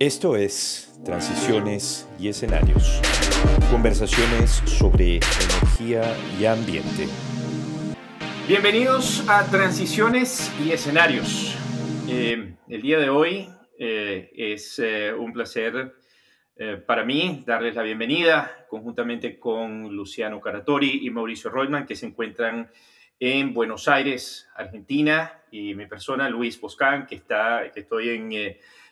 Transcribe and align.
Esto 0.00 0.36
es 0.36 0.96
Transiciones 1.04 2.08
y 2.20 2.28
Escenarios. 2.28 3.02
Conversaciones 3.68 4.62
sobre 4.64 5.16
energía 5.16 6.16
y 6.38 6.44
ambiente. 6.44 7.08
Bienvenidos 8.46 9.28
a 9.28 9.44
Transiciones 9.50 10.54
y 10.64 10.70
Escenarios. 10.70 11.56
Eh, 12.08 12.54
el 12.68 12.80
día 12.80 13.00
de 13.00 13.10
hoy 13.10 13.48
eh, 13.76 14.30
es 14.36 14.78
eh, 14.78 15.12
un 15.12 15.32
placer 15.32 15.96
para 16.86 17.04
mí 17.04 17.44
darles 17.46 17.74
la 17.74 17.82
bienvenida 17.82 18.66
conjuntamente 18.68 19.38
con 19.38 19.94
Luciano 19.94 20.40
Caratori 20.40 21.06
y 21.06 21.10
Mauricio 21.10 21.50
Reutemann 21.50 21.86
que 21.86 21.94
se 21.94 22.06
encuentran 22.06 22.70
en 23.20 23.54
Buenos 23.54 23.88
Aires, 23.88 24.48
Argentina, 24.54 25.42
y 25.50 25.74
mi 25.74 25.86
persona, 25.86 26.28
Luis 26.28 26.60
Boscán, 26.60 27.06
que, 27.06 27.14
está, 27.14 27.70
que 27.72 27.80
estoy 27.80 28.10
en 28.10 28.32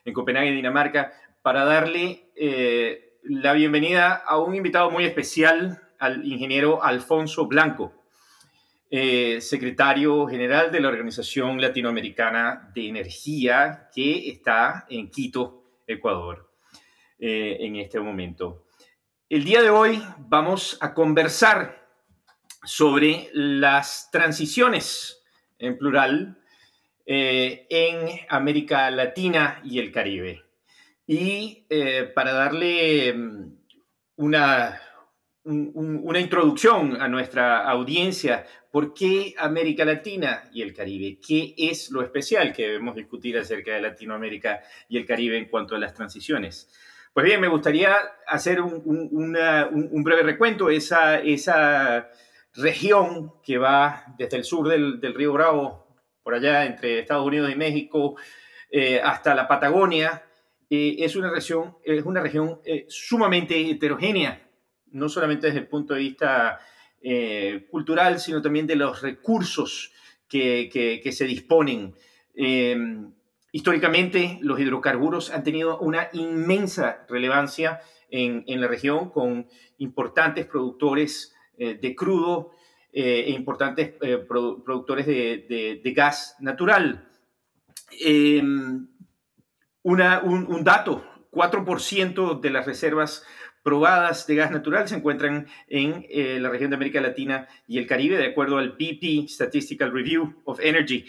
en 0.07 0.15
Copenhague, 0.15 0.53
Dinamarca, 0.53 1.13
para 1.43 1.65
darle 1.65 2.31
eh, 2.37 3.19
la 3.25 3.53
bienvenida 3.53 4.15
a 4.15 4.39
un 4.39 4.55
invitado 4.55 4.91
muy 4.91 5.05
especial, 5.05 5.83
al 5.99 6.25
ingeniero 6.25 6.83
Alfonso 6.83 7.47
Blanco, 7.47 7.93
eh, 8.89 9.41
secretario 9.41 10.27
general 10.29 10.71
de 10.71 10.81
la 10.81 10.89
Organización 10.89 11.61
Latinoamericana 11.61 12.71
de 12.73 12.89
Energía, 12.89 13.89
que 13.93 14.31
está 14.31 14.87
en 14.89 15.11
Quito, 15.11 15.65
Ecuador, 15.89 16.53
eh, 17.19 17.57
en 17.61 17.77
este 17.77 17.99
momento. 17.99 18.67
El 19.29 19.45
día 19.45 19.61
de 19.61 19.71
hoy 19.71 20.01
vamos 20.19 20.79
a 20.81 20.95
conversar 20.95 21.85
sobre 22.65 23.29
las 23.33 24.09
transiciones, 24.13 25.25
en 25.59 25.77
plural, 25.77 26.39
eh, 27.09 27.69
en 27.71 28.21
América 28.29 28.91
Latina 28.91 29.61
y 29.63 29.79
el 29.79 29.93
Caribe. 29.93 30.43
Y 31.07 31.65
eh, 31.71 32.11
para 32.13 32.33
darle 32.33 33.15
mm, 33.15 33.59
una, 34.17 34.81
una 35.45 36.19
introducción 36.19 37.01
a 37.01 37.07
nuestra 37.07 37.69
audiencia, 37.69 38.45
¿por 38.73 38.93
qué 38.93 39.35
América 39.39 39.85
Latina 39.85 40.51
y 40.53 40.63
el 40.63 40.75
Caribe? 40.75 41.21
¿Qué 41.25 41.55
es 41.57 41.93
lo 41.93 42.03
especial 42.03 42.53
que 42.53 42.67
debemos 42.67 42.97
discutir 42.97 43.39
acerca 43.39 43.75
de 43.75 43.83
Latinoamérica 43.83 44.65
y 44.89 44.97
el 44.97 45.07
Caribe 45.07 45.39
en 45.39 45.45
cuanto 45.45 45.77
a 45.77 45.79
las 45.79 45.95
transiciones? 45.95 46.69
Pues 47.13 47.25
bien, 47.25 47.41
me 47.41 47.47
gustaría 47.47 47.97
hacer 48.27 48.61
un, 48.61 49.33
breve 50.03 50.23
recuento. 50.23 50.71
Esa, 50.71 51.21
esa 51.21 52.11
región 52.53 53.35
que 53.45 53.59
va 53.59 54.07
desde 54.19 54.39
el 54.39 54.45
sur 54.45 54.69
del, 54.69 55.01
del 55.01 55.15
río 55.15 55.33
Bravo 55.33 55.86
por 56.27 56.35
allá 56.35 56.67
entre 56.67 56.99
Estados 56.99 57.25
Unidos 57.25 57.53
y 57.53 57.55
México, 57.55 58.17
eh, 58.69 59.01
hasta 59.01 59.33
la 59.33 59.47
Patagonia, 59.47 60.25
eh, 60.69 60.97
es 60.99 61.15
una 61.15 61.31
región, 61.31 61.77
es 61.85 62.05
una 62.05 62.21
región 62.21 62.61
eh, 62.65 62.85
sumamente 62.89 63.71
heterogénea, 63.71 64.45
no 64.91 65.09
solamente 65.09 65.47
desde 65.47 65.61
el 65.61 65.69
punto 65.69 65.95
de 65.95 66.01
vista 66.01 66.59
cultural, 67.71 68.19
sino 68.19 68.43
también 68.43 68.67
de 68.67 68.75
los 68.75 69.01
recursos 69.03 69.93
que, 70.29 70.69
que, 70.73 71.13
se 71.13 71.25
disponen. 71.27 71.95
históricamente, 73.53 74.41
los 74.43 74.59
hidrocarburos 74.59 75.31
han 75.31 75.45
tenido 75.45 75.79
una 75.79 76.09
inmensa 76.13 77.07
relevancia 77.09 77.79
en, 78.11 78.43
en 78.49 78.61
la 78.61 78.67
región, 78.67 79.11
con 79.11 79.47
importantes 79.79 80.47
productores 80.47 81.33
de 81.57 81.95
crudo, 81.95 82.56
e 82.99 83.31
importantes 83.33 83.93
eh, 84.01 84.17
productores 84.27 85.05
de, 85.05 85.93
gas 85.95 86.35
natural. 86.41 87.07
Em, 88.01 88.89
un, 89.83 90.65
dato, 90.65 91.05
4% 91.31 92.41
de 92.41 92.51
las 92.51 92.65
reservas 92.65 93.23
probadas 93.63 94.27
de 94.27 94.37
gas 94.37 94.51
natural 94.51 94.89
se 94.89 94.97
encuentran 94.97 95.47
en 95.69 96.07
eh, 96.09 96.39
la 96.41 96.49
región 96.49 96.71
de 96.71 96.77
América 96.77 97.03
Latina 97.03 97.47
y 97.69 97.77
el 97.77 97.87
Caribe, 97.87 98.17
de 98.17 98.29
acuerdo 98.29 98.57
al 98.57 98.71
BP, 98.71 99.29
Statistical 99.29 99.93
Review 99.93 100.41
of 100.47 100.59
Energy. 100.61 101.05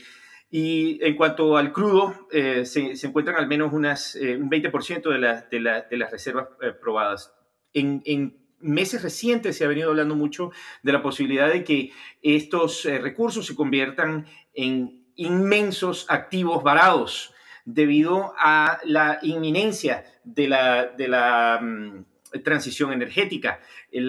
Y 0.52 1.00
en 1.02 1.16
cuanto 1.16 1.56
al 1.56 1.72
crudo, 1.72 2.28
se, 2.30 2.96
encuentran 3.02 3.38
al 3.38 3.48
menos 3.48 3.72
unas, 3.72 4.16
un 4.16 4.50
20% 4.50 5.10
de, 5.50 5.58
de, 5.90 5.98
las 5.98 6.12
reservas 6.12 6.50
probadas. 6.82 7.34
En, 7.74 8.02
en 8.06 8.47
meses 8.60 9.02
recientes 9.02 9.58
se 9.58 9.66
ha 9.66 9.68
venido 9.68 9.90
hablando 9.90 10.16
mucho 10.16 10.52
de 10.84 10.92
la 10.92 11.02
posibilidad 11.02 11.50
de 11.50 11.64
que 11.64 11.92
estos 12.22 12.86
eh, 12.86 13.00
recursos 13.00 13.46
se 13.46 13.56
conviertan 13.56 14.26
en 14.54 15.06
inmensos 15.16 16.06
activos 16.10 16.64
varados 16.64 17.34
debido 17.66 18.34
a 18.38 18.80
la 18.86 19.20
inminencia 19.22 20.06
de 20.24 20.48
la, 20.48 21.60
mm, 21.62 22.06
transición 22.44 22.94
energética, 22.94 23.60
el 23.92 24.04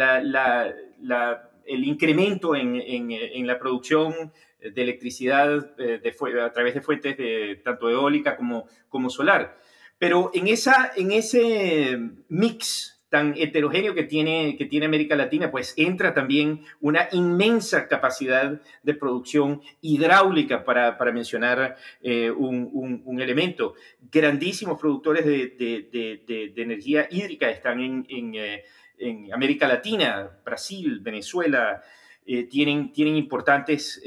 incremento 1.84 2.54
en, 2.54 3.46
la 3.46 3.58
producción 3.58 4.32
de 4.60 4.82
electricidad 4.82 5.72
eh, 5.78 6.00
a 6.42 6.52
través 6.52 6.74
de 6.74 6.80
fuentes 6.80 7.16
tanto 7.62 7.90
eólica 7.90 8.36
como, 8.36 8.68
como 8.88 9.10
solar. 9.10 9.58
Pero 9.98 10.30
en, 10.32 10.46
esa, 10.48 10.92
en 10.94 11.10
ese 11.10 11.98
mix 12.28 12.97
tan 13.08 13.34
heterogéneo 13.36 13.94
que 13.94 14.02
tiene, 14.02 14.56
que 14.56 14.66
tiene 14.66 14.86
América 14.86 15.16
Latina, 15.16 15.50
pues 15.50 15.72
entra 15.76 16.12
también 16.12 16.64
una 16.80 17.08
inmensa 17.12 17.88
capacidad 17.88 18.60
de 18.82 18.94
producción 18.94 19.62
hidráulica, 19.80 20.64
para, 20.64 20.96
mencionar 21.12 21.76
eh, 22.02 22.30
un, 22.30 23.18
elemento. 23.20 23.74
Grandísimos 24.12 24.78
productores 24.78 25.24
de, 25.24 26.52
energía 26.56 27.08
hídrica 27.10 27.50
están 27.50 28.04
eh, 28.08 28.64
en, 28.98 29.32
América 29.32 29.66
Latina, 29.66 30.30
Brasil, 30.44 31.00
Venezuela, 31.00 31.82
eh, 32.26 32.44
tienen, 32.44 32.92
tienen 32.92 33.16
importantes 33.16 34.02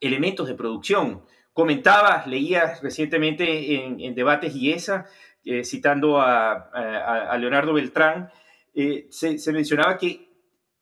elementos 0.00 0.46
de 0.46 0.54
producción. 0.54 1.22
Comentaba, 1.54 2.24
leía 2.26 2.74
recientemente 2.82 3.76
en, 3.76 3.98
en 3.98 4.14
debates 4.14 4.54
IESA, 4.54 5.06
eh, 5.48 5.62
citando 5.64 6.20
a, 6.20 7.36
Leonardo 7.38 7.72
Beltrán, 7.72 8.28
eh, 8.74 9.06
se, 9.10 9.52
mencionaba 9.52 9.96
que 9.96 10.28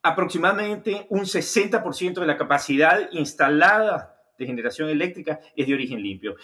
aproximadamente 0.03 1.07
un 1.11 1.21
60% 1.21 2.15
de 2.15 2.27
la 2.27 2.39
capacidad 2.39 3.11
instalada 3.13 4.17
de 4.39 4.47
generación 4.47 4.89
eléctrica 4.89 5.39
es 5.55 5.67
de 5.67 5.75
origen 5.75 6.03
limpio. 6.03 6.37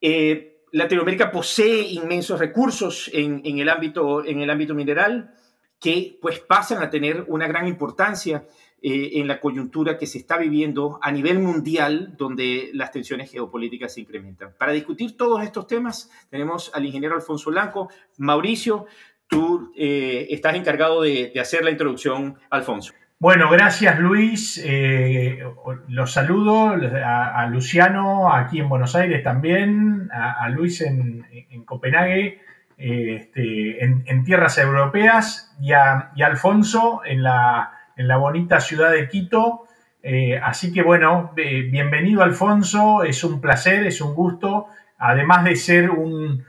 Eh, 0.00 0.62
Latinoamérica 0.70 1.32
posee 1.32 1.88
inmensos 1.90 2.38
recursos 2.38 3.10
en, 3.12 3.42
el 3.44 3.68
ámbito, 3.68 4.24
en 4.24 4.40
el 4.42 4.50
ámbito 4.50 4.72
mineral 4.72 5.34
que 5.80 6.18
pues 6.22 6.38
pasan 6.38 6.80
a 6.80 6.88
tener 6.88 7.24
una 7.26 7.48
gran 7.48 7.66
importancia 7.66 8.46
eh, 8.82 9.20
en 9.20 9.28
la 9.28 9.40
coyuntura 9.40 9.98
que 9.98 10.06
se 10.06 10.16
está 10.16 10.38
viviendo 10.38 10.98
a 11.02 11.12
nivel 11.12 11.38
mundial, 11.38 12.14
donde 12.16 12.70
las 12.72 12.90
tensiones 12.90 13.30
geopolíticas 13.30 13.92
se 13.92 14.00
incrementan. 14.00 14.54
Para 14.58 14.72
discutir 14.72 15.18
todos 15.18 15.42
estos 15.42 15.66
temas, 15.66 16.10
tenemos 16.30 16.70
al 16.72 16.86
ingeniero 16.86 17.14
Alfonso 17.14 17.50
Blanco. 17.50 17.90
Mauricio, 18.16 18.86
tú 19.28 19.70
eh, 19.76 20.28
estás 20.30 20.54
encargado 20.54 21.02
de, 21.02 21.30
hacer 21.38 21.62
la 21.62 21.70
introducción, 21.70 22.38
Alfonso. 22.48 22.94
Bueno, 23.18 23.50
gracias 23.50 23.98
Luis. 23.98 24.58
Eh, 24.64 25.44
los 25.88 26.10
saludo 26.10 26.68
a, 26.68 27.46
Luciano 27.48 28.32
aquí 28.32 28.60
en 28.60 28.70
Buenos 28.70 28.96
Aires 28.96 29.22
también, 29.22 30.08
a, 30.10 30.48
Luis 30.48 30.80
en, 30.80 31.26
Copenhague, 31.66 32.40
este, 32.78 33.84
en, 33.84 34.24
tierras 34.24 34.56
europeas 34.56 35.54
y 35.60 35.72
a 35.72 36.12
Alfonso 36.24 37.02
en 37.04 37.22
la 37.22 37.74
en 38.00 38.08
la 38.08 38.16
bonita 38.16 38.60
ciudad 38.60 38.92
de 38.92 39.08
Quito. 39.08 39.66
Eh, 40.02 40.40
así 40.42 40.72
que 40.72 40.82
bueno, 40.82 41.32
bienvenido 41.34 42.22
Alfonso, 42.22 43.02
es 43.02 43.22
un 43.22 43.42
placer, 43.42 43.86
es 43.86 44.00
un 44.00 44.14
gusto, 44.14 44.68
además 44.96 45.44
de 45.44 45.54
ser 45.54 45.90
un, 45.90 46.42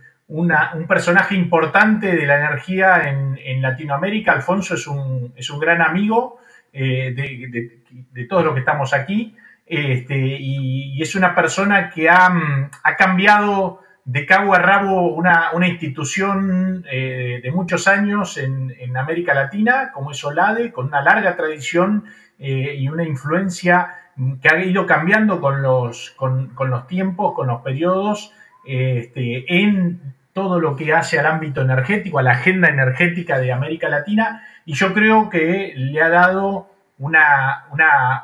personaje 0.88 1.36
importante 1.36 2.16
de 2.16 2.26
la 2.26 2.38
energía 2.38 3.02
en, 3.10 3.62
Latinoamérica, 3.62 4.32
Alfonso 4.32 4.76
es 4.76 4.88
un, 4.88 5.34
es 5.36 5.50
un 5.50 5.60
gran 5.60 5.82
amigo 5.82 6.40
eh, 6.72 7.14
de, 7.14 8.26
todos 8.26 8.46
los 8.46 8.54
que 8.54 8.62
estamos 8.62 8.94
aquí. 8.94 9.36
Este, 9.66 10.18
y, 10.18 11.02
es 11.02 11.16
una 11.16 11.36
persona 11.36 11.90
que 11.90 12.10
ha, 12.10 12.32
ha 12.82 12.96
cambiado 12.96 13.82
de 14.12 14.26
cabo 14.26 14.54
a 14.54 14.60
rabo 14.60 15.14
una, 15.14 15.52
institución 15.66 16.84
eh, 16.92 17.40
de 17.42 17.52
muchos 17.52 17.88
años 17.88 18.38
en, 18.38 18.72
América 18.98 19.34
Latina, 19.34 19.92
como 19.94 20.12
es 20.12 20.24
OLADE, 20.24 20.74
con 20.74 20.88
una 20.88 21.02
larga 21.02 21.38
tradición 21.38 22.04
eh, 22.38 22.76
y 22.78 22.90
una 22.90 23.06
influencia 23.06 23.96
que 24.42 24.50
ha 24.50 24.64
ido 24.64 24.86
cambiando 24.86 25.40
con 25.40 25.62
los, 25.62 26.12
con, 26.18 26.52
los 26.60 26.88
tiempos, 26.88 27.34
con 27.34 27.48
los 27.48 27.62
periodos, 27.62 28.34
este, 28.66 29.46
en 29.64 30.14
todo 30.34 30.60
lo 30.60 30.76
que 30.76 30.94
hace 30.94 31.18
al 31.18 31.26
ámbito 31.26 31.62
energético, 31.62 32.20
a 32.20 32.24
la 32.24 32.32
agenda 32.32 32.68
energética 32.68 33.40
de 33.40 33.54
América 33.54 33.88
Latina, 33.88 34.44
y 34.66 34.74
yo 34.74 34.94
creo 34.94 35.30
que 35.30 35.74
le 35.76 36.02
ha 36.02 36.10
dado 36.10 36.70
una, 37.00 37.66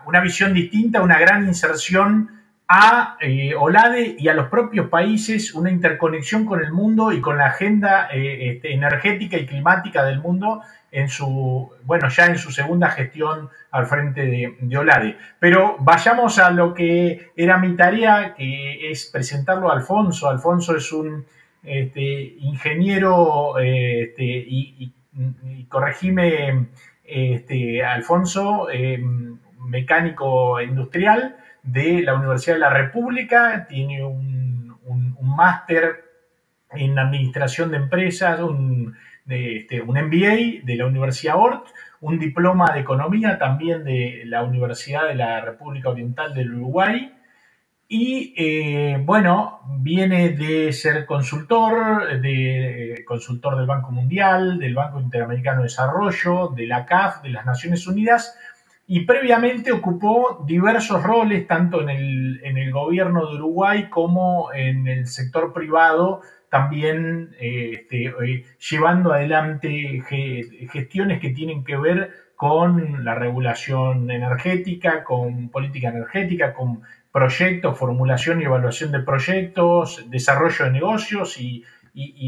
una 0.05 0.19
visión 0.19 0.53
distinta, 0.53 1.01
una 1.01 1.17
gran 1.17 1.47
inserción 1.47 2.36
a 2.67 3.17
eh, 3.21 3.55
OLADE 3.55 4.17
y 4.19 4.27
a 4.27 4.33
los 4.33 4.49
propios 4.49 4.89
países 4.89 5.53
una 5.53 5.71
interconexión 5.71 6.45
con 6.45 6.59
el 6.59 6.73
mundo 6.73 7.13
y 7.13 7.21
con 7.21 7.37
la 7.37 7.47
agenda 7.47 8.09
eh, 8.11 8.49
este, 8.51 8.73
energética 8.73 9.37
y 9.37 9.45
climática 9.45 10.03
del 10.03 10.19
mundo 10.19 10.61
en 10.91 11.07
su, 11.07 11.71
bueno, 11.83 12.09
ya 12.09 12.25
en 12.25 12.37
su 12.37 12.51
segunda 12.51 12.89
gestión 12.89 13.49
al 13.71 13.85
frente 13.85 14.25
de, 14.25 14.77
OLADE. 14.77 15.17
Pero 15.39 15.77
vayamos 15.79 16.39
a 16.39 16.49
lo 16.49 16.73
que 16.73 17.31
era 17.35 17.57
mi 17.57 17.75
tarea, 17.75 18.33
que 18.35 18.91
es 18.91 19.09
presentarlo 19.11 19.69
a 19.69 19.73
Alfonso. 19.73 20.29
Alfonso 20.29 20.75
es 20.75 20.91
un 20.91 21.25
este, 21.63 22.35
ingeniero 22.39 23.57
este, 23.59 24.23
y, 24.23 24.93
corregime, 25.69 26.67
este, 27.03 27.83
Alfonso, 27.83 28.67
mecánico 29.59 30.61
industrial 30.61 31.35
de 31.67 32.01
la 32.01 32.15
Universidad 32.15 32.55
de 32.55 32.61
la 32.61 32.69
República, 32.69 33.67
tiene 33.67 34.03
un, 34.03 34.77
un 34.85 35.35
máster 35.35 36.03
en 36.71 36.97
administración 36.97 37.71
de 37.71 37.77
empresas, 37.77 38.39
un 38.39 38.95
este, 39.29 39.81
un 39.81 39.97
MBA 39.97 40.63
de 40.63 40.75
la 40.77 40.85
Universidad 40.85 41.35
Ort, 41.35 41.67
un 41.99 42.17
diploma 42.17 42.71
de 42.73 42.79
economía 42.79 43.37
también 43.37 43.83
de 43.83 44.23
la 44.25 44.43
Universidad 44.43 45.07
de 45.07 45.15
la 45.15 45.41
República 45.41 45.89
Oriental 45.89 46.33
del 46.33 46.53
Uruguay. 46.53 47.13
Y 47.89 48.33
eh, 48.37 49.01
bueno, 49.03 49.61
viene 49.79 50.29
de 50.29 50.71
ser 50.71 51.05
consultor, 51.05 52.21
de 52.21 53.03
consultor 53.05 53.57
del 53.57 53.65
Banco 53.65 53.91
Mundial, 53.91 54.59
del 54.59 54.75
Banco 54.75 54.99
Interamericano 54.99 55.57
de 55.59 55.63
Desarrollo, 55.63 56.49
de 56.55 56.67
la 56.67 56.85
CAF, 56.85 57.21
de 57.21 57.29
las 57.29 57.45
Naciones 57.45 57.85
Unidas, 57.87 58.37
y 58.87 59.01
previamente 59.01 59.71
ocupó 59.71 60.45
diversos 60.47 61.03
roles 61.03 61.45
tanto 61.45 61.81
en 61.81 61.89
el, 61.89 62.41
en 62.43 62.57
el 62.57 62.71
gobierno 62.71 63.27
de 63.27 63.35
Uruguay 63.35 63.89
como 63.89 64.53
en 64.53 64.87
el 64.87 65.07
sector 65.07 65.53
privado 65.53 66.21
también 66.49 67.35
eh, 67.39 67.71
este, 67.73 68.05
eh, 68.05 68.45
llevando 68.69 69.11
adelante 69.11 70.01
gestiones 70.71 71.19
que 71.19 71.31
tienen 71.31 71.63
que 71.63 71.77
ver 71.77 72.11
con 72.35 73.03
la 73.03 73.15
regulación 73.15 74.11
energética, 74.11 75.03
con 75.03 75.49
política 75.49 75.89
energética, 75.89 76.53
con 76.53 76.81
proyectos, 77.11 77.77
formulación 77.77 78.41
y 78.41 78.45
evaluación 78.45 78.91
de 78.91 78.99
proyectos, 78.99 80.05
desarrollo 80.09 80.65
de 80.65 80.71
negocios 80.71 81.37
y, 81.39 81.63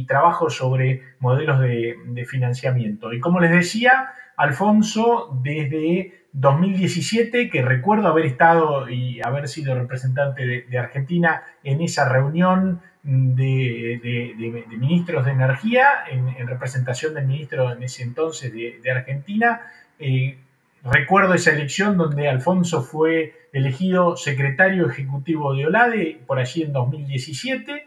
trabajo 0.07 0.49
sobre 0.49 1.03
modelos 1.19 1.59
de, 1.59 2.25
financiamiento. 2.27 3.13
Y 3.13 3.19
como 3.19 3.39
les 3.39 3.51
decía, 3.51 4.09
Alfonso, 4.35 5.39
desde 5.43 6.25
2017, 6.39 7.49
que 7.49 7.61
recuerdo 7.61 8.07
haber 8.07 8.25
estado 8.25 8.89
y 8.89 9.21
haber 9.21 9.47
sido 9.47 9.75
representante 9.75 10.65
de 10.69 10.77
Argentina 10.77 11.43
en 11.63 11.81
esa 11.81 12.07
reunión 12.07 12.81
de, 13.03 14.65
ministros 14.69 15.25
de 15.25 15.31
energía 15.31 15.85
en, 16.09 16.47
representación 16.47 17.13
del 17.13 17.25
ministro 17.25 17.71
en 17.71 17.83
ese 17.83 18.03
entonces 18.03 18.51
de, 18.53 18.91
Argentina. 18.91 19.61
Eh, 19.99 20.37
recuerdo 20.83 21.33
esa 21.33 21.51
elección 21.51 21.97
donde 21.97 22.29
Alfonso 22.29 22.81
fue 22.81 23.47
elegido 23.53 24.15
secretario 24.15 24.89
ejecutivo 24.89 25.53
de 25.53 25.65
OLADE 25.65 26.21
por 26.25 26.39
allí 26.39 26.63
en 26.63 26.73
2017. 26.73 27.85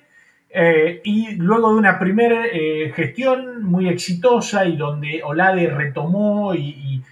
Eh, 0.54 1.00
y 1.04 1.37
luego 1.37 1.72
de 1.72 1.78
una 1.78 1.99
primera 1.99 2.44
eh, 2.46 2.93
gestión 2.94 3.64
muy 3.64 3.88
exitosa 3.88 4.66
y 4.66 4.76
donde 4.76 5.22
Olade 5.25 5.66
retomó 5.69 6.54
y, 6.54 6.69
y, 6.69 7.02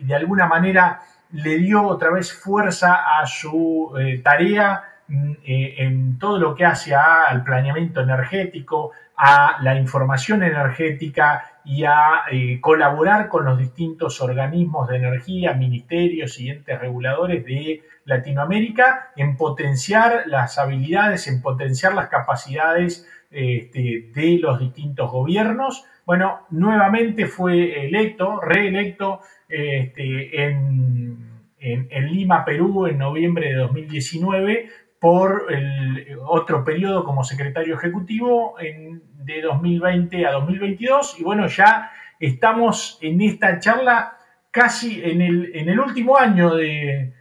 de 0.00 0.14
alguna 0.14 0.46
manera 0.46 1.00
le 1.32 1.58
dio 1.58 1.82
otra 1.82 2.10
vez 2.10 2.32
fuerza 2.32 3.18
a 3.20 3.26
su 3.26 3.92
tarea 4.22 4.96
eh, 5.08 5.74
en 5.78 6.18
todo 6.18 6.36
lo 6.38 6.54
que 6.56 6.64
hace 6.64 6.92
al 6.92 7.44
planeamiento 7.44 8.00
energético, 8.00 8.90
a 9.16 9.58
la 9.62 9.76
información 9.76 10.42
energética 10.42 11.60
y 11.64 11.84
a 11.84 12.22
eh, 12.32 12.60
colaborar 12.60 13.28
con 13.28 13.44
los 13.44 13.56
distintos 13.56 14.20
organismos 14.20 14.88
de 14.88 14.96
energía, 14.96 15.52
ministerios 15.52 16.40
y 16.40 16.50
entes 16.50 16.80
reguladores 16.80 17.44
de 17.44 17.84
Latinoamérica 18.04 19.10
en 19.14 19.36
potenciar 19.36 20.24
las 20.26 20.58
habilidades, 20.58 21.28
en 21.28 21.40
potenciar 21.40 21.94
las 21.94 22.08
capacidades 22.08 23.08
este, 23.30 24.10
de 24.12 24.38
los 24.40 24.58
distintos 24.58 25.12
gobiernos. 25.12 25.84
Bueno, 26.04 26.46
nuevamente 26.50 27.26
fue 27.26 27.86
electo, 27.86 28.40
reelecto 28.40 29.20
este, 29.48 30.44
en, 30.44 31.18
en 31.58 32.06
Lima, 32.12 32.44
Perú, 32.44 32.86
en 32.86 32.98
noviembre 32.98 33.48
de 33.48 33.54
2019 33.54 34.68
por 35.00 35.52
el 35.52 36.18
otro 36.26 36.64
periodo 36.64 37.04
como 37.04 37.22
secretario 37.22 37.76
ejecutivo 37.76 38.56
de 38.58 39.42
2020 39.42 40.26
a 40.26 40.32
2022. 40.32 41.20
Y 41.20 41.24
bueno, 41.24 41.46
ya 41.46 41.90
estamos 42.18 42.98
en 43.02 43.20
esta 43.20 43.58
charla 43.58 44.16
casi 44.50 45.02
en 45.04 45.20
el, 45.20 45.50
en 45.54 45.68
el 45.68 45.78
último 45.78 46.16
año 46.16 46.54
de, 46.54 47.12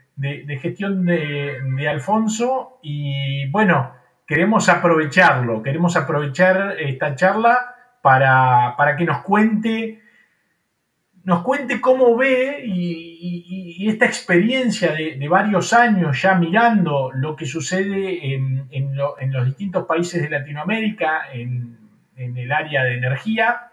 gestión 0.62 1.06
de, 1.06 1.88
Alfonso 1.90 2.80
y 2.82 3.50
bueno, 3.50 3.92
queremos 4.26 4.70
aprovecharlo, 4.70 5.62
queremos 5.62 5.98
aprovechar 5.98 6.78
esta 6.80 7.16
charla 7.16 7.76
para, 8.02 8.76
para 8.78 8.96
que 8.96 9.04
nos 9.04 9.20
cuente 9.20 10.02
nos 11.26 11.42
cuente 11.42 11.82
cómo 11.82 12.16
ve 12.16 12.64
y, 12.66 13.90
esta 13.90 14.06
experiencia 14.06 14.94
de, 14.94 15.28
varios 15.28 15.74
años 15.74 16.20
ya 16.22 16.36
mirando 16.36 17.12
lo 17.14 17.36
que 17.36 17.46
sucede 17.46 18.34
en, 18.34 18.96
los 18.96 19.46
distintos 19.46 19.86
países 19.86 20.22
de 20.22 20.30
Latinoamérica, 20.30 21.32
en, 21.34 21.78
el 22.16 22.52
área 22.52 22.84
de 22.84 22.96
energía, 22.98 23.72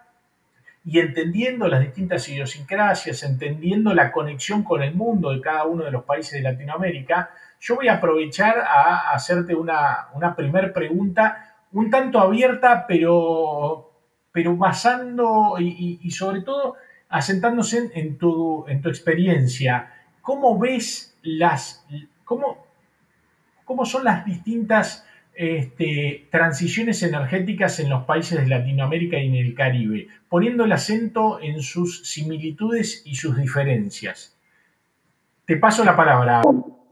y 0.84 0.98
entendiendo 0.98 1.68
las 1.68 1.80
distintas 1.80 2.28
idiosincrasias, 2.28 3.22
entendiendo 3.22 3.94
la 3.94 4.10
conexión 4.10 4.64
con 4.64 4.82
el 4.82 4.94
mundo 4.94 5.30
de 5.30 5.40
cada 5.40 5.64
uno 5.64 5.84
de 5.84 5.92
los 5.92 6.04
países 6.04 6.32
de 6.32 6.50
Latinoamérica, 6.50 7.30
yo 7.60 7.76
voy 7.76 7.88
a 7.88 7.94
aprovechar 7.94 8.58
a 8.58 9.12
hacerte 9.12 9.54
una, 9.54 10.08
una 10.14 10.34
pregunta 10.34 11.54
un 11.72 11.88
tanto 11.90 12.18
abierta, 12.18 12.84
pero, 12.86 13.92
pero 14.32 14.56
basando 14.56 15.56
y 15.58 16.10
sobre 16.10 16.42
todo 16.42 16.76
asentándose 17.12 17.90
en, 17.94 18.16
tu, 18.16 18.64
en 18.66 18.80
tu 18.80 18.88
experiencia, 18.88 19.92
¿cómo 20.22 20.58
ves 20.58 21.14
las, 21.22 21.86
cómo, 22.24 22.66
cómo 23.64 23.84
son 23.84 24.04
las 24.04 24.24
distintas 24.24 25.06
este, 25.34 26.26
transiciones 26.30 27.02
energéticas 27.02 27.78
en 27.80 27.90
los 27.90 28.04
países 28.04 28.40
de 28.40 28.46
Latinoamérica 28.46 29.18
y 29.18 29.28
en 29.28 29.34
el 29.34 29.54
Caribe, 29.54 30.08
poniendo 30.28 30.64
el 30.64 30.72
acento 30.72 31.38
en 31.40 31.60
sus 31.62 32.08
similitudes 32.08 33.02
y 33.04 33.14
sus 33.14 33.36
diferencias? 33.36 34.34
Te 35.44 35.58
paso 35.58 35.84
la 35.84 35.94
palabra. 35.94 36.40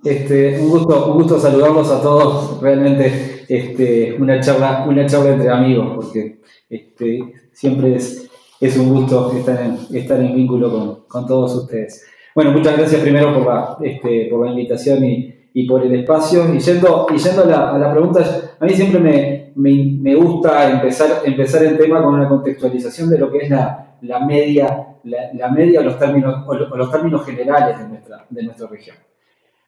Este, 0.05 0.61
un, 0.61 0.69
gusto, 0.69 1.13
un 1.13 1.15
gusto 1.15 1.41
saludarlos 1.41 1.91
a 1.91 2.03
todos. 2.03 2.61
Realmente 2.61 3.47
este, 3.49 4.17
una, 4.19 4.39
charla, 4.41 4.85
una 4.87 5.07
charla 5.07 5.31
entre 5.31 5.49
amigos, 5.49 5.93
porque 5.95 6.41
este, 6.69 7.33
siempre 7.53 7.97
es 7.97 8.30
es 8.61 8.77
un 8.77 8.93
gusto 8.93 9.33
estar 9.33 9.59
en, 9.63 9.97
estar 9.97 10.21
en 10.21 10.35
vínculo 10.35 10.71
con, 10.71 11.05
con 11.09 11.27
todos 11.27 11.57
ustedes. 11.57 12.05
Bueno, 12.35 12.53
muchas 12.53 12.77
gracias 12.77 13.01
primero 13.01 13.35
por 13.35 13.47
la, 13.47 13.77
este, 13.83 14.29
invitación 14.29 15.05
y, 15.05 15.67
por 15.67 15.83
el 15.83 15.95
espacio. 15.95 16.55
Y 16.55 16.59
yendo, 16.59 17.07
yendo 17.09 17.43
a, 17.43 17.47
la, 17.47 17.75
a 17.75 17.79
la 17.79 17.93
pregunta, 17.93 18.25
a 18.59 18.65
mí 18.65 18.73
siempre 18.73 19.01
me, 19.01 19.53
me, 19.57 19.99
me, 20.01 20.15
gusta 20.15 20.71
empezar, 20.71 21.23
empezar 21.25 21.65
el 21.65 21.79
tema 21.79 22.03
con 22.03 22.15
una 22.15 22.29
contextualización 22.29 23.11
de 23.11 23.19
lo 23.19 23.33
que 23.33 23.39
es 23.39 23.51
la, 23.51 23.97
la 24.03 24.25
media, 24.25 24.97
la, 25.05 25.49
media 25.51 25.81
o 25.81 25.83
los 25.83 25.99
términos, 25.99 26.45
o 26.47 26.55
los 26.55 26.93
términos 26.93 27.25
generales 27.25 27.79
de 27.79 27.89
nuestra, 27.89 28.27
de 28.29 28.43
nuestra 28.43 28.69
región. 28.69 28.97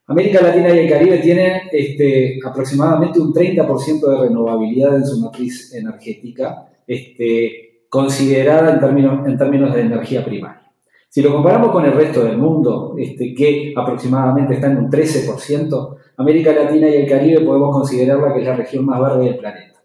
América 0.06 0.42
Latina 0.42 0.68
y 0.75 0.78
el 0.80 0.90
Caribe 0.90 1.18
tienen 1.18 1.62
este, 1.72 2.38
aproximadamente 2.44 3.18
un 3.18 3.32
30% 3.32 4.06
de 4.06 4.28
renovabilidad 4.28 4.96
en 4.96 5.06
su 5.06 5.18
matriz 5.20 5.72
energética. 5.75 6.68
Este, 6.87 7.72
considerada 7.92 8.72
en 8.72 8.80
términos, 8.80 9.26
en 9.26 9.37
términos 9.37 9.75
de 9.75 9.82
energía 9.82 10.25
primaria. 10.25 10.62
Si 11.11 11.20
lo 11.20 11.30
comparamos 11.30 11.72
con 11.72 11.84
el 11.84 11.92
resto 11.92 12.25
del 12.25 12.38
mundo, 12.38 12.94
este, 12.96 13.34
que 13.34 13.75
aproximadamente 13.76 14.54
está 14.54 14.68
en 14.68 14.78
un 14.78 14.90
13%, 14.90 15.96
América 16.16 16.54
Latina 16.54 16.88
y 16.88 16.94
el 16.94 17.06
Caribe 17.06 17.42
podemos 17.42 17.70
considerarla 17.70 18.32
que 18.32 18.40
es 18.40 18.46
la 18.46 18.56
región 18.56 18.87
más 18.87 18.99
verde 18.99 19.25
del 19.26 19.37
planeta. 19.37 19.82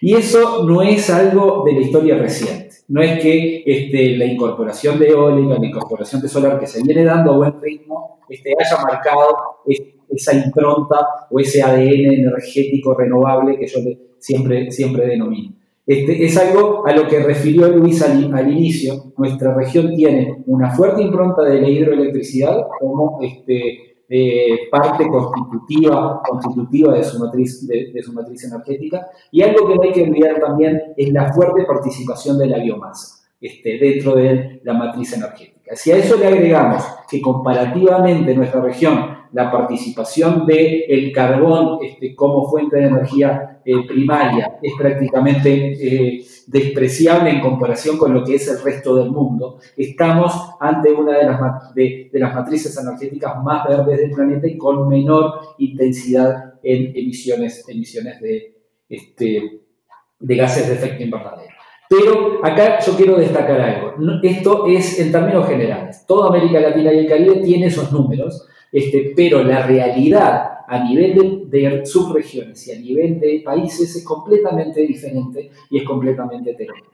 Y 0.00 0.14
eso 0.14 0.64
no 0.64 0.80
es 0.80 1.10
algo 1.10 1.62
de 1.66 1.74
la 1.74 1.80
historia 1.80 2.16
reciente. 2.16 2.70
No 2.88 3.02
es 3.02 3.20
que 3.20 3.62
este, 3.66 4.16
la 4.16 4.24
incorporación 4.24 4.98
de 4.98 5.08
eólica, 5.08 5.60
la 5.60 5.66
incorporación 5.66 6.22
de 6.22 6.28
solar 6.28 6.58
que 6.58 6.66
se 6.66 6.82
viene 6.82 7.04
dando 7.04 7.34
a 7.34 7.36
buen 7.36 7.60
ritmo, 7.60 8.20
este, 8.30 8.54
haya 8.58 8.82
marcado 8.82 9.26
esa 10.08 10.32
impronta 10.32 11.06
o 11.30 11.38
ese 11.38 11.62
ADN 11.62 12.14
energético 12.14 12.94
renovable 12.94 13.58
que 13.58 13.66
yo 13.66 13.78
siempre, 14.18 14.70
siempre 14.70 15.06
denomino. 15.06 15.61
Este, 15.84 16.24
es 16.24 16.36
algo 16.38 16.86
a 16.86 16.94
lo 16.94 17.08
que 17.08 17.20
refirió 17.20 17.68
Luis 17.68 18.02
al, 18.02 18.50
inicio. 18.50 19.12
Nuestra 19.16 19.54
región 19.54 19.94
tiene 19.94 20.42
una 20.46 20.70
fuerte 20.70 21.02
impronta 21.02 21.42
de 21.42 21.60
la 21.60 21.68
hidroelectricidad 21.68 22.66
como 22.78 23.18
este, 23.20 23.96
eh, 24.08 24.68
parte 24.70 25.08
constitutiva, 25.08 26.22
constitutiva 26.22 26.94
de, 26.94 27.02
su 27.02 27.18
matriz, 27.18 27.66
de, 27.66 28.02
su 28.02 28.12
matriz 28.12 28.44
energética. 28.44 29.08
Y 29.32 29.42
algo 29.42 29.66
que 29.66 29.74
no 29.74 29.82
hay 29.82 29.92
que 29.92 30.02
olvidar 30.02 30.40
también 30.40 30.80
es 30.96 31.12
la 31.12 31.32
fuerte 31.32 31.64
participación 31.64 32.38
de 32.38 32.46
la 32.46 32.58
biomasa 32.58 33.28
este, 33.40 33.78
dentro 33.78 34.14
de 34.14 34.60
la 34.62 34.74
matriz 34.74 35.12
energética. 35.14 35.74
Si 35.74 35.90
a 35.90 35.96
eso 35.96 36.16
le 36.16 36.26
agregamos 36.26 36.84
que 37.10 37.20
comparativamente 37.20 38.30
en 38.30 38.38
nuestra 38.38 38.60
región 38.60 39.21
la 39.32 39.50
participación 39.50 40.46
del 40.46 40.84
el 40.88 41.12
carbón 41.12 41.78
este, 41.82 42.14
como 42.14 42.48
fuente 42.48 42.76
de 42.76 42.86
energía 42.86 43.60
eh, 43.64 43.86
primaria 43.86 44.58
es 44.60 44.72
prácticamente 44.76 45.72
eh, 45.72 46.24
despreciable 46.46 47.30
en 47.30 47.40
comparación 47.40 47.96
con 47.96 48.12
lo 48.12 48.24
que 48.24 48.34
es 48.34 48.48
el 48.48 48.62
resto 48.62 48.96
del 48.96 49.10
mundo. 49.10 49.58
Estamos 49.76 50.32
ante 50.60 50.92
una 50.92 51.16
de 51.16 51.24
las, 51.24 51.74
de, 51.74 52.10
las 52.12 52.34
matrices 52.34 52.76
energéticas 52.76 53.42
más 53.42 53.66
verdes 53.66 53.98
del 53.98 54.10
planeta 54.10 54.46
y 54.46 54.58
con 54.58 54.88
menor 54.88 55.40
intensidad 55.58 56.54
en 56.62 56.96
emisiones, 56.96 57.68
emisiones 57.68 58.20
de, 58.20 58.56
este, 58.88 59.60
de 60.18 60.36
gases 60.36 60.68
de 60.68 60.74
efecto 60.74 61.02
invernadero. 61.02 61.52
Pero 61.88 62.40
acá 62.42 62.80
yo 62.80 62.96
quiero 62.96 63.18
destacar 63.18 63.60
algo. 63.60 63.94
Esto 64.22 64.66
es 64.66 64.98
en 64.98 65.12
términos 65.12 65.46
generales. 65.46 66.06
Toda 66.06 66.28
América 66.28 66.58
Latina 66.58 66.92
y 66.92 67.00
el 67.00 67.06
Caribe 67.06 67.42
tiene 67.42 67.66
esos 67.66 67.92
números, 67.92 68.48
este, 68.72 69.12
pero 69.14 69.44
la 69.44 69.66
realidad 69.66 70.52
a 70.66 70.82
nivel 70.82 71.50
de, 71.50 71.84
subregiones 71.84 72.66
y 72.66 72.72
a 72.72 72.78
nivel 72.80 73.20
de 73.20 73.42
países 73.44 73.94
es 73.94 74.02
completamente 74.02 74.80
diferente 74.80 75.50
y 75.70 75.78
es 75.78 75.84
completamente 75.84 76.52
heterogéneo. 76.52 76.90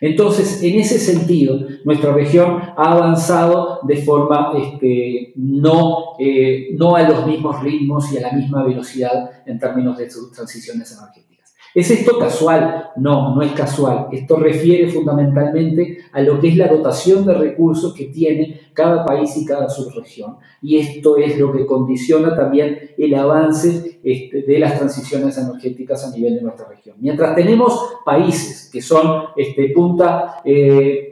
Entonces, 0.00 0.60
en 0.64 0.80
ese 0.80 0.98
sentido, 0.98 1.60
nuestra 1.84 2.12
región 2.12 2.60
ha 2.76 2.92
avanzado 2.92 3.78
de 3.84 3.96
forma 3.98 4.52
este, 4.56 5.32
no, 5.36 6.16
eh, 6.18 6.70
no 6.76 6.96
a 6.96 7.08
los 7.08 7.24
mismos 7.24 7.62
ritmos 7.62 8.12
y 8.12 8.18
a 8.18 8.22
la 8.22 8.32
misma 8.32 8.64
velocidad 8.64 9.30
en 9.46 9.60
términos 9.60 9.96
de 9.96 10.10
sus 10.10 10.32
transiciones 10.32 10.90
energéticas. 10.90 11.31
¿Es 11.74 11.90
esto 11.90 12.18
casual? 12.18 12.90
No, 12.96 13.34
no 13.34 13.42
es 13.42 13.52
casual. 13.52 14.08
Esto 14.12 14.36
refiere 14.36 14.88
fundamentalmente 14.88 15.98
a 16.12 16.20
lo 16.20 16.38
que 16.38 16.48
es 16.48 16.56
la 16.56 16.68
dotación 16.68 17.24
de 17.24 17.34
recursos 17.34 17.94
que 17.94 18.06
tiene 18.06 18.60
cada 18.74 19.04
país 19.04 19.36
y 19.36 19.46
cada 19.46 19.68
subregión. 19.68 20.36
Y 20.60 20.78
esto 20.78 21.16
es 21.16 21.38
lo 21.38 21.52
que 21.52 21.64
condiciona 21.66 22.36
también 22.36 22.90
el 22.98 23.14
avance 23.14 24.00
este, 24.02 24.42
de 24.42 24.58
las 24.58 24.78
transiciones 24.78 25.38
energéticas 25.38 26.04
a 26.04 26.14
nivel 26.14 26.36
de 26.36 26.42
nuestra 26.42 26.68
región. 26.68 26.96
Mientras 27.00 27.34
tenemos 27.34 27.96
países 28.04 28.68
que 28.70 28.82
son 28.82 29.24
este, 29.36 29.70
punta... 29.70 30.42
Eh, 30.44 31.11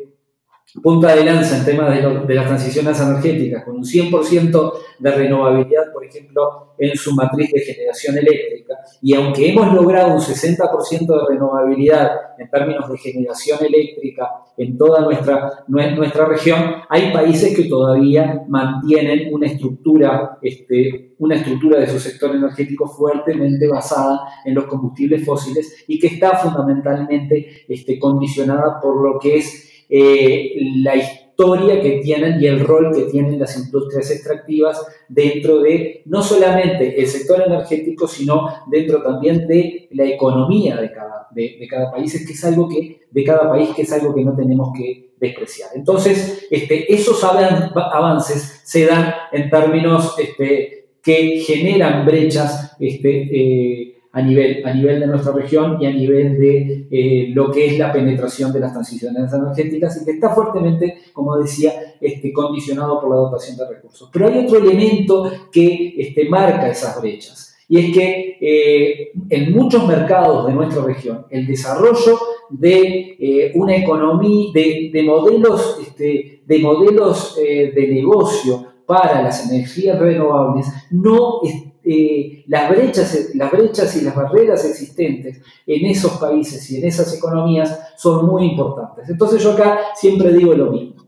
punta 0.83 1.15
de 1.15 1.25
lanza 1.25 1.59
en 1.59 1.65
temas 1.65 1.95
de, 1.95 2.35
las 2.35 2.47
transiciones 2.47 3.00
energéticas, 3.00 3.65
con 3.65 3.77
un 3.77 3.85
100% 3.85 4.73
de 5.00 5.11
renovabilidad, 5.11 5.93
por 5.93 6.05
ejemplo, 6.05 6.75
en 6.79 6.97
su 6.97 7.15
matriz 7.15 7.50
de 7.50 7.61
generación 7.61 8.19
eléctrica, 8.19 8.79
y 9.03 9.15
aunque 9.15 9.50
hemos 9.50 9.75
logrado 9.75 10.15
un 10.15 10.21
60% 10.21 11.07
de 11.07 11.29
renovabilidad 11.29 12.11
en 12.39 12.49
términos 12.49 12.91
de 12.91 12.99
generación 12.99 13.59
eléctrica 13.65 14.29
en 14.57 14.79
toda 14.79 15.00
nuestra, 15.00 15.65
nuestra 15.67 16.27
región, 16.27 16.77
hay 16.89 17.12
países 17.12 17.57
que 17.57 17.65
todavía 17.65 18.43
mantienen 18.49 19.35
una 19.35 19.47
estructura, 19.47 20.39
este, 20.41 21.15
una 21.19 21.35
estructura 21.37 21.81
de 21.81 21.89
su 21.89 21.99
sector 21.99 22.35
energético 22.35 22.87
fuertemente 22.87 23.67
basada 23.67 24.21
en 24.45 24.55
los 24.55 24.67
combustibles 24.67 25.25
fósiles 25.25 25.85
y 25.89 25.99
que 25.99 26.09
está 26.09 26.37
fundamentalmente 26.37 27.65
este, 27.69 27.99
condicionada 27.99 28.81
por 28.81 29.03
lo 29.03 29.19
que 29.19 29.39
es 29.39 29.71
eh, 29.90 30.54
la 30.76 30.97
historia 30.97 31.80
que 31.80 32.00
tienen 32.02 32.40
y 32.40 32.47
el 32.47 32.61
rol 32.61 32.94
que 32.94 33.11
tienen 33.11 33.40
las 33.40 33.56
industrias 33.56 34.11
extractivas 34.11 34.87
dentro 35.09 35.61
de 35.61 36.02
no 36.04 36.23
solamente 36.23 37.00
el 37.00 37.06
sector 37.06 37.42
energético, 37.47 38.06
sino 38.06 38.47
dentro 38.70 39.02
también 39.02 39.47
de 39.47 39.88
la 39.92 40.04
economía 40.04 40.76
de 40.76 40.92
cada, 40.92 41.28
de, 41.30 41.66
cada 41.68 41.90
país, 41.90 42.25
que 42.26 42.32
es 42.32 42.44
algo 42.44 42.68
que, 42.68 43.00
de 43.11 43.25
cada 43.25 43.49
país, 43.49 43.70
que 43.75 43.82
es 43.82 43.92
algo 43.92 44.14
que 44.14 44.25
no 44.25 44.37
tenemos 44.37 44.70
que 44.76 45.14
despreciar. 45.18 45.70
Entonces, 45.75 46.47
este, 46.50 46.92
esos 46.92 47.23
avances 47.25 48.61
se 48.64 48.87
dan 48.87 49.12
en 49.32 49.50
términos 49.50 50.14
este, 50.18 50.88
que 51.02 51.40
generan 51.40 52.04
brechas 52.04 52.76
este, 52.78 53.11
eh, 53.11 53.89
a 54.12 54.23
nivel, 54.23 54.67
a 54.67 54.75
nivel 54.75 55.00
de 55.00 55.07
nuestra 55.07 55.33
región 55.33 55.76
y 55.81 55.87
a 55.87 55.93
nivel 55.93 56.38
de 56.38 56.88
eh, 56.90 57.31
lo 57.33 57.50
que 57.50 57.67
es 57.67 57.79
la 57.79 57.93
penetración 57.93 58.52
de 58.52 58.59
las 58.59 58.73
transiciones 58.73 59.33
energéticas 59.33 60.00
y 60.00 60.05
que 60.05 60.12
está 60.12 60.31
fuertemente, 60.31 60.99
como 61.12 61.37
decía, 61.37 61.73
este, 62.00 62.33
condicionado 62.33 63.00
por 63.00 63.11
la 63.11 63.17
dotación 63.17 63.57
de 63.57 63.69
recursos. 63.69 64.11
Pero 64.12 64.26
hay 64.26 64.38
otro 64.38 64.59
elemento 64.59 65.31
que 65.52 65.95
este, 65.97 66.29
marca 66.29 66.69
esas 66.69 67.00
brechas 67.00 67.57
y 67.69 67.79
es 67.79 67.95
que 67.95 68.37
eh, 68.40 69.12
en 69.29 69.52
muchos 69.52 69.87
mercados 69.87 70.45
de 70.49 70.55
nuestra 70.55 70.83
región 70.83 71.26
el 71.31 71.47
desarrollo 71.47 72.19
de 72.49 73.17
eh, 73.21 73.52
una 73.55 73.76
economía, 73.76 74.50
de, 74.52 75.02
modelos, 75.05 75.79
este, 75.81 76.43
de, 76.45 76.59
modelos 76.59 77.37
de 77.37 77.88
negocio 77.88 78.67
para 78.87 79.23
las 79.23 79.49
energías 79.49 80.00
renovables 80.00 80.67
no 80.90 81.43
está 81.45 81.70
eh, 81.92 82.44
las, 82.47 82.70
brechas, 82.70 83.30
las 83.35 83.50
brechas 83.50 83.97
y 83.97 84.02
las 84.02 84.14
barreras 84.14 84.64
existentes 84.64 85.40
en 85.66 85.87
esos 85.87 86.12
países 86.18 86.70
y 86.70 86.76
en 86.76 86.87
esas 86.87 87.12
economías 87.16 87.94
son 87.97 88.26
muy 88.26 88.44
importantes. 88.44 89.09
Entonces 89.09 89.42
yo 89.42 89.54
acá 89.54 89.80
siempre 89.97 90.32
digo 90.32 90.54
lo 90.54 90.70
mismo. 90.70 91.04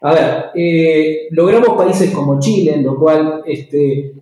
A 0.00 0.12
ver, 0.12 0.46
eh, 0.56 1.28
logramos 1.30 1.76
países 1.76 2.10
como 2.10 2.40
Chile, 2.40 2.74
en 2.74 2.82
lo 2.82 2.98
cual 2.98 3.44
este, 3.46 4.14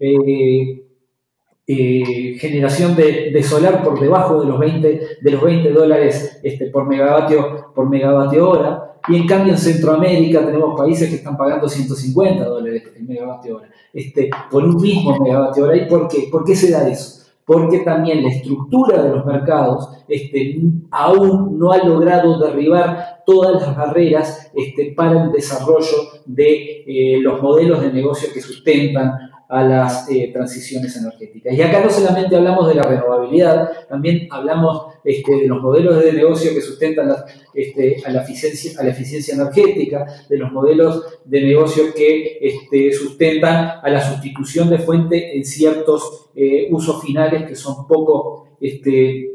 eh, 1.67 2.37
generación 2.39 2.95
de, 2.95 3.43
solar 3.43 3.83
por 3.83 3.99
debajo 3.99 4.43
de 4.43 4.49
los 4.49 4.59
20, 4.59 5.01
de 5.23 5.31
los 5.31 5.43
20 5.43 5.71
dólares 5.71 6.39
este, 6.43 6.67
por, 6.67 6.87
megavatio, 6.87 7.73
por 7.75 7.89
megavatio 7.89 8.51
hora, 8.51 8.94
y 9.09 9.17
en 9.17 9.27
cambio 9.27 9.53
en 9.53 9.59
Centroamérica 9.59 10.45
tenemos 10.45 10.79
países 10.79 11.09
que 11.09 11.17
están 11.17 11.37
pagando 11.37 11.69
150 11.69 12.45
dólares 12.45 12.85
el 12.97 13.05
megavatio 13.05 13.57
hora, 13.57 13.69
este, 13.93 14.31
por 14.51 14.65
un 14.65 14.81
mismo 14.81 15.19
megavatio 15.19 15.65
hora. 15.65 15.77
¿Y 15.77 15.87
por 15.87 16.09
qué? 16.09 16.29
¿Por 16.31 16.45
qué 16.45 16.57
se 16.57 16.71
da 16.71 16.89
eso? 16.89 17.25
Porque 17.45 17.81
también 17.81 18.23
la 18.23 18.31
estructura 18.31 19.03
de 19.03 19.11
los 19.11 19.27
mercados 19.27 19.91
este, 20.09 20.59
aún 20.91 21.59
no 21.59 21.73
ha 21.73 21.79
logrado 21.85 22.39
derribar 22.39 23.23
todas 23.27 23.61
las 23.61 23.77
barreras 23.77 24.51
este, 24.55 24.93
para 24.97 25.25
el 25.25 25.33
desarrollo 25.33 25.97
de 26.25 26.85
eh, 26.87 27.19
los 27.21 27.43
modelos 27.43 27.83
de 27.83 27.93
negocio 27.93 28.31
que 28.33 28.41
sustentan 28.41 29.24
a 29.49 29.63
las 29.63 30.09
eh, 30.11 30.31
transiciones 30.33 30.97
energéticas. 30.97 31.55
Y 31.55 31.63
acá 31.63 31.83
no 31.85 31.91
solamente 31.91 32.37
hablamos 32.37 32.69
de 32.69 32.75
la 32.75 32.85
renovabilidad, 32.85 33.87
también 33.89 34.27
hablamos 34.31 34.87
este, 35.05 35.37
de 35.37 35.47
los 35.47 35.63
modelos 35.63 36.03
de 36.03 36.13
negocio 36.13 36.53
que 36.55 36.61
sustentan 36.61 37.13
este, 37.53 38.03
a, 38.05 38.11
la 38.11 38.23
eficiencia, 38.23 38.81
a 38.81 38.85
la 38.85 38.91
eficiencia 38.91 39.35
energética, 39.35 40.07
de 40.29 40.39
los 40.39 40.51
modelos 40.51 41.21
de 41.25 41.43
negocio 41.43 41.93
que 41.95 42.39
este, 42.41 42.93
sustentan 42.93 43.81
a 43.83 43.91
la 43.91 44.01
sustitución 44.01 44.71
de 44.71 44.79
fuente 44.79 45.37
en 45.37 45.45
ciertos 45.45 46.31
eh, 46.35 46.69
usos 46.71 47.03
finales 47.03 47.45
que 47.45 47.55
son 47.55 47.87
poco 47.87 48.57
eh, 48.61 49.31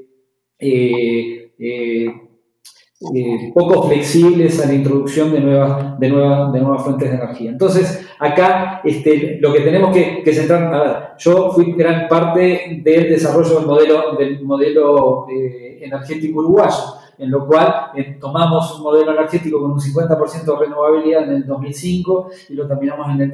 eh, 3.01 3.51
poco 3.53 3.87
flexibles 3.87 4.61
a 4.61 4.67
la 4.67 4.73
introducción 4.73 5.31
de 5.31 5.39
nuevas, 5.39 5.97
de, 5.97 6.09
nuevas, 6.09 6.51
de 6.51 6.59
nuevas 6.59 6.83
fuentes 6.83 7.09
de 7.09 7.15
energía. 7.15 7.51
Entonces, 7.51 8.05
acá 8.19 8.81
este, 8.83 9.37
lo 9.39 9.53
que 9.53 9.61
tenemos 9.61 9.95
que, 9.95 10.33
centrar, 10.33 10.73
a 10.73 10.83
ver, 10.83 10.97
yo 11.17 11.49
fui 11.51 11.71
gran 11.73 12.09
parte 12.09 12.81
del 12.83 13.09
desarrollo 13.09 13.55
del 13.55 13.65
modelo, 13.65 14.15
del 14.17 14.43
modelo 14.43 15.27
eh, 15.29 15.79
energético 15.81 16.39
uruguayo, 16.39 16.95
en 17.17 17.31
lo 17.31 17.47
cual 17.47 17.91
eh, 17.95 18.17
tomamos 18.19 18.77
un 18.77 18.83
modelo 18.83 19.11
energético 19.13 19.61
con 19.61 19.71
un 19.71 19.79
50% 19.79 20.43
de 20.43 20.65
renovabilidad 20.65 21.23
en 21.23 21.35
el 21.35 21.45
2005 21.45 22.29
y 22.49 22.53
lo 22.53 22.67
terminamos 22.67 23.07
en 23.15 23.21
el 23.21 23.31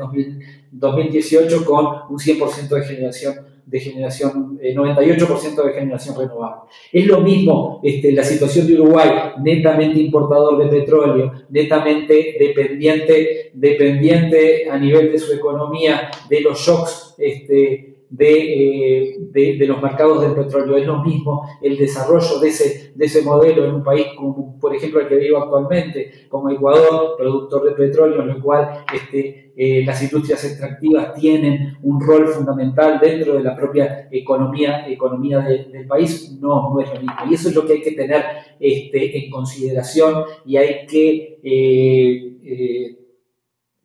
2018 0.72 1.66
con 1.66 1.86
un 2.10 2.20
100% 2.20 2.68
de 2.68 2.84
generación 2.84 3.55
de 3.66 3.80
generación, 3.80 4.60
98% 4.60 5.64
eh, 5.64 5.68
de 5.68 5.74
generación 5.74 6.16
renovable. 6.18 6.70
Es 6.92 7.08
lo 7.08 7.22
mismo 7.22 7.80
este, 7.84 8.12
la 8.12 8.24
situación 8.24 8.68
de 8.68 8.76
Uruguay, 8.76 9.10
netamente 9.42 10.00
importador 10.00 10.58
de 10.64 10.68
petróleo, 10.68 11.32
netamente 11.50 12.36
dependiente, 12.40 13.52
dependiente 13.54 14.70
a 14.70 14.78
nivel 14.78 15.12
de 15.12 15.18
su 15.18 15.34
economía 15.34 16.10
de 16.30 16.42
los 16.42 16.60
shocks 16.60 17.16
este, 17.18 17.95
eh, 18.20 19.18
de, 19.20 19.58
de, 19.58 19.68
los 19.68 19.82
mercados 19.82 20.22
del 20.22 20.34
petróleo. 20.34 20.78
Es 20.78 20.86
lo 20.86 21.04
mismo 21.04 21.48
el 21.62 21.78
desarrollo 21.78 22.40
de 22.40 22.48
ese, 22.50 22.94
de 22.96 23.06
ese 23.06 23.22
modelo 23.22 23.66
en 23.66 23.76
un 23.76 23.84
país 23.84 24.08
como, 24.18 24.58
por 24.60 24.76
ejemplo, 24.76 25.02
el 25.02 25.08
que 25.08 25.18
vivo 25.18 25.38
actualmente, 25.38 26.28
como 26.30 26.50
Ecuador, 26.50 27.16
productor 27.18 27.66
de 27.66 27.72
petróleo, 27.72 28.22
en 28.22 28.30
el 28.30 28.42
cual 28.42 28.86
este, 28.94 29.54
eh, 29.58 29.84
las 29.86 30.02
industrias 30.02 30.44
extractivas 30.46 31.14
tienen 31.14 31.78
un 31.84 32.00
rol 32.00 32.28
fundamental 32.28 33.00
dentro 33.02 33.36
de 33.36 33.44
la 33.44 33.56
propia 33.56 34.08
economía, 34.12 34.88
economía 34.88 35.40
del 35.40 35.88
país. 35.88 36.38
No, 36.40 36.74
no 36.74 36.80
es 36.82 36.90
lo 36.90 37.00
mismo. 37.02 37.16
Y 37.30 37.34
eso 37.34 37.50
es 37.50 37.56
lo 37.56 37.66
que 37.66 37.74
hay 37.74 37.82
que 37.82 37.92
tener 37.92 38.24
este, 38.60 39.26
en 39.26 39.32
consideración 39.32 40.24
y 40.46 40.58
hay 40.58 40.86
que... 40.86 41.40
Eh, 41.44 42.98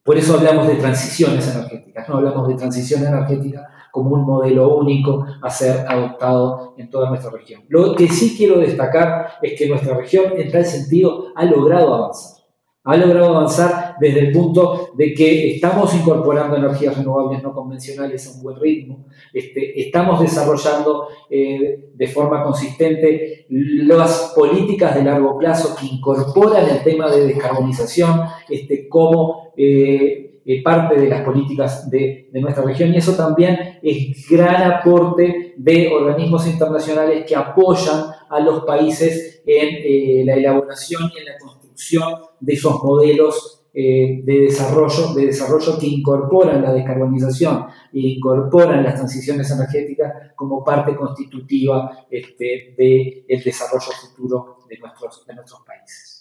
Por 0.03 0.17
eso 0.17 0.35
hablamos 0.35 0.67
de 0.67 0.75
transiciones 0.75 1.47
energéticas, 1.55 2.09
no 2.09 2.17
hablamos 2.17 2.49
de 2.49 2.55
transición 2.55 3.05
energética 3.07 3.80
como 3.91 4.15
un 4.15 4.25
modelo 4.25 4.77
único 4.77 5.25
a 5.43 5.51
ser 5.51 5.87
adoptado 5.89 6.75
en 6.77 6.91
toda 6.91 7.09
nuestra 7.09 7.31
región. 7.31 7.63
Lo 7.69 7.95
que 7.95 8.09
sí 8.09 8.35
quiero 8.37 8.59
destacar 8.59 9.33
es 9.43 9.59
que 9.59 9.69
nuestra 9.69 9.97
región 9.97 10.33
en 10.37 10.51
tal 10.51 10.65
sentido 10.65 11.27
ha 11.35 11.45
logrado 11.45 11.95
avanzar 11.95 12.41
ha 12.85 12.97
logrado 12.97 13.37
avanzar 13.37 13.97
desde 14.01 14.21
el 14.21 14.33
punto 14.33 14.91
de 14.97 15.13
que 15.13 15.55
estamos 15.55 15.95
incorporando 15.95 16.57
energías 16.57 16.97
renovables 16.97 17.43
no 17.43 17.53
convencionales 17.53 18.27
a 18.27 18.37
un 18.37 18.43
buen 18.43 18.57
ritmo, 18.57 19.07
este, 19.35 19.79
estamos 19.81 20.21
desarrollando 20.21 21.09
eh, 21.29 21.91
de 21.95 22.07
forma 22.09 22.43
consistente 22.43 23.47
las 23.51 24.33
políticas 24.35 24.95
de 24.95 25.05
largo 25.05 25.37
plazo 25.37 25.77
que 25.79 25.87
incorporan 25.87 26.69
el 26.71 26.83
tema 26.83 27.11
de 27.11 27.27
descarbonización 27.27 28.23
este, 28.49 28.89
como 28.89 29.53
eh, 29.57 30.30
eh, 30.45 30.63
parte 30.63 31.01
de 31.01 31.09
las 31.09 31.23
políticas 31.23 31.91
de, 31.91 32.29
de, 32.33 32.41
nuestra 32.41 32.65
región 32.65 32.93
y 32.93 32.97
eso 32.97 33.15
también 33.15 33.79
es 33.83 34.29
gran 34.29 34.63
aporte 34.71 35.55
de 35.57 35.89
organismos 35.89 36.47
internacionales 36.47 37.25
que 37.27 37.37
apoyan 37.37 38.05
a 38.29 38.41
los 38.41 38.65
países 38.65 39.43
en 39.47 40.27
la 40.27 40.35
elaboración 40.35 41.11
y 41.15 41.19
en 41.19 41.25
la 41.25 41.39
construcción 41.39 42.15
de 42.41 42.53
esos 42.53 42.83
modelos 42.83 43.61
eh, 43.73 44.23
de, 44.25 44.41
desarrollo, 44.41 45.15
de 45.15 45.27
desarrollo 45.27 45.79
que 45.79 45.87
incorporan 45.87 46.61
la 46.61 46.73
descarbonización 46.73 47.67
e 47.93 48.01
incorporan 48.01 48.83
las 48.83 48.97
transiciones 48.97 49.49
energéticas 49.53 50.33
como 50.35 50.65
parte 50.65 50.97
constitutiva 50.97 52.05
este, 52.11 52.75
del 52.77 53.43
desarrollo 53.45 53.93
futuro 53.93 54.57
de 54.69 54.77
nuestros, 54.77 55.25
de 55.25 55.35
nuestros 55.35 55.61
países. 55.61 56.20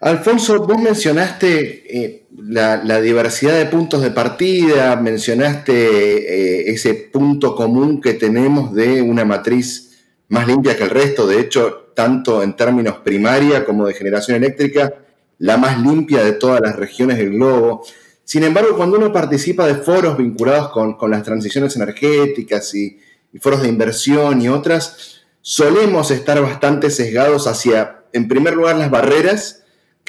Alfonso, 0.00 0.58
vos 0.60 0.80
mencionaste 0.80 1.98
eh, 2.04 2.26
la, 2.34 3.00
diversidad 3.02 3.58
de 3.58 3.66
puntos 3.66 4.00
de 4.00 4.10
partida, 4.10 4.96
mencionaste 4.96 5.72
eh, 5.72 6.70
ese 6.70 6.94
punto 6.94 7.54
común 7.54 8.00
que 8.00 8.14
tenemos 8.14 8.74
de 8.74 9.02
una 9.02 9.26
matriz 9.26 10.06
más 10.28 10.46
limpia 10.46 10.74
que 10.74 10.84
el 10.84 10.90
resto. 10.90 11.26
De 11.26 11.38
hecho, 11.38 11.92
tanto 11.94 12.42
en 12.42 12.56
términos 12.56 12.96
primaria 13.04 13.66
como 13.66 13.86
de 13.86 13.92
generación 13.92 14.38
eléctrica, 14.38 14.94
la 15.36 15.58
más 15.58 15.78
limpia 15.78 16.24
de 16.24 16.32
todas 16.32 16.62
las 16.62 16.76
regiones 16.76 17.18
del 17.18 17.32
globo. 17.32 17.84
Sin 18.24 18.42
embargo, 18.42 18.78
cuando 18.78 18.96
uno 18.96 19.12
participa 19.12 19.66
de 19.66 19.74
foros 19.74 20.16
vinculados 20.16 20.70
con, 20.70 21.10
las 21.10 21.22
transiciones 21.24 21.76
energéticas 21.76 22.74
y, 22.74 22.98
foros 23.38 23.60
de 23.60 23.68
inversión 23.68 24.40
y 24.40 24.48
otras, 24.48 25.20
solemos 25.42 26.10
estar 26.10 26.40
bastante 26.40 26.88
sesgados 26.90 27.46
hacia, 27.46 28.04
en 28.14 28.28
primer 28.28 28.54
lugar, 28.54 28.76
las 28.76 28.90
barreras, 28.90 29.59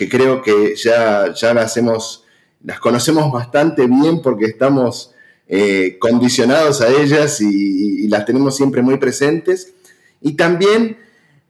que 0.01 0.09
creo 0.09 0.41
que 0.41 0.75
ya, 0.75 1.31
ya 1.31 1.53
las, 1.53 1.77
hemos, 1.77 2.23
las 2.63 2.79
conocemos 2.79 3.31
bastante 3.31 3.85
bien 3.85 4.23
porque 4.23 4.45
estamos 4.45 5.13
eh, 5.47 5.97
condicionados 5.99 6.81
a 6.81 6.87
ellas 6.89 7.39
y, 7.39 8.05
y 8.05 8.07
las 8.07 8.25
tenemos 8.25 8.57
siempre 8.57 8.81
muy 8.81 8.97
presentes. 8.97 9.75
Y 10.19 10.33
también 10.33 10.97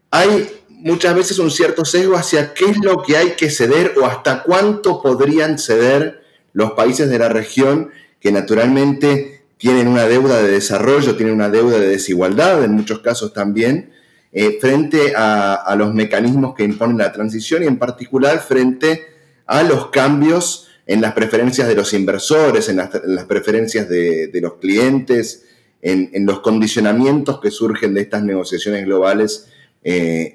hay 0.10 0.50
muchas 0.68 1.16
veces 1.16 1.40
un 1.40 1.50
cierto 1.50 1.86
sesgo 1.86 2.18
hacia 2.18 2.54
qué 2.54 2.66
es 2.66 2.78
lo 2.84 3.02
que 3.04 3.16
hay 3.16 3.36
que 3.38 3.50
ceder 3.50 3.94
o 3.98 4.06
hasta 4.06 4.44
cuánto 4.44 5.02
podrían 5.02 5.58
ceder 5.58 6.22
los 6.52 6.74
países 6.74 7.10
de 7.10 7.20
la 7.20 7.30
región 7.30 7.92
que 8.20 8.34
naturalmente 8.34 9.46
tienen 9.56 9.88
una 9.88 10.08
deuda 10.08 10.42
de 10.42 10.52
desarrollo, 10.52 11.16
tienen 11.16 11.36
una 11.36 11.50
deuda 11.50 11.80
de 11.80 11.88
desigualdad, 11.88 12.66
en 12.66 12.74
muchos 12.74 13.00
casos 13.00 13.32
también, 13.32 13.94
eh, 14.34 14.58
frente 14.62 15.14
a, 15.16 15.76
los 15.78 15.94
mecanismos 15.94 16.56
que 16.56 16.64
imponen 16.64 16.98
la 16.98 17.12
transición 17.12 17.64
y 17.64 17.68
en 17.68 17.78
particular 17.78 18.40
frente 18.40 19.04
a 19.46 19.64
los 19.64 19.90
cambios 19.90 20.70
en 20.88 21.02
las 21.02 21.14
preferencias 21.14 21.68
de 21.68 21.76
los 21.76 21.94
inversores, 21.94 22.70
en 22.70 22.78
las, 22.78 22.90
preferencias 23.28 23.90
de, 23.90 24.30
los 24.42 24.54
clientes, 24.56 25.44
en, 25.82 26.26
los 26.26 26.40
condicionamientos 26.40 27.42
que 27.42 27.52
surgen 27.52 27.94
de 27.94 28.02
estas 28.02 28.24
negociaciones 28.24 28.86
globales 28.86 29.48
eh, 29.84 30.34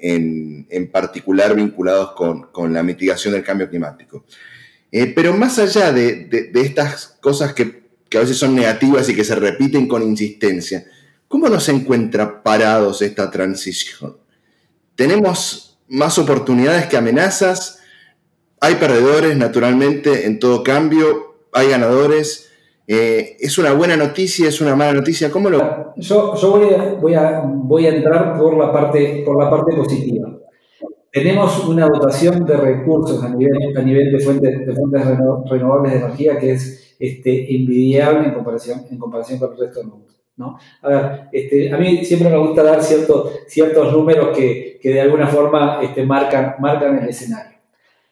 en, 0.69 0.91
particular 0.91 1.55
vinculados 1.55 2.11
con, 2.13 2.73
la 2.73 2.83
mitigación 2.83 3.33
del 3.33 3.43
cambio 3.43 3.69
climático. 3.69 4.25
Eh, 4.91 5.11
pero 5.15 5.35
más 5.35 5.57
allá 5.57 5.91
de, 5.91 6.51
estas 6.53 7.17
cosas 7.19 7.53
que, 7.53 7.87
a 8.15 8.19
veces 8.19 8.37
son 8.37 8.55
negativas 8.55 9.09
y 9.09 9.15
que 9.15 9.23
se 9.23 9.35
repiten 9.35 9.87
con 9.87 10.03
insistencia, 10.03 10.85
¿cómo 11.27 11.49
nos 11.49 11.69
encuentra 11.69 12.43
parados 12.43 13.01
esta 13.01 13.29
transición? 13.31 14.17
¿Tenemos 14.95 15.79
más 15.87 16.17
oportunidades 16.17 16.87
que 16.87 16.97
amenazas? 16.97 17.79
Hay 18.59 18.75
perdedores, 18.75 19.37
naturalmente, 19.37 20.25
en 20.25 20.39
todo 20.39 20.63
cambio, 20.63 21.37
hay 21.53 21.69
ganadores. 21.69 22.51
Eh, 22.87 23.37
¿Es 23.39 23.57
una 23.57 23.73
buena 23.73 23.97
noticia? 23.97 24.47
¿Es 24.47 24.61
una 24.61 24.75
mala 24.75 24.93
noticia? 24.93 25.29
¿Cómo 25.29 25.49
lo...? 25.49 25.93
Yo, 25.97 26.35
yo 26.35 26.51
voy, 26.51 26.73
a, 26.73 26.93
voy, 26.93 27.13
a, 27.13 27.41
voy, 27.45 27.85
a, 27.85 27.95
entrar 27.95 28.37
por 28.37 28.57
la, 28.57 28.71
parte, 28.71 29.23
por 29.25 29.43
la 29.43 29.49
parte 29.49 29.75
positiva. 29.75 30.37
Tenemos 31.11 31.65
una 31.67 31.87
dotación 31.87 32.45
de 32.45 32.57
recursos 32.57 33.23
a 33.23 33.29
nivel, 33.29 33.75
a 33.77 33.81
nivel 33.81 34.11
de, 34.11 34.19
fuentes, 34.19 34.65
de 34.65 34.73
fuentes 34.73 35.01
renovables 35.49 35.93
de 35.93 35.97
energía 35.99 36.37
que 36.37 36.51
es 36.51 36.95
este, 36.99 37.55
envidiable 37.55 38.27
en 38.27 38.33
comparación, 38.33 38.85
en 38.89 38.97
comparación 38.97 39.39
con 39.39 39.51
el 39.51 39.57
resto 39.57 39.79
del 39.79 39.89
mundo. 39.89 40.16
¿No? 40.37 40.59
A 40.83 40.87
ver, 40.87 41.21
este, 41.31 41.73
a 41.73 41.77
mí 41.77 42.05
siempre 42.05 42.29
me 42.29 42.37
gusta 42.37 42.63
dar 42.63 42.81
cierto, 42.81 43.31
ciertos 43.47 43.91
números 43.91 44.35
que, 44.37 44.79
de 44.81 45.01
alguna 45.01 45.27
forma 45.27 45.79
este, 45.81 46.05
marcan, 46.05 46.99
el 47.01 47.09
escenario. 47.09 47.57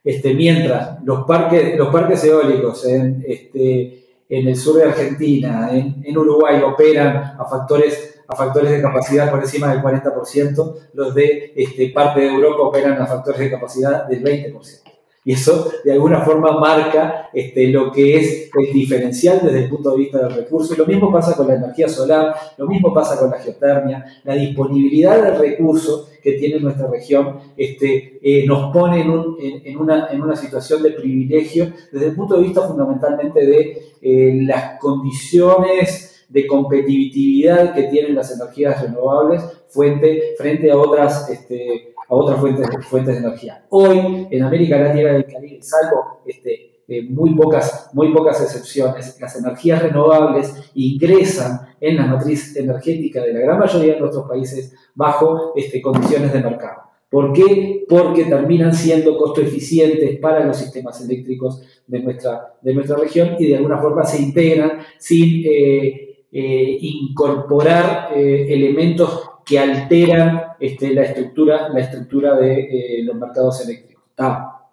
Este, 0.04 0.34
mientras 0.34 1.02
los 1.04 1.26
parques, 1.26 2.24
eólicos 2.24 2.86
en, 2.86 3.24
este, 3.28 4.06
en 4.28 4.48
el 4.48 4.56
sur 4.56 4.78
de 4.78 4.86
Argentina, 4.86 5.70
en, 5.72 6.18
Uruguay 6.18 6.62
operan 6.62 7.36
a 7.40 7.46
factores, 7.46 8.24
a 8.28 8.36
factores 8.36 8.72
de 8.72 8.82
capacidad 8.82 9.30
por 9.30 9.40
encima 9.40 9.72
del 9.72 9.82
40%, 9.82 10.76
los 10.94 11.16
de 11.16 11.54
este, 11.56 11.90
parte 11.90 12.22
de 12.22 12.28
Europa 12.28 12.64
operan 12.64 13.02
a 13.02 13.06
factores 13.06 13.40
de 13.40 13.52
capacidad 13.52 14.08
del 14.08 14.24
20%. 14.24 14.85
Y 15.26 15.34
eso 15.34 15.72
de 15.84 15.92
alguna 15.92 16.22
forma 16.22 16.60
marca 16.60 17.30
este, 17.34 17.68
lo 17.70 17.92
que 17.92 18.16
es 18.18 18.52
el 18.56 18.72
diferencial 18.72 19.40
desde 19.44 19.64
el 19.64 19.70
punto 19.70 19.90
de 19.92 19.98
vista 19.98 20.20
del 20.20 20.36
recurso. 20.36 20.76
Y 20.76 20.78
lo 20.78 20.86
mismo 20.86 21.12
pasa 21.12 21.36
con 21.36 21.48
la 21.48 21.56
energía 21.56 21.90
solar, 21.90 22.36
lo 22.58 22.68
mismo 22.68 22.94
pasa 22.94 23.20
con 23.20 23.32
la 23.32 23.40
geotermia. 23.40 24.06
La 24.24 24.36
disponibilidad 24.36 25.24
del 25.24 25.40
recurso 25.40 26.10
que 26.22 26.34
tiene 26.34 26.60
nuestra 26.60 26.88
región 26.88 27.40
este, 27.58 28.20
eh, 28.22 28.46
nos 28.46 28.72
pone 28.72 29.02
en, 29.02 29.78
una, 29.78 30.36
situación 30.36 30.84
de 30.84 30.92
privilegio 30.92 31.72
desde 31.92 32.08
el 32.08 32.16
punto 32.16 32.36
de 32.36 32.44
vista 32.44 32.68
fundamentalmente 32.68 33.44
de 33.44 33.82
eh, 34.02 34.40
las 34.44 34.80
condiciones 34.80 36.26
de 36.30 36.46
competitividad 36.46 37.74
que 37.74 37.84
tienen 37.84 38.14
las 38.14 38.32
energías 38.32 38.80
renovables 38.80 39.42
frente, 39.70 40.36
frente 40.38 40.70
a 40.70 40.78
otras... 40.78 41.28
Este, 41.32 41.95
a 42.08 42.16
otras 42.16 42.40
fuentes, 42.40 43.16
de 43.16 43.18
energía. 43.18 43.66
Hoy, 43.70 44.28
en 44.30 44.44
América 44.44 44.78
Latina 44.78 45.12
y 45.12 45.16
el 45.16 45.26
Caribe, 45.26 45.62
salvo 45.62 46.22
este, 46.26 46.82
eh, 46.88 47.02
muy, 47.10 47.34
pocas, 47.34 47.90
muy 47.94 48.14
pocas 48.14 48.42
excepciones, 48.42 49.20
las 49.20 49.36
energías 49.38 49.82
renovables 49.82 50.72
ingresan 50.76 51.62
en 51.82 51.98
la 51.98 52.06
matriz 52.06 52.56
energética 52.56 53.22
de 53.24 53.34
la 53.34 53.40
gran 53.40 53.60
mayoría 53.60 53.96
de 53.96 54.00
nuestros 54.00 54.28
países 54.28 54.76
bajo 54.94 55.54
este, 55.56 55.82
condiciones 55.82 56.32
de 56.32 56.42
mercado. 56.42 56.84
¿Por 57.10 57.34
qué? 57.34 57.86
Porque 57.90 58.26
terminan 58.26 58.74
siendo 58.74 59.18
costo 59.18 59.42
eficientes 59.42 60.20
para 60.20 60.46
los 60.46 60.58
sistemas 60.58 61.02
eléctricos 61.04 61.62
de 61.88 62.00
nuestra, 62.00 62.56
de 62.62 62.74
nuestra 62.74 62.98
región 62.98 63.36
y 63.40 63.48
de 63.48 63.58
alguna 63.58 63.80
forma 63.80 64.04
se 64.04 64.22
integran 64.22 64.80
sin 65.00 65.44
eh, 65.46 66.26
eh, 66.32 66.78
incorporar 66.82 68.10
elementos 68.16 69.30
que 69.46 69.60
alteran 69.60 70.45
este, 70.60 70.94
la, 70.94 71.04
estructura, 71.04 71.70
la 71.70 71.80
estructura 71.80 72.36
de 72.36 73.00
eh, 73.00 73.04
los 73.04 73.16
mercados 73.16 73.62
eléctricos. 73.62 74.04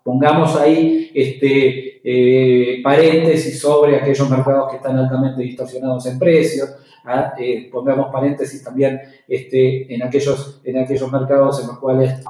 pongamos 0.02 0.56
ahí 0.56 1.10
este, 1.14 2.00
eh, 2.04 2.82
paréntesis 2.82 3.60
sobre 3.60 3.96
aquellos 3.96 4.28
mercados 4.28 4.70
que 4.70 4.76
están 4.76 4.98
altamente 4.98 5.42
distorsionados 5.42 6.06
en 6.06 6.18
precios. 6.18 6.74
¿ah? 7.04 7.34
Eh, 7.38 7.68
pongamos 7.70 8.12
paréntesis 8.12 8.62
también 8.62 9.00
este, 9.28 9.92
en, 9.94 10.02
aquellos, 10.02 10.60
en 10.64 10.78
aquellos 10.78 11.10
mercados 11.10 11.60
en 11.60 11.68
los 11.68 11.78
cuales 11.78 12.22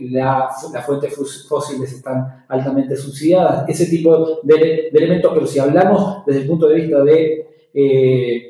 las 0.00 0.86
fuentes 0.86 1.14
fósiles 1.48 1.92
están 1.92 2.44
altamente 2.48 2.96
subsidiadas. 2.96 3.68
Ese 3.68 3.86
tipo 3.86 4.40
de, 4.42 4.54
de, 4.54 4.90
elementos, 4.92 5.32
pero 5.34 5.46
si 5.46 5.58
hablamos 5.58 6.24
desde 6.26 6.42
el 6.42 6.46
punto 6.46 6.68
de 6.68 6.74
vista 6.74 7.02
de 7.02 8.49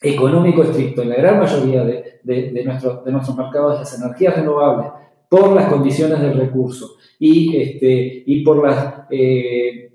económico 0.00 0.62
estricto 0.62 1.02
en 1.02 1.10
la 1.10 1.16
gran 1.16 1.38
mayoría 1.38 1.84
de, 1.84 2.20
de, 2.22 2.64
nuestro, 2.64 3.02
de 3.04 3.12
nuestros 3.12 3.36
mercados 3.36 3.78
las 3.78 4.00
energías 4.00 4.36
renovables 4.36 4.90
por 5.28 5.52
las 5.52 5.70
condiciones 5.70 6.20
del 6.20 6.36
recurso 6.36 6.96
y, 7.18 7.56
este, 7.56 8.24
y 8.26 8.42
por 8.42 8.66
las, 8.66 9.04
eh, 9.10 9.92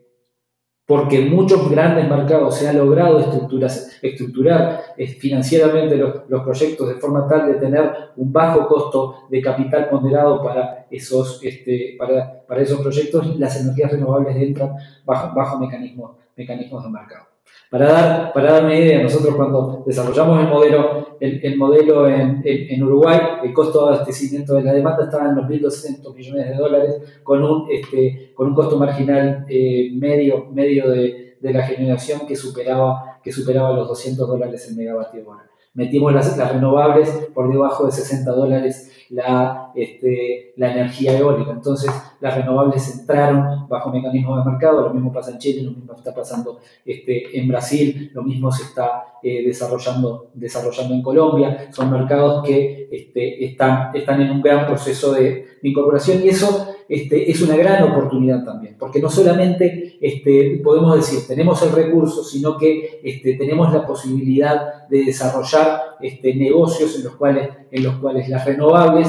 porque 0.85 1.21
muchos 1.21 1.69
grandes 1.69 2.07
mercados 2.07 2.55
se 2.55 2.67
ha 2.67 2.73
logrado 2.73 3.19
estructurar, 3.19 4.81
eh, 4.97 5.07
financieramente 5.07 5.97
los, 5.97 6.43
proyectos 6.43 6.87
de 6.87 6.95
forma 6.95 7.27
tal 7.27 7.51
de 7.51 7.59
tener 7.59 7.91
un 8.15 8.31
bajo 8.31 8.67
costo 8.67 9.27
de 9.29 9.41
capital 9.41 9.89
ponderado 9.89 10.41
para 10.43 10.85
esos, 10.91 11.43
este, 11.43 11.95
para, 11.97 12.45
para 12.45 12.61
esos 12.61 12.79
proyectos, 12.79 13.37
las 13.39 13.59
energías 13.59 13.91
renovables 13.91 14.37
entran 14.37 14.75
bajo, 15.03 15.35
bajo 15.35 15.59
mecanismos, 15.59 16.11
mecanismos 16.35 16.83
de 16.83 16.89
mercado. 16.91 17.34
Para 17.69 17.91
dar, 17.91 18.33
para 18.33 18.53
dar 18.53 18.65
una 18.65 18.75
idea, 18.75 19.01
nosotros 19.01 19.35
cuando 19.35 19.83
desarrollamos 19.85 20.39
el 20.39 20.47
modelo, 20.47 21.17
el, 21.19 21.57
modelo 21.57 22.07
en, 22.07 22.41
en, 22.45 22.83
Uruguay, 22.83 23.19
el 23.43 23.53
costo 23.53 23.85
de 23.85 23.95
abastecimiento 23.95 24.53
de 24.53 24.63
la 24.63 24.73
demanda 24.73 25.05
estaba 25.05 25.29
en 25.29 25.35
los 25.35 25.45
1.200 25.45 26.13
millones 26.13 26.49
de 26.49 26.55
dólares, 26.55 26.95
con 27.23 27.43
un, 27.43 27.67
este, 27.71 28.31
con 28.35 28.47
un 28.47 28.55
costo 28.55 28.77
marginal 28.77 29.45
eh, 29.49 29.89
medio, 29.93 30.45
medio 30.51 30.89
de, 30.89 31.37
de, 31.41 31.53
la 31.53 31.63
generación 31.63 32.27
que 32.27 32.35
superaba, 32.35 33.19
que 33.23 33.31
superaba 33.31 33.73
los 33.73 33.87
200 33.87 34.27
dólares 34.27 34.67
el 34.69 34.77
megavatio 34.77 35.27
hora 35.27 35.49
metimos 35.75 36.13
las, 36.13 36.35
renovables 36.53 37.09
por 37.33 37.51
debajo 37.51 37.85
de 37.85 37.91
60 37.91 38.31
dólares 38.31 38.91
la, 39.09 39.71
este, 39.75 40.53
la 40.55 40.71
energía 40.71 41.17
eólica. 41.17 41.51
Entonces, 41.51 41.91
las 42.21 42.35
renovables 42.35 42.99
entraron 42.99 43.67
bajo 43.67 43.91
mecanismos 43.91 44.43
de 44.43 44.51
mercado, 44.51 44.81
lo 44.81 44.93
mismo 44.93 45.13
pasa 45.13 45.31
en 45.31 45.37
Chile, 45.37 45.61
lo 45.61 45.71
mismo 45.71 45.93
está 45.93 46.15
pasando 46.15 46.59
este, 46.83 47.37
en 47.37 47.47
Brasil, 47.47 48.09
lo 48.13 48.23
mismo 48.23 48.51
se 48.51 48.63
está 48.63 49.17
eh, 49.21 49.45
desarrollando, 49.45 50.29
desarrollando 50.33 50.95
en 50.95 51.03
Colombia. 51.03 51.67
Son 51.71 51.91
mercados 51.91 52.43
que 52.45 52.89
este, 52.91 53.45
están, 53.45 53.95
están 53.95 54.21
en 54.21 54.31
un 54.31 54.41
gran 54.41 54.65
proceso 54.65 55.13
de, 55.13 55.21
de 55.61 55.69
incorporación 55.69 56.23
y 56.23 56.29
eso 56.29 56.75
este, 56.87 57.31
es 57.31 57.41
una 57.41 57.55
gran 57.55 57.83
oportunidad 57.83 58.43
también, 58.43 58.75
porque 58.77 59.01
no 59.01 59.09
solamente 59.09 59.84
este, 60.01 60.61
podemos 60.63 60.95
decir 60.95 61.19
tenemos 61.27 61.61
el 61.63 61.71
recurso, 61.71 62.23
sino 62.23 62.57
que 62.57 62.99
este, 63.03 63.33
tenemos 63.35 63.73
la 63.73 63.85
posibilidad 63.85 64.87
de 64.87 65.05
desarrollar 65.05 65.81
este, 66.01 66.35
negocios 66.35 66.95
en 66.97 67.03
los, 67.05 67.15
cuales, 67.15 67.49
en 67.71 67.83
los 67.83 67.95
cuales 67.95 68.29
las 68.29 68.45
renovables 68.45 69.07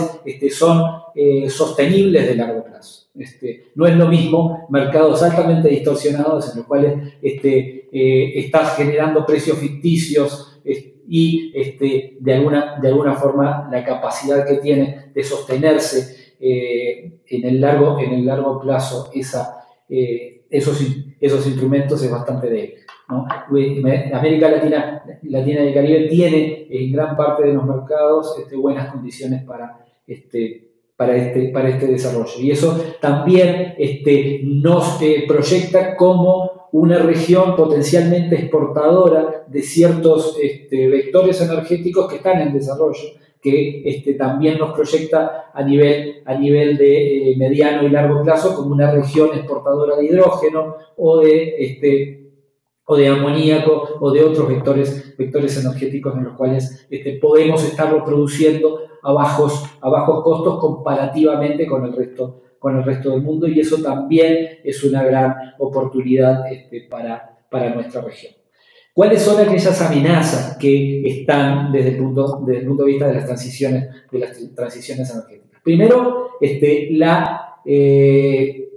son 0.51 0.83
eh, 1.15 1.49
sostenibles 1.51 2.27
de 2.29 2.37
largo 2.37 2.65
plazo. 2.65 3.07
No 3.75 3.87
es 3.87 3.97
lo 3.97 4.09
mismo 4.09 4.67
mercados 4.71 5.23
altamente 5.23 5.69
distorsionados 5.69 6.51
en 6.51 6.59
los 6.59 6.67
cuales 6.67 7.15
eh, 7.23 8.33
estás 8.37 8.77
generando 8.77 9.25
precios 9.25 9.59
ficticios 9.59 10.61
y 11.09 11.53
de, 12.21 12.35
alguna, 12.35 12.79
de 12.81 12.89
alguna 12.89 13.15
forma 13.15 13.69
la 13.71 13.85
capacidad 13.85 14.47
que 14.47 14.57
tiene 14.57 15.11
de 15.15 15.23
sostenerse 15.23 16.35
eh, 16.39 17.21
en, 17.29 17.45
el 17.47 17.61
largo, 17.61 17.99
en 17.99 18.13
el 18.13 18.27
largo 18.27 18.61
plazo 18.61 19.11
esa, 19.15 19.65
eh, 19.89 20.36
esos, 20.51 20.81
esos 21.21 21.47
instrumentos 21.47 22.03
es 22.03 22.11
bastante 22.11 22.49
débil. 22.49 22.75
América 23.09 24.51
Latina, 24.51 25.05
Latina 25.23 25.63
y 25.63 25.69
el 25.69 25.75
Caribe 25.75 26.09
tiene 26.09 26.67
en 26.71 26.93
gran 26.93 27.17
parte 27.17 27.47
de 27.47 27.55
los 27.55 27.65
mercados 27.65 28.37
este, 28.39 28.57
buenas 28.57 28.91
condiciones 28.91 29.45
para 29.45 29.87
este, 30.07 30.67
para 30.97 31.17
este, 31.17 31.49
para 31.49 31.69
este 31.69 31.87
desarrollo. 31.87 32.41
Y 32.41 32.51
eso 32.51 32.81
también 33.01 33.75
este, 33.79 34.41
nos 34.45 35.01
eh, 35.03 35.25
proyecta 35.29 35.97
como 35.97 36.69
una 36.73 36.99
región 36.99 37.55
potencialmente 37.55 38.35
exportadora 38.37 39.45
de 39.47 39.63
ciertos 39.63 40.37
este, 40.43 40.89
vectores 40.89 41.41
energéticos 41.41 42.09
que 42.09 42.17
están 42.17 42.41
en 42.41 42.53
desarrollo 42.53 43.01
que 43.47 43.83
este, 43.85 44.15
también 44.15 44.59
nos 44.59 44.73
proyecta 44.73 45.53
a 45.55 45.63
nivel, 45.63 46.21
a 46.25 46.35
nivel 46.35 46.77
de 46.77 47.31
eh, 47.31 47.37
mediano 47.37 47.85
y 47.85 47.91
largo 47.91 48.25
plazo 48.25 48.57
como 48.57 48.73
una 48.73 48.91
región 48.91 49.29
exportadora 49.37 49.95
de 49.95 50.07
hidrógeno 50.07 50.75
o 50.97 51.21
de, 51.21 51.55
este, 51.57 52.33
o 52.87 52.97
de 52.97 53.07
amoníaco 53.07 53.99
o 54.01 54.11
de 54.11 54.25
otros 54.25 54.49
vectores, 54.49 55.17
vectores 55.17 55.65
energéticos 55.65 56.17
en 56.17 56.25
los 56.25 56.33
cuales 56.35 56.89
este, 56.91 57.19
podemos 57.23 57.63
estarlo 57.63 58.05
produciendo 58.05 58.81
a 59.01 59.13
bajos, 59.13 59.63
a 59.81 59.89
bajos 59.91 60.25
costos 60.25 60.59
comparativamente 60.59 61.69
con 61.69 61.85
el 61.85 61.93
resto 61.93 62.43
con 62.59 62.79
el 62.79 62.83
resto 62.83 63.11
del 63.11 63.23
mundo 63.23 63.47
y 63.47 63.61
eso 63.61 63.81
también 63.81 64.59
es 64.65 64.83
una 64.83 65.05
gran 65.05 65.55
oportunidad 65.59 66.51
este, 66.51 66.81
para, 66.91 67.39
para 67.49 67.73
nuestra 67.73 68.01
región. 68.01 68.33
¿Cuáles 68.97 69.21
son 69.21 69.39
aquellas 69.39 69.83
amenazas 69.83 70.57
que 70.57 71.03
están 71.07 71.71
desde 71.71 71.91
el 71.91 71.99
punto, 71.99 72.43
desde 72.47 72.61
el 72.61 72.67
punto 72.67 72.85
de 72.85 72.93
vista 72.93 73.07
de 73.07 73.13
las 73.17 73.27
transiciones, 73.27 73.91
de 74.11 74.19
las 74.19 74.55
transiciones 74.55 75.11
energéticas? 75.11 75.61
Primero, 75.63 76.31
este, 76.41 76.89
eh, 77.67 78.69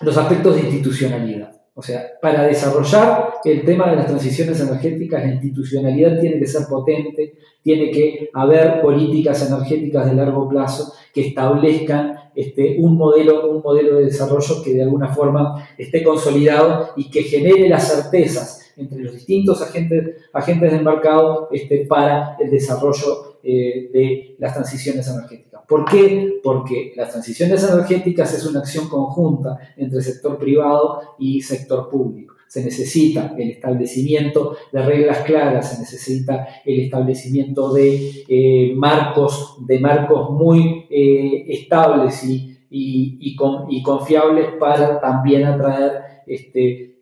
los 0.00 0.16
aspectos 0.16 0.54
de 0.54 0.62
institucionalidad. 0.62 1.60
O 1.74 1.82
sea, 1.82 2.06
para 2.22 2.44
desarrollar 2.44 3.34
el 3.44 3.62
tema 3.62 3.90
de 3.90 3.96
las 3.96 4.06
transiciones 4.06 4.58
energéticas, 4.60 5.26
la 5.26 5.32
institucionalidad 5.34 6.18
tiene 6.18 6.38
que 6.38 6.46
ser 6.46 6.62
potente, 6.66 7.34
tiene 7.62 7.90
que 7.90 8.30
haber 8.32 8.80
políticas 8.80 9.46
energéticas 9.46 10.06
de 10.06 10.16
largo 10.16 10.48
plazo 10.48 10.94
que 11.12 11.28
establezcan 11.28 12.14
este, 12.34 12.76
un, 12.78 12.96
modelo, 12.96 13.50
un 13.50 13.60
modelo 13.62 13.98
de 13.98 14.06
desarrollo 14.06 14.62
que 14.64 14.72
de 14.72 14.84
alguna 14.84 15.08
forma 15.08 15.68
esté 15.76 16.02
consolidado 16.02 16.92
y 16.96 17.10
que 17.10 17.24
genere 17.24 17.68
las 17.68 17.92
certezas 17.92 18.59
entre 18.76 19.00
los 19.00 19.12
distintos 19.14 19.62
agentes, 19.62 20.16
agentes 20.32 20.72
del 20.72 20.84
mercado 20.84 21.48
este, 21.52 21.86
para 21.86 22.36
el 22.38 22.50
desarrollo 22.50 23.30
eh, 23.42 23.88
de 23.92 24.36
las 24.38 24.52
transiciones 24.52 25.08
energéticas. 25.08 25.62
¿Por 25.66 25.86
qué? 25.86 26.40
Porque 26.42 26.92
las 26.94 27.10
transiciones 27.10 27.62
energéticas 27.62 28.34
es 28.34 28.44
una 28.44 28.60
acción 28.60 28.88
conjunta 28.88 29.56
entre 29.76 30.02
sector 30.02 30.36
privado 30.36 31.00
y 31.18 31.40
sector 31.40 31.88
público. 31.88 32.34
Se 32.48 32.62
necesita 32.62 33.34
el 33.38 33.50
establecimiento 33.50 34.56
de 34.72 34.82
reglas 34.82 35.20
claras, 35.20 35.72
se 35.72 35.80
necesita 35.80 36.48
el 36.66 36.80
establecimiento 36.80 37.72
de 37.72 38.24
eh, 38.28 38.74
marcos, 38.76 39.56
de 39.66 39.78
marcos 39.78 40.30
muy 40.30 40.86
eh, 40.90 41.44
estables 41.48 42.22
y, 42.24 42.58
y, 42.68 43.36
y, 43.70 43.82
confiables 43.82 44.48
para 44.58 45.00
también 45.00 45.44
atraer 45.44 46.02
este, 46.26 46.98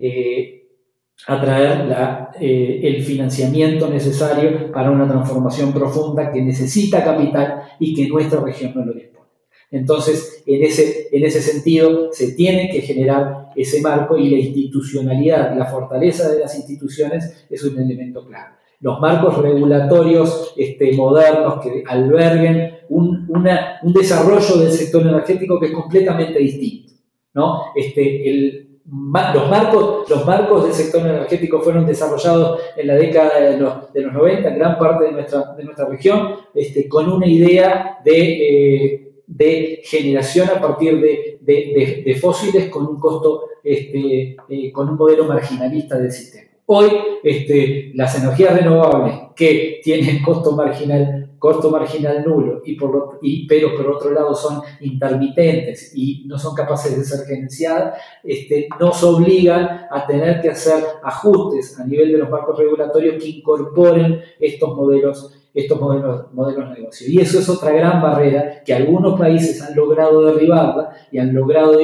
atraer 1.26 1.86
la, 1.86 2.30
eh, 2.40 2.80
el 2.82 3.02
financiamiento 3.02 3.88
necesario 3.88 4.70
para 4.72 4.90
una 4.90 5.08
transformación 5.08 5.72
profunda 5.72 6.30
que 6.32 6.40
necesita 6.42 7.04
capital 7.04 7.62
y 7.78 7.94
que 7.94 8.08
nuestra 8.08 8.40
región 8.40 8.72
no 8.74 8.84
lo 8.84 8.92
dispone. 8.92 9.18
Entonces, 9.70 10.42
en 10.46 10.62
ese, 10.62 11.08
en 11.12 11.24
ese 11.24 11.42
sentido, 11.42 12.10
se 12.12 12.32
tiene 12.32 12.70
que 12.70 12.80
generar 12.80 13.50
ese 13.54 13.82
marco 13.82 14.16
y 14.16 14.30
la 14.30 14.38
institucionalidad, 14.38 15.56
la 15.56 15.66
fortaleza 15.66 16.30
de 16.30 16.40
las 16.40 16.56
instituciones 16.56 17.46
es 17.50 17.62
un 17.64 17.78
elemento 17.78 18.24
clave. 18.24 18.54
Los 18.80 19.00
marcos 19.00 19.36
regulatorios 19.38 20.54
este, 20.56 20.92
modernos 20.92 21.60
que 21.60 21.82
alberguen 21.86 22.78
un, 22.88 23.28
un 23.28 23.92
desarrollo 23.92 24.56
del 24.58 24.70
sector 24.70 25.02
energético 25.02 25.58
que 25.58 25.66
es 25.66 25.72
completamente 25.72 26.38
distinto. 26.38 26.92
¿no? 27.34 27.64
Este, 27.74 28.30
el, 28.30 28.67
los 28.90 29.50
marcos, 29.50 30.08
los 30.08 30.24
marcos 30.24 30.64
del 30.64 30.72
sector 30.72 31.06
energético 31.06 31.60
fueron 31.60 31.84
desarrollados 31.84 32.60
en 32.76 32.86
la 32.86 32.94
década 32.94 33.38
de 33.38 33.58
los, 33.58 33.92
de 33.92 34.00
los 34.02 34.12
90 34.14 34.48
en 34.48 34.58
gran 34.58 34.78
parte 34.78 35.04
de 35.04 35.12
nuestra, 35.12 35.54
de 35.56 35.64
nuestra 35.64 35.86
región, 35.86 36.36
este, 36.54 36.88
con 36.88 37.10
una 37.10 37.26
idea 37.26 37.98
de, 38.02 38.14
eh, 38.14 39.12
de 39.26 39.82
generación 39.84 40.48
a 40.48 40.60
partir 40.60 41.00
de, 41.00 41.38
de, 41.40 42.02
de, 42.04 42.14
fósiles 42.16 42.70
con 42.70 42.86
un 42.86 42.98
costo, 42.98 43.44
este, 43.62 44.36
eh, 44.48 44.72
con 44.72 44.88
un 44.88 44.96
modelo 44.96 45.24
marginalista 45.24 45.98
del 45.98 46.10
sistema. 46.10 46.48
Hoy, 46.66 46.88
este, 47.22 47.92
las 47.94 48.18
energías 48.18 48.56
renovables 48.56 49.14
que 49.36 49.80
tienen 49.82 50.22
costo 50.22 50.52
marginal 50.52 51.27
costo 51.38 51.70
marginal 51.70 52.24
nulo, 52.24 52.62
y 52.64 52.74
por 52.74 53.18
y, 53.22 53.46
pero 53.46 53.74
por 53.76 53.88
otro 53.88 54.10
lado 54.10 54.34
son 54.34 54.60
intermitentes 54.80 55.92
y 55.94 56.24
no 56.26 56.38
son 56.38 56.54
capaces 56.54 56.96
de 56.96 57.04
ser 57.04 57.26
gerenciadas, 57.26 58.00
este, 58.24 58.68
nos 58.80 59.02
obligan 59.04 59.86
a 59.90 60.06
tener 60.06 60.40
que 60.40 60.50
hacer 60.50 60.82
ajustes 61.02 61.78
a 61.78 61.84
nivel 61.84 62.12
de 62.12 62.18
los 62.18 62.30
marcos 62.30 62.58
regulatorios 62.58 63.22
que 63.22 63.28
incorporen 63.28 64.20
estos 64.38 64.76
modelos 64.76 65.34
estos 65.54 65.80
modelos, 65.80 66.32
modelos 66.34 66.68
de 66.68 66.76
negocio. 66.76 67.06
Y 67.10 67.18
eso 67.20 67.40
es 67.40 67.48
otra 67.48 67.72
gran 67.72 68.00
barrera 68.00 68.62
que 68.64 68.72
algunos 68.72 69.18
países 69.18 69.60
han 69.60 69.74
logrado 69.74 70.26
derribarla 70.26 70.92
y 71.10 71.18
han 71.18 71.34
logrado 71.34 71.80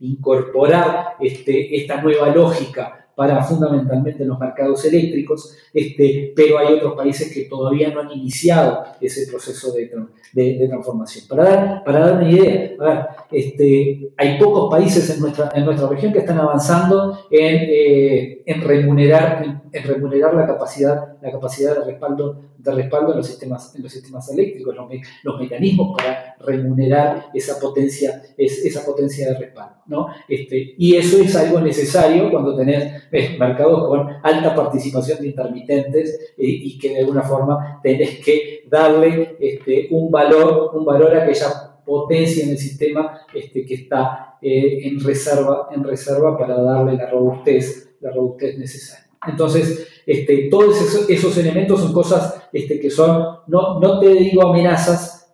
incorporar 0.00 1.14
este, 1.20 1.76
esta 1.76 2.02
nueva 2.02 2.30
lógica 2.30 3.03
para 3.14 3.42
fundamentalmente 3.42 4.24
los 4.24 4.38
mercados 4.38 4.84
eléctricos, 4.84 5.56
este, 5.72 6.32
pero 6.34 6.58
hay 6.58 6.74
otros 6.74 6.94
países 6.94 7.32
que 7.32 7.44
todavía 7.44 7.90
no 7.90 8.00
han 8.00 8.10
iniciado 8.10 8.84
ese 9.00 9.26
proceso 9.30 9.72
de, 9.72 9.90
de, 10.32 10.68
transformación. 10.68 11.26
Para 11.28 11.44
dar, 11.44 11.84
para 11.84 12.00
dar 12.00 12.16
una 12.16 12.30
idea, 12.30 13.16
este, 13.34 14.12
hay 14.16 14.38
pocos 14.38 14.70
países 14.70 15.08
en 15.10 15.20
nuestra, 15.20 15.50
en 15.54 15.64
nuestra 15.64 15.88
región 15.88 16.12
que 16.12 16.20
están 16.20 16.38
avanzando 16.38 17.18
en, 17.30 17.56
eh, 17.68 18.42
en 18.46 18.60
remunerar, 18.62 19.60
en, 19.72 19.82
remunerar 19.82 20.34
la 20.34 20.46
capacidad, 20.46 21.16
la 21.20 21.32
capacidad 21.32 21.76
de 21.76 21.84
respaldo, 21.84 22.42
de 22.56 22.72
respaldo 22.72 23.10
en 23.12 23.18
los 23.18 23.26
sistemas, 23.26 23.74
en 23.74 23.82
los 23.82 23.92
sistemas 23.92 24.30
eléctricos, 24.30 24.74
los, 24.74 24.86
los 25.22 25.40
mecanismos 25.40 25.96
para 25.96 26.36
remunerar 26.40 27.26
esa 27.34 27.58
potencia, 27.60 28.22
es, 28.36 28.64
esa 28.64 28.84
potencia 28.84 29.28
de 29.28 29.38
respaldo. 29.38 29.76
¿no? 29.86 30.08
Este, 30.28 30.74
y 30.78 30.96
eso 30.96 31.20
es 31.20 31.34
algo 31.36 31.60
necesario 31.60 32.30
cuando 32.30 32.56
tenés 32.56 33.04
mercados 33.38 33.88
con 33.88 34.08
alta 34.22 34.54
participación 34.54 35.20
de 35.20 35.28
intermitentes 35.28 36.34
eh, 36.36 36.44
y 36.46 36.78
que 36.78 36.90
de 36.90 37.00
alguna 37.00 37.22
forma 37.22 37.80
tenés 37.82 38.24
que 38.24 38.64
darle 38.68 39.36
este, 39.40 39.88
un, 39.90 40.10
valor, 40.10 40.70
un 40.74 40.84
valor 40.84 41.14
a 41.14 41.24
aquella 41.24 41.73
potencia 41.84 42.44
en 42.44 42.50
el 42.50 42.58
sistema 42.58 43.20
este, 43.32 43.64
que 43.64 43.74
está 43.74 44.36
eh, 44.40 44.80
en, 44.84 45.02
reserva, 45.02 45.68
en 45.72 45.84
reserva 45.84 46.36
para 46.38 46.60
darle 46.60 46.96
la 46.96 47.10
robustez, 47.10 47.96
la 48.00 48.10
robustez 48.10 48.58
necesaria. 48.58 49.10
Entonces, 49.26 49.88
este, 50.06 50.48
todos 50.50 51.08
esos, 51.08 51.38
elementos 51.38 51.80
son 51.80 51.92
cosas 51.92 52.48
este, 52.52 52.78
que 52.78 52.90
son, 52.90 53.38
no, 53.46 53.80
no 53.80 54.00
te 54.00 54.08
digo 54.14 54.42
amenazas, 54.42 55.32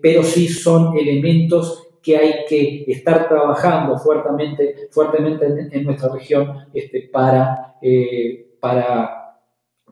pero 0.00 0.22
sí 0.22 0.48
son 0.48 0.96
elementos 0.96 1.88
que 2.02 2.16
hay 2.16 2.32
que 2.48 2.84
estar 2.88 3.28
trabajando 3.28 3.96
fuertemente, 3.96 4.88
fuertemente 4.90 5.46
en, 5.70 5.84
nuestra 5.84 6.12
región 6.12 6.66
para, 7.12 7.76
eh, 7.80 8.56
para 8.58 9.21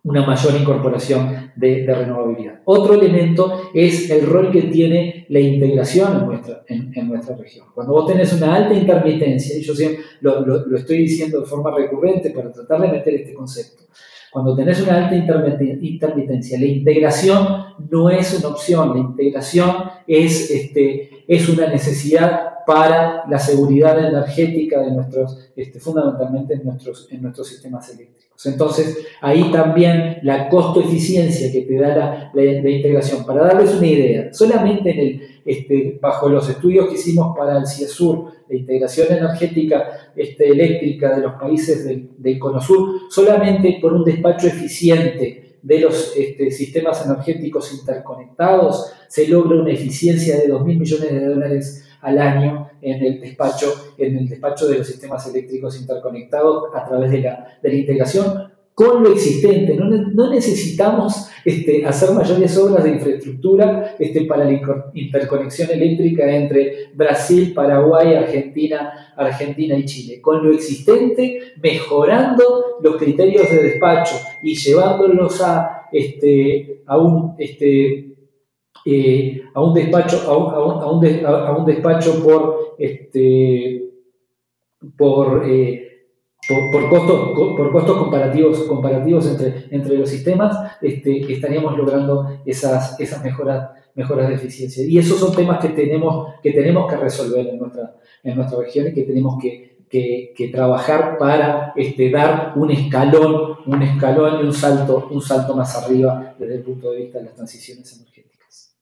una 0.05 0.25
mayor 0.27 0.55
incorporación 0.59 1.53
de, 1.57 1.85
renovabilidad. 1.87 2.61
Otro 2.65 2.95
elemento 2.95 3.71
es 3.75 4.11
el 4.11 4.27
rol 4.27 4.51
que 4.51 4.63
tiene 4.63 5.27
la 5.29 5.41
integración 5.41 6.21
en 6.21 6.27
nuestra, 6.27 6.63
en, 6.69 7.09
nuestra 7.09 7.37
región. 7.37 7.67
Cuando 7.75 7.93
vos 7.93 8.07
tenés 8.07 8.33
una 8.33 8.55
alta 8.55 8.75
intermitencia, 8.75 9.59
y 9.59 9.63
yo 9.63 9.75
siempre 9.75 10.05
lo, 10.21 10.41
lo, 10.41 10.77
estoy 10.77 10.99
diciendo 10.99 11.41
de 11.41 11.47
forma 11.47 11.75
recurrente 11.75 12.31
para 12.31 12.51
tratar 12.51 12.81
de 12.81 12.89
meter 12.89 13.15
este 13.15 13.35
concepto, 13.35 13.85
cuando 14.31 14.55
tenés 14.55 14.81
una 14.81 15.05
alta 15.05 15.17
intermitencia, 15.17 16.59
la 16.59 16.67
integración 16.67 17.65
no 17.91 18.09
es 18.11 18.39
una 18.39 18.49
opción, 18.49 18.93
la 18.95 19.01
integración 19.01 19.77
es, 20.07 20.51
este, 20.51 21.20
es 21.31 21.49
una 21.49 21.69
necesidad 21.69 22.65
para 22.67 23.23
la 23.31 23.39
seguridad 23.39 23.97
energética 24.05 24.81
de 24.81 24.91
nuestros, 24.91 25.39
este, 25.55 25.79
fundamentalmente 25.79 26.55
en 26.55 26.65
nuestros, 26.65 27.07
en 27.13 27.23
nuestros 27.23 27.47
sistemas 27.47 27.89
eléctricos. 27.89 28.45
Entonces, 28.47 29.07
ahí 29.21 29.49
también 29.53 30.19
la 30.25 30.49
costo-eficiencia 30.49 31.53
que 31.53 31.61
te 31.63 31.79
da 31.79 32.33
la, 32.35 32.45
integración. 32.45 33.25
Para 33.25 33.45
darles 33.45 33.77
una 33.77 33.87
idea, 33.87 34.35
solamente 34.35 34.91
en 34.91 34.99
el, 34.99 35.23
este, 35.45 36.01
bajo 36.03 36.29
los 36.29 36.49
estudios 36.49 36.89
que 36.89 36.95
hicimos 36.95 37.37
para 37.37 37.59
el 37.59 37.67
CIESUR, 37.67 38.25
la 38.49 38.57
integración 38.57 39.07
energética 39.17 40.11
este, 40.17 40.49
eléctrica 40.49 41.15
de 41.15 41.23
los 41.23 41.35
países 41.35 41.85
del, 41.85 42.11
del 42.19 42.41
Cono 42.41 42.61
Sur, 42.61 43.03
solamente 43.09 43.79
por 43.81 43.93
un 43.93 44.03
despacho 44.03 44.49
eficiente 44.49 45.50
de 45.63 45.81
los 45.81 46.15
este, 46.17 46.51
sistemas 46.51 47.05
energéticos 47.05 47.73
interconectados, 47.73 48.93
se 49.09 49.29
logra 49.29 49.61
una 49.61 49.73
eficiencia 49.73 50.37
de 50.37 50.49
2.000 50.49 50.65
millones 50.65 51.11
de 51.11 51.27
dólares 51.27 51.87
al 52.01 52.19
año 52.19 52.71
en 52.81 53.05
el 53.05 53.21
despacho, 53.21 53.93
en 53.99 54.17
el 54.17 54.29
despacho 54.29 54.67
de 54.67 54.79
los 54.79 54.87
sistemas 54.87 55.27
eléctricos 55.27 55.79
interconectados 55.79 56.71
a 56.75 56.85
través 56.85 57.11
de 57.11 57.21
la, 57.21 57.59
de 57.63 57.69
la 57.69 57.75
integración 57.75 58.53
con 58.81 59.03
lo 59.03 59.13
existente. 59.13 59.75
No, 59.77 60.31
necesitamos 60.31 61.29
este, 61.45 61.85
hacer 61.85 62.13
mayores 62.13 62.57
obras 62.57 62.83
de 62.83 62.93
infraestructura 62.93 63.95
este, 63.99 64.23
para 64.23 64.47
la 64.47 64.59
interconexión 64.95 65.69
eléctrica 65.71 66.35
entre 66.35 66.89
Brasil, 66.95 67.53
Paraguay, 67.53 68.15
Argentina, 68.15 69.13
Argentina 69.19 69.77
y 69.77 69.85
Chile. 69.85 70.23
Con 70.23 70.43
lo 70.43 70.55
existente, 70.55 71.41
mejorando 71.63 72.79
los 72.83 72.97
criterios 72.97 73.51
de 73.51 73.65
despacho 73.65 74.17
y 74.43 74.55
llevándolos 74.55 75.43
a, 75.43 75.83
este, 75.93 76.83
a 76.87 76.97
un 76.97 77.35
este, 77.37 78.17
eh, 78.87 79.43
a 79.53 79.63
un 79.63 79.75
despacho, 79.75 80.23
a 80.27 80.39
un, 80.39 80.83
a 80.83 81.53
un, 81.53 81.67
despacho 81.67 82.25
por, 82.25 82.77
este, 82.79 83.91
por, 84.97 85.45
eh, 85.47 85.90
por, 86.73 86.89
costos, 86.89 87.39
por 87.57 87.73
costos 87.73 87.97
comparativos, 87.97 88.63
comparativos 88.65 89.27
entre, 89.27 89.67
entre 89.71 89.97
los 89.97 90.09
sistemas, 90.09 90.57
este, 90.83 91.33
estaríamos 91.33 91.77
logrando 91.77 92.41
esas, 92.45 92.99
esas 92.99 93.23
mejoras, 93.23 93.71
mejoras 93.95 94.29
de 94.29 94.35
eficiencia. 94.35 94.85
Y 94.85 94.99
esos 94.99 95.19
son 95.19 95.35
temas 95.35 95.61
que 95.61 95.71
tenemos 95.71 96.35
que, 96.43 96.53
tenemos 96.53 96.91
que 96.91 96.97
resolver 96.97 97.47
en 97.47 97.59
nuestra, 97.59 97.97
en 98.23 98.37
nuestra 98.37 98.59
región 98.59 98.89
y 98.89 98.93
que 98.93 99.03
tenemos 99.03 99.41
que, 99.41 99.71
que, 99.89 100.51
trabajar 100.53 101.19
para 101.19 101.73
este, 101.77 102.11
dar 102.11 102.55
un 102.57 102.71
escalón, 102.71 103.59
un 103.67 103.83
escalón 103.83 104.41
y 104.41 104.47
un 104.47 104.53
salto, 104.53 105.09
un 105.11 105.23
salto 105.23 105.55
más 105.55 105.77
arriba 105.77 106.35
desde 106.39 106.57
el 106.57 106.63
punto 106.63 106.91
de 106.91 106.99
vista 106.99 107.19
de 107.19 107.27
las 107.27 107.35
transiciones 107.35 107.93
energéticas. 107.97 108.77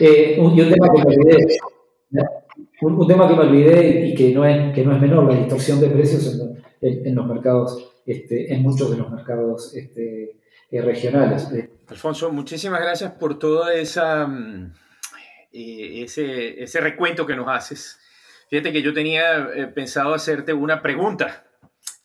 Eh, 0.00 0.36
un, 0.40 0.56
y 0.56 0.60
un 0.60 0.72
tema 0.72 0.88
que 0.90 0.98
me 0.98 1.14
olvidé, 1.14 1.46
un, 2.84 3.06
tema 3.06 3.28
que 3.28 3.34
me 3.34 3.40
olvidé 3.40 4.06
y 4.06 4.14
que 4.14 4.32
no 4.32 4.44
es, 4.44 4.74
que 4.74 4.84
no 4.84 4.94
es 4.94 5.00
menor, 5.00 5.30
la 5.30 5.38
distorsión 5.38 5.80
de 5.80 5.88
precios 5.88 6.40
en, 6.80 7.14
los 7.14 7.26
mercados, 7.26 8.02
este, 8.06 8.52
en 8.52 8.62
muchos 8.62 8.90
de 8.90 8.98
los 8.98 9.10
mercados 9.10 9.74
este, 9.74 10.36
eh, 10.70 10.82
regionales. 10.82 11.48
Alfonso, 11.88 12.30
muchísimas 12.32 12.80
gracias 12.80 13.12
por 13.12 13.38
todo 13.38 13.70
esa, 13.70 14.26
mm, 14.26 14.74
eh, 15.52 16.02
ese, 16.02 16.62
ese, 16.62 16.80
recuento 16.80 17.26
que 17.26 17.36
nos 17.36 17.48
haces. 17.48 17.98
Fíjate 18.50 18.72
que 18.72 18.82
yo 18.82 18.92
tenía 18.92 19.72
pensado 19.74 20.14
hacerte 20.14 20.52
una 20.52 20.82
pregunta 20.82 21.44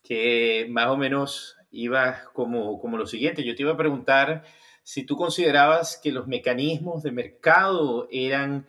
que 0.03 0.65
más 0.69 0.87
o 0.87 0.97
menos 0.97 1.57
iba 1.71 2.23
como, 2.33 2.79
como 2.79 2.97
lo 2.97 3.05
siguiente. 3.05 3.43
Yo 3.43 3.55
te 3.55 3.63
iba 3.63 3.73
a 3.73 3.77
preguntar 3.77 4.43
si 4.83 5.03
tú 5.05 5.15
considerabas 5.15 5.99
que 6.01 6.11
los 6.11 6.27
mecanismos 6.27 7.03
de 7.03 7.11
mercado 7.11 8.07
eran 8.11 8.67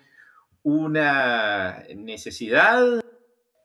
una 0.62 1.84
necesidad, 1.94 3.02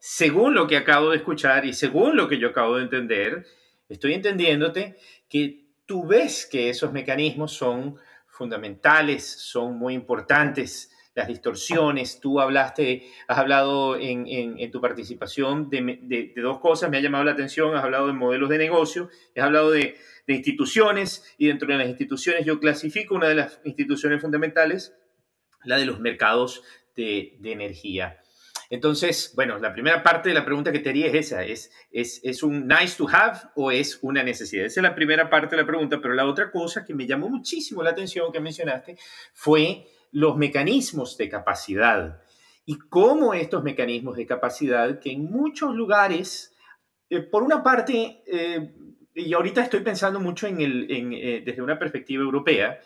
según 0.00 0.54
lo 0.54 0.66
que 0.66 0.76
acabo 0.76 1.10
de 1.10 1.18
escuchar 1.18 1.64
y 1.64 1.72
según 1.72 2.16
lo 2.16 2.28
que 2.28 2.38
yo 2.38 2.48
acabo 2.48 2.76
de 2.76 2.84
entender, 2.84 3.46
estoy 3.88 4.14
entendiéndote 4.14 4.96
que 5.28 5.66
tú 5.86 6.06
ves 6.06 6.48
que 6.50 6.70
esos 6.70 6.92
mecanismos 6.92 7.52
son 7.52 7.96
fundamentales, 8.28 9.24
son 9.24 9.78
muy 9.78 9.94
importantes, 9.94 10.92
las 11.14 11.28
distorsiones, 11.28 12.20
tú 12.20 12.40
hablaste, 12.40 13.10
has 13.26 13.38
hablado 13.38 13.96
en, 13.98 14.70
tu 14.70 14.82
participación 14.82 15.70
de, 15.70 16.32
dos 16.36 16.60
cosas, 16.60 16.90
me 16.90 16.98
ha 16.98 17.00
llamado 17.00 17.24
la 17.24 17.32
atención, 17.32 17.74
has 17.74 17.82
hablado 17.82 18.06
de 18.06 18.12
modelos 18.12 18.50
de 18.50 18.58
negocio, 18.58 19.08
has 19.34 19.44
hablado 19.44 19.70
de 19.70 19.96
instituciones 20.26 21.24
y 21.38 21.46
dentro 21.46 21.68
de 21.68 21.78
las 21.78 21.88
instituciones 21.88 22.44
yo 22.44 22.60
clasifico 22.60 23.14
una 23.14 23.28
de 23.28 23.36
las 23.36 23.60
instituciones 23.64 24.20
fundamentales, 24.20 24.94
la 25.64 25.78
de 25.78 25.86
los 25.86 26.00
mercados 26.00 26.62
de, 26.96 27.38
energía. 27.44 28.18
Entonces, 28.68 29.32
bueno, 29.36 29.58
la 29.58 29.72
primera 29.72 30.02
parte 30.02 30.30
de 30.30 30.34
la 30.34 30.44
pregunta 30.44 30.72
que 30.72 30.80
te 30.80 30.90
haría 30.90 31.06
es 31.06 31.14
esa, 31.14 31.44
¿es, 31.44 31.70
es, 31.92 32.20
¿es 32.24 32.42
un 32.42 32.66
nice 32.66 32.96
to 32.96 33.06
have 33.08 33.38
o 33.54 33.70
es 33.70 34.00
una 34.02 34.24
necesidad? 34.24 34.64
Esa 34.64 34.80
es 34.80 34.82
la 34.82 34.94
primera 34.94 35.30
parte 35.30 35.54
de 35.54 35.62
la 35.62 35.66
pregunta, 35.66 36.00
pero 36.00 36.14
la 36.14 36.26
otra 36.26 36.50
cosa 36.50 36.84
que 36.84 36.94
me 36.94 37.06
llamó 37.06 37.28
muchísimo 37.28 37.82
la 37.82 37.90
atención 37.90 38.32
que 38.32 38.40
mencionaste 38.40 38.98
fue 39.34 39.86
los 40.10 40.36
mecanismos 40.36 41.16
de 41.16 41.28
capacidad 41.28 42.20
y 42.64 42.78
cómo 42.78 43.32
estos 43.32 43.62
mecanismos 43.62 44.16
de 44.16 44.26
capacidad 44.26 44.98
que 44.98 45.12
en 45.12 45.24
muchos 45.24 45.74
lugares, 45.74 46.54
eh, 47.08 47.20
por 47.20 47.44
una 47.44 47.62
parte, 47.62 48.24
eh, 48.26 48.74
y 49.14 49.32
ahorita 49.32 49.62
estoy 49.62 49.80
pensando 49.80 50.18
mucho 50.18 50.48
en 50.48 50.60
el, 50.60 50.86
eh, 50.90 51.42
desde 51.46 51.62
una 51.62 51.78
perspectiva 51.78 52.22
europea, 52.22 52.80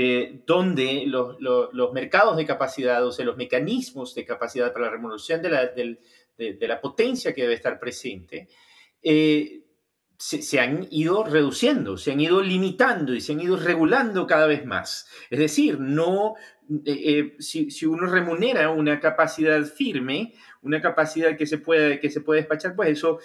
eh, 0.00 0.42
donde 0.46 1.06
los, 1.06 1.92
mercados 1.92 2.36
de 2.36 2.46
capacidad, 2.46 3.04
o 3.04 3.10
sea, 3.10 3.24
los 3.24 3.36
mecanismos 3.36 4.14
de 4.14 4.24
capacidad 4.24 4.72
para 4.72 4.84
la 4.84 4.92
revolución 4.92 5.42
de 5.42 6.68
la, 6.68 6.80
potencia 6.80 7.34
que 7.34 7.42
debe 7.42 7.54
estar 7.54 7.80
presente, 7.80 8.46
eh, 9.02 9.64
se, 10.16 10.60
han 10.60 10.86
ido 10.92 11.24
reduciendo, 11.24 11.96
se 11.96 12.12
han 12.12 12.20
ido 12.20 12.40
limitando 12.40 13.12
y 13.12 13.20
se 13.20 13.32
han 13.32 13.40
ido 13.40 13.56
regulando 13.56 14.28
cada 14.28 14.46
vez 14.46 14.64
más. 14.64 15.08
Es 15.30 15.40
decir, 15.40 15.80
no, 15.80 16.34
si, 17.40 17.72
si, 17.72 17.86
uno 17.86 18.06
remunera 18.06 18.70
una 18.70 19.00
capacidad 19.00 19.60
firme, 19.64 20.32
una 20.62 20.80
capacidad 20.80 21.36
que 21.36 21.46
se 21.46 21.58
puede, 21.58 21.98
que 21.98 22.10
se 22.10 22.20
puede 22.20 22.42
despachar, 22.42 22.76
pues 22.76 22.90
eso 22.90 23.18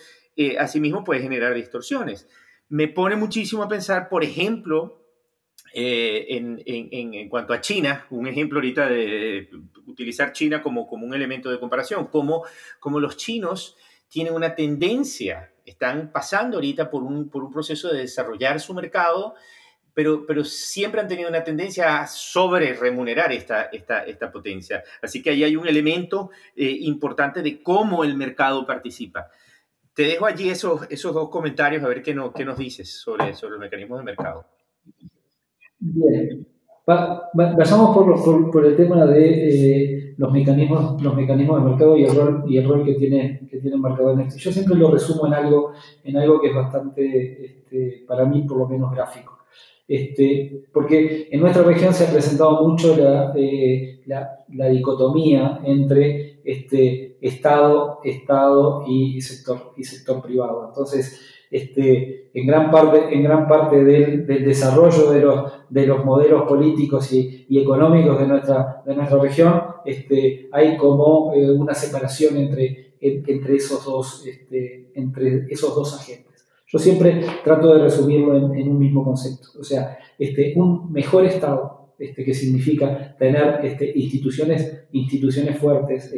asimismo 0.57 1.03
puede 1.03 1.21
generar 1.21 1.53
distorsiones 1.53 2.27
me 2.69 2.87
pone 2.87 3.15
muchísimo 3.15 3.61
a 3.61 3.67
pensar, 3.67 4.09
por 4.09 4.23
ejemplo, 4.23 5.02
eh, 5.73 6.27
en, 6.29 7.29
cuanto 7.29 7.53
a 7.53 7.61
China, 7.61 8.05
un 8.11 8.27
ejemplo 8.27 8.59
ahorita 8.59 8.87
de 8.87 9.49
utilizar 9.87 10.31
China 10.31 10.61
como, 10.61 10.87
como 10.87 11.05
un 11.05 11.13
elemento 11.13 11.49
de 11.49 11.59
comparación, 11.59 12.07
como, 12.07 12.43
como 12.79 12.99
los 12.99 13.17
chinos 13.17 13.75
tienen 14.07 14.33
una 14.33 14.55
tendencia, 14.55 15.51
están 15.65 16.11
pasando 16.11 16.57
ahorita 16.57 16.89
por 16.89 17.03
un, 17.03 17.29
por 17.29 17.43
un 17.43 17.51
proceso 17.51 17.91
de 17.91 18.01
desarrollar 18.01 18.59
su 18.59 18.73
mercado 18.73 19.35
pero, 19.93 20.25
pero 20.25 20.43
siempre 20.43 21.01
han 21.01 21.07
tenido 21.07 21.29
una 21.29 21.43
tendencia 21.43 22.01
a 22.01 22.07
sobre 22.07 22.73
remunerar 22.73 23.31
esta, 23.31 23.63
esta, 23.63 24.03
esta 24.03 24.31
potencia. 24.31 24.83
Así 25.01 25.21
que 25.21 25.29
ahí 25.29 25.43
hay 25.43 25.55
un 25.55 25.67
elemento 25.67 26.31
eh, 26.55 26.65
importante 26.81 27.41
de 27.41 27.61
cómo 27.61 28.03
el 28.03 28.15
mercado 28.15 28.65
participa. 28.65 29.29
Te 29.93 30.03
dejo 30.03 30.25
allí 30.25 30.49
esos, 30.49 30.87
esos 30.89 31.13
dos 31.13 31.29
comentarios 31.29 31.83
a 31.83 31.87
ver 31.87 32.01
qué, 32.01 32.15
no, 32.15 32.33
qué 32.33 32.43
nos 32.43 32.57
dices 32.57 32.91
sobre, 32.91 33.35
sobre 33.35 33.51
los 33.51 33.59
mecanismos 33.59 33.99
de 33.99 34.05
mercado. 34.05 34.47
Bien. 35.83 36.47
Vayamos 36.85 37.95
por, 37.95 38.51
por, 38.51 38.65
el 38.65 38.75
tema 38.75 39.05
de 39.05 39.49
eh, 39.49 40.15
los, 40.17 40.31
mecanismos, 40.31 41.01
los 41.01 41.15
mecanismos 41.15 41.63
de 41.63 41.69
mercado 41.69 41.97
y 41.97 42.03
el 42.05 42.15
rol, 42.15 42.43
y 42.47 42.57
el 42.57 42.67
rol 42.67 42.85
que, 42.85 42.95
tiene, 42.95 43.47
que 43.49 43.57
tiene 43.57 43.75
el 43.75 43.81
mercado 43.81 44.11
en 44.11 44.21
esto. 44.21 44.37
Yo 44.37 44.51
siempre 44.51 44.75
lo 44.75 44.91
resumo 44.91 45.27
en 45.27 45.33
algo, 45.33 45.71
en 46.03 46.17
algo 46.17 46.41
que 46.41 46.49
es 46.49 46.55
bastante, 46.55 47.45
este, 47.45 48.03
para 48.07 48.25
mí, 48.25 48.43
por 48.43 48.57
lo 48.57 48.67
menos 48.67 48.91
gráfico. 48.91 49.39
Este, 49.87 50.65
porque 50.71 51.27
en 51.31 51.41
nuestra 51.41 51.63
región 51.63 51.93
se 51.93 52.05
ha 52.05 52.11
presentado 52.11 52.65
mucho 52.67 52.95
la, 52.95 53.33
eh, 53.35 54.01
la, 54.05 54.69
dicotomía 54.69 55.59
entre 55.65 56.39
este, 56.45 57.17
Estado, 57.21 57.99
Estado 58.03 58.85
y 58.87 59.21
sector, 59.21 59.73
y 59.75 59.83
sector 59.83 60.21
privado. 60.21 60.65
Entonces, 60.67 61.32
este, 61.53 62.31
en 62.33 62.47
gran 62.47 62.71
parte, 62.71 63.13
en 63.13 63.21
gran 63.21 63.47
parte 63.47 63.83
del, 63.83 64.25
desarrollo 64.25 65.11
de 65.11 65.21
los, 65.21 65.51
de 65.69 65.85
los, 65.85 66.03
modelos 66.03 66.43
políticos 66.47 67.13
y, 67.13 67.45
económicos 67.47 68.19
de 68.19 68.27
nuestra, 68.27 68.81
de 68.83 68.95
nuestra 68.95 69.19
región, 69.19 69.61
este, 69.85 70.49
hay 70.51 70.75
como 70.77 71.31
eh, 71.35 71.51
una 71.51 71.75
separación 71.75 72.37
entre, 72.37 72.95
entre, 72.99 73.55
esos 73.55 73.85
dos, 73.85 74.25
este, 74.25 74.91
entre 74.95 75.45
esos 75.47 75.75
dos 75.75 75.93
agentes. 75.93 76.47
Yo 76.65 76.79
siempre 76.79 77.23
trato 77.43 77.71
de 77.75 77.83
resumirlo 77.83 78.35
en, 78.35 78.67
un 78.67 78.79
mismo 78.79 79.03
concepto. 79.03 79.49
O 79.59 79.63
sea, 79.63 79.99
un 80.55 80.91
mejor 80.91 81.25
Estado, 81.25 81.93
que 81.99 82.33
significa 82.33 83.15
tener 83.15 83.59
este, 83.63 83.91
instituciones, 83.93 84.87
instituciones 84.91 85.59
fuertes, 85.59 86.11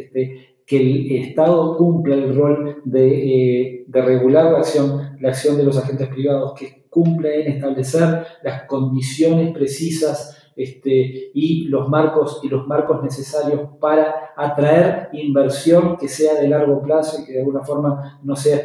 que 0.65 0.77
el 0.77 1.11
Estado 1.11 1.77
cumpla 1.77 2.15
el 2.15 2.35
rol 2.35 2.81
de, 2.85 3.07
eh, 3.07 3.85
de, 3.87 4.01
regular 4.01 4.51
la 4.51 4.59
acción, 4.59 5.17
la 5.19 5.29
acción 5.29 5.57
de 5.57 5.63
los 5.63 5.77
agentes 5.77 6.07
privados, 6.07 6.53
que 6.57 6.85
cumpla 6.89 7.33
en 7.33 7.51
establecer 7.51 8.25
las 8.41 8.63
condiciones 8.63 9.53
precisas 9.53 10.35
este, 10.55 11.31
y, 11.33 11.65
los 11.65 11.89
marcos, 11.89 12.39
y 12.41 12.47
los 12.47 12.65
marcos 12.65 13.03
necesarios 13.03 13.61
para 13.79 14.31
atraer 14.37 15.09
inversión 15.11 15.97
que 15.97 16.07
sea 16.07 16.35
de 16.35 16.47
largo 16.47 16.81
plazo 16.81 17.21
y 17.21 17.25
que 17.25 17.33
de 17.33 17.39
alguna 17.39 17.63
forma 17.63 18.19
no 18.23 18.35
sea 18.35 18.61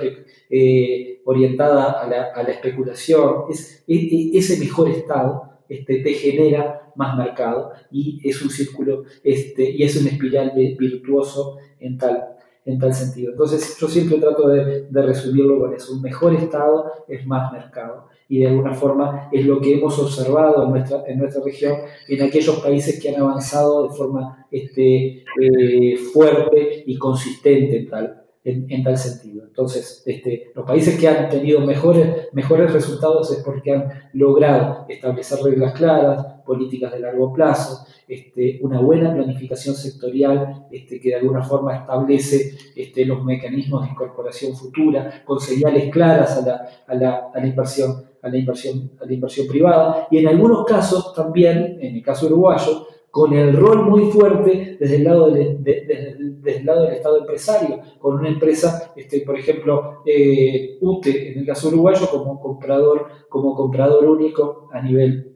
eh, 0.49 1.21
orientada 1.25 2.01
a 2.01 2.07
la, 2.07 2.27
a 2.33 2.43
la 2.43 2.51
especulación. 2.51 3.45
Es, 3.51 3.85
ese 3.87 4.59
mejor 4.61 4.89
Estado 4.89 5.51
este, 5.69 5.97
te 5.97 6.15
genera 6.15 6.90
más 7.01 7.17
mercado 7.17 7.73
y 7.91 8.21
es 8.23 8.43
un 8.43 8.51
círculo 8.51 9.05
este, 9.25 9.71
y 9.71 9.83
es 9.83 9.97
un 10.01 10.07
espiral 10.07 10.53
virtuoso 10.55 11.57
en 11.81 11.97
tal, 11.97 12.37
en 12.67 12.79
tal 12.79 12.93
sentido. 12.93 13.33
Entonces 13.33 13.79
yo 13.81 13.89
siempre 13.89 14.19
trato 14.19 14.47
de, 14.49 14.87
resumirlo 14.93 15.59
con 15.59 15.75
eso. 15.75 15.95
Un 15.95 16.03
mejor 16.03 16.35
Estado 16.35 16.93
es 17.09 17.27
más 17.27 17.51
mercado 17.53 18.09
y 18.29 18.41
de 18.41 18.49
alguna 18.49 18.75
forma 18.75 19.31
es 19.33 19.47
lo 19.47 19.61
que 19.61 19.75
hemos 19.75 19.99
observado 19.99 20.65
en 20.65 20.71
nuestra, 20.71 21.03
en 21.07 21.19
nuestra 21.19 21.43
región, 21.43 21.77
en 22.07 22.23
aquellos 22.23 22.61
países 22.61 23.01
que 23.01 23.09
han 23.09 23.23
avanzado 23.23 23.89
de 23.89 23.95
forma 23.97 24.47
este, 24.51 25.25
eh, 25.41 25.97
fuerte 26.13 26.85
y 26.87 26.99
consistente 26.99 27.79
en 27.79 27.89
tal 27.89 28.21
en, 28.45 28.83
tal 28.83 28.97
sentido. 28.97 29.45
Entonces, 29.45 30.03
este, 30.07 30.51
los 30.55 30.65
países 30.65 30.99
que 30.99 31.09
han 31.09 31.29
tenido 31.29 31.61
mejores, 31.61 32.29
mejores 32.33 32.73
resultados 32.73 33.31
es 33.33 33.43
porque 33.45 33.73
han 33.73 33.89
logrado 34.15 34.87
establecer 34.89 35.41
reglas 35.43 35.75
claras, 35.75 36.27
políticas 36.51 36.91
de 36.93 36.99
largo 36.99 37.33
plazo, 37.33 37.87
este, 38.09 38.59
una 38.63 38.81
buena 38.81 39.15
planificación 39.15 39.77
sectorial 39.77 40.67
este, 40.73 40.99
que 41.01 41.11
de 41.11 41.15
alguna 41.15 41.45
forma 41.45 41.77
establece 41.77 42.57
este, 42.75 43.05
los 43.05 43.25
mecanismos 43.25 43.85
de 43.85 43.91
incorporación 43.91 44.57
futura, 44.57 45.23
con 45.25 45.39
señales 45.39 45.93
claras 45.93 46.37
a 46.39 46.45
la, 46.45 46.69
a 46.89 46.95
la, 46.97 47.31
a 47.33 47.39
la 47.39 47.47
inversión 47.47 48.11
a 48.23 48.29
la 48.29 48.37
inversión, 48.37 48.91
a 49.01 49.07
la 49.07 49.15
inversión 49.15 49.47
privada. 49.47 50.07
Y 50.11 50.19
en 50.19 50.29
algunos 50.29 50.67
casos 50.67 51.15
también, 51.15 51.79
en 51.81 51.97
el 51.97 52.03
caso 52.03 52.27
uruguayo, 52.27 52.87
con 53.11 53.33
el 53.33 53.57
rol 53.57 53.89
muy 53.89 54.11
fuerte 54.11 54.77
desde 54.79 54.97
el 54.97 55.05
lado 55.05 55.31
del, 55.31 55.65
desde 55.65 56.59
el 56.59 56.67
lado 56.67 56.83
del 56.83 56.95
Estado 56.95 57.19
empresario, 57.19 57.81
con 57.99 58.15
una 58.17 58.29
empresa, 58.29 58.93
por 59.27 59.39
ejemplo, 59.39 60.03
eh, 60.05 60.79
UTE, 60.81 61.33
en 61.33 61.39
el 61.41 61.47
caso 61.47 61.69
uruguayo, 61.69 62.09
como 62.11 62.41
comprador, 62.41 63.07
como 63.29 63.55
comprador 63.55 64.05
único 64.05 64.69
a 64.73 64.81
nivel, 64.83 65.33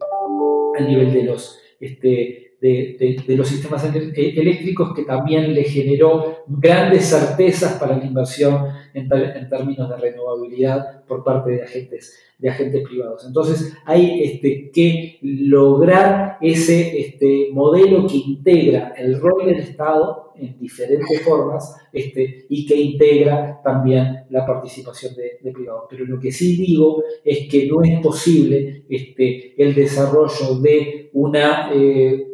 a 0.77 0.81
nivel 0.81 1.13
de 1.13 1.23
los... 1.23 1.59
Este, 1.79 2.41
de, 2.61 3.23
los 3.37 3.47
sistemas 3.47 3.85
eléctricos 4.15 4.95
que 4.95 5.03
también 5.03 5.53
le 5.53 5.65
generó 5.65 6.37
grandes 6.47 7.05
certezas 7.05 7.73
para 7.73 7.95
la 7.95 8.03
inversión 8.03 8.69
en, 8.91 9.07
en 9.11 9.49
términos 9.49 9.87
de 9.87 9.97
renovabilidad 9.97 11.03
por 11.05 11.23
parte 11.23 11.51
de 11.51 11.63
agentes 11.63 12.17
de 12.37 12.49
agentes 12.49 12.87
privados. 12.87 13.25
Entonces 13.25 13.73
hay 13.85 14.23
este, 14.23 14.71
que 14.71 15.19
lograr 15.21 16.37
ese 16.41 16.99
este, 16.99 17.49
modelo 17.51 18.07
que 18.07 18.17
integra 18.17 18.93
el 18.97 19.19
rol 19.19 19.45
del 19.45 19.59
Estado 19.59 20.24
en 20.37 20.57
diferentes 20.59 21.21
formas 21.21 21.75
este, 21.91 22.45
y 22.49 22.65
que 22.65 22.75
integra 22.75 23.61
también 23.63 24.25
la 24.29 24.45
participación 24.45 25.13
de, 25.15 25.51
privados. 25.51 25.85
Pero 25.89 26.05
lo 26.05 26.19
que 26.19 26.31
sí 26.31 26.55
digo 26.57 27.03
es 27.23 27.47
que 27.49 27.67
no 27.67 27.83
es 27.83 27.99
posible 28.01 28.85
este, 28.89 29.61
el 29.61 29.73
desarrollo 29.73 30.55
de 30.61 31.09
una, 31.13 31.71
eh, 31.73 32.27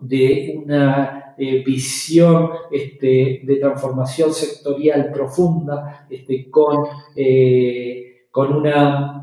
de 0.00 0.60
una 0.64 1.34
eh, 1.38 1.62
visión 1.64 2.50
este, 2.70 3.42
de 3.44 3.56
transformación 3.56 4.32
sectorial 4.32 5.10
profunda 5.12 6.06
este, 6.10 6.50
con, 6.50 6.84
eh, 7.14 8.26
con 8.30 8.52
una 8.54 9.18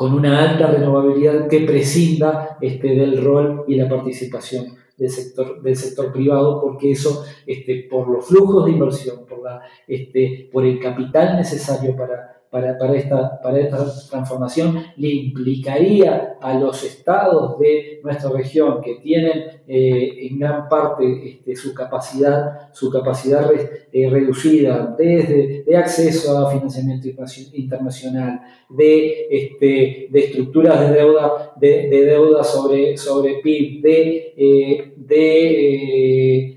con 0.00 0.14
una 0.14 0.50
alta 0.50 0.68
renovabilidad 0.68 1.46
que 1.46 1.60
prescinda 1.60 2.56
este, 2.62 2.94
del 2.94 3.22
rol 3.22 3.64
y 3.68 3.74
la 3.74 3.86
participación 3.86 4.68
del 5.00 5.10
sector, 5.10 5.62
del 5.62 5.76
sector 5.76 6.12
privado, 6.12 6.60
porque 6.60 6.92
eso, 6.92 7.24
este, 7.46 7.88
por 7.90 8.06
los 8.06 8.26
flujos 8.26 8.66
de 8.66 8.72
inversión, 8.72 9.24
por, 9.26 9.42
la, 9.42 9.62
este, 9.88 10.48
por 10.52 10.64
el 10.66 10.78
capital 10.78 11.36
necesario 11.36 11.96
para, 11.96 12.39
para, 12.50 12.76
para, 12.76 12.96
esta, 12.96 13.40
para 13.40 13.60
esta 13.60 13.78
transformación 14.10 14.82
le 14.96 15.08
implicaría 15.08 16.36
a 16.40 16.54
los 16.54 16.82
estados 16.82 17.56
de 17.60 18.00
nuestra 18.02 18.30
región 18.30 18.80
que 18.82 18.96
tienen 18.96 19.62
eh, 19.68 20.26
en 20.26 20.38
gran 20.40 20.68
parte 20.68 21.28
este, 21.28 21.54
su 21.54 21.72
capacidad, 21.72 22.72
su 22.72 22.90
capacidad 22.90 23.48
eh, 23.92 24.10
reducida 24.10 24.96
desde 24.98 25.62
de 25.62 25.76
acceso 25.76 26.36
a 26.36 26.50
financiamiento 26.50 27.06
internacional, 27.52 28.40
de, 28.68 29.28
este, 29.30 30.08
de 30.10 30.18
estructuras 30.18 30.80
de 30.80 30.90
deuda, 30.96 31.52
de, 31.56 31.88
de 31.88 32.04
deuda 32.04 32.42
sobre, 32.42 32.98
sobre 32.98 33.34
PIB, 33.42 33.80
de, 33.80 34.34
eh, 34.36 34.92
de 34.96 36.56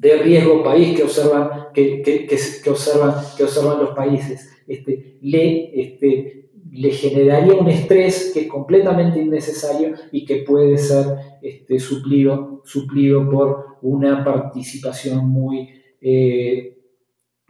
de 0.00 0.16
riesgo 0.18 0.62
país 0.62 0.96
que 0.96 1.02
observan, 1.02 1.59
que, 1.74 2.02
que, 2.02 2.26
que, 2.26 2.70
observan, 2.70 3.14
que 3.36 3.44
observan 3.44 3.80
los 3.80 3.90
países. 3.90 4.48
Este, 4.66 5.18
le, 5.20 5.80
este, 5.80 6.50
le 6.72 6.90
generaría 6.90 7.54
un 7.54 7.68
estrés 7.68 8.30
que 8.32 8.40
es 8.40 8.46
completamente 8.48 9.20
innecesario 9.20 9.94
y 10.12 10.24
que 10.24 10.36
puede 10.36 10.78
ser 10.78 11.06
este, 11.42 11.78
suplido, 11.78 12.62
suplido 12.64 13.28
por 13.28 13.78
una 13.82 14.24
participación 14.24 15.28
muy, 15.28 15.68
eh, 16.00 16.76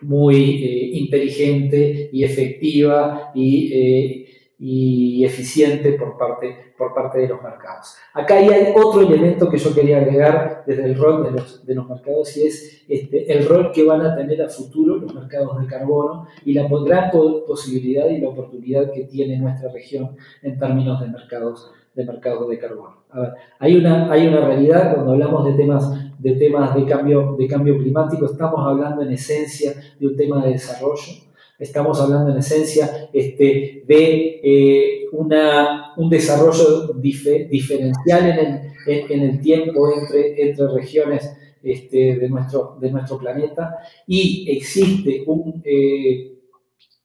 muy 0.02 0.64
eh, 0.64 0.90
inteligente 0.94 2.09
y 2.12 2.24
efectiva 2.24 3.30
y, 3.35 3.72
eh, 3.72 4.26
y 4.61 5.25
eficiente 5.25 5.92
por 5.94 6.18
parte 6.18 6.70
por 6.81 6.94
parte 6.94 7.18
de 7.18 7.29
los 7.29 7.42
mercados. 7.42 7.94
Acá 8.14 8.37
hay 8.37 8.73
otro 8.75 9.03
elemento 9.03 9.51
que 9.51 9.59
yo 9.59 9.75
quería 9.75 9.99
agregar 9.99 10.64
desde 10.66 10.87
el 10.87 10.96
rol 10.96 11.25
de 11.25 11.31
los, 11.33 11.66
de 11.66 11.75
los 11.75 11.87
mercados 11.87 12.35
y 12.38 12.46
es 12.46 12.85
este, 12.88 13.31
el 13.31 13.46
rol 13.46 13.70
que 13.70 13.85
van 13.85 14.01
a 14.01 14.16
tener 14.16 14.40
a 14.42 14.49
futuro 14.49 14.96
los 14.96 15.14
mercados 15.14 15.61
de 15.61 15.66
carbono 15.66 16.27
y 16.42 16.55
la 16.55 16.66
gran 16.68 17.11
posibilidad 17.11 18.09
y 18.09 18.18
la 18.18 18.31
oportunidad 18.31 18.90
que 18.92 19.05
tiene 19.05 19.38
nuestra 19.38 19.70
región 19.70 20.16
en 20.42 20.59
términos 20.59 21.01
de 21.01 21.09
mercados 21.09 21.70
de, 21.94 22.05
mercados 22.07 22.49
de 22.49 22.59
carbono. 22.59 23.05
A 23.11 23.20
ver, 23.20 23.31
hay, 23.59 23.77
una, 23.77 24.11
hay 24.11 24.27
una 24.27 24.40
realidad 24.40 24.94
cuando 24.94 25.12
hablamos 25.12 25.44
de 25.44 25.53
temas 25.53 26.11
de 26.18 26.33
temas 26.33 26.75
de 26.75 26.85
cambio, 26.85 27.35
de 27.38 27.46
cambio 27.46 27.79
climático, 27.79 28.27
estamos 28.27 28.61
hablando 28.66 29.03
en 29.03 29.12
esencia 29.12 29.73
de 29.99 30.07
un 30.07 30.16
tema 30.16 30.44
de 30.44 30.53
desarrollo, 30.53 31.12
estamos 31.61 32.01
hablando 32.01 32.33
en 32.33 32.38
esencia 32.38 33.09
este, 33.12 33.85
de 33.87 34.41
eh, 34.43 35.07
una, 35.12 35.93
un 35.97 36.09
desarrollo 36.09 36.95
diferencial 36.95 38.28
en 38.30 38.39
el, 38.39 39.11
en, 39.11 39.20
el, 39.20 39.41
tiempo 39.41 39.93
entre, 39.93 40.49
entre 40.49 40.68
regiones 40.68 41.30
este, 41.62 42.16
de, 42.16 42.28
nuestro, 42.30 42.78
de 42.80 42.91
nuestro 42.91 43.18
planeta. 43.18 43.76
Y 44.07 44.51
existe 44.51 45.22
eh, 45.64 46.32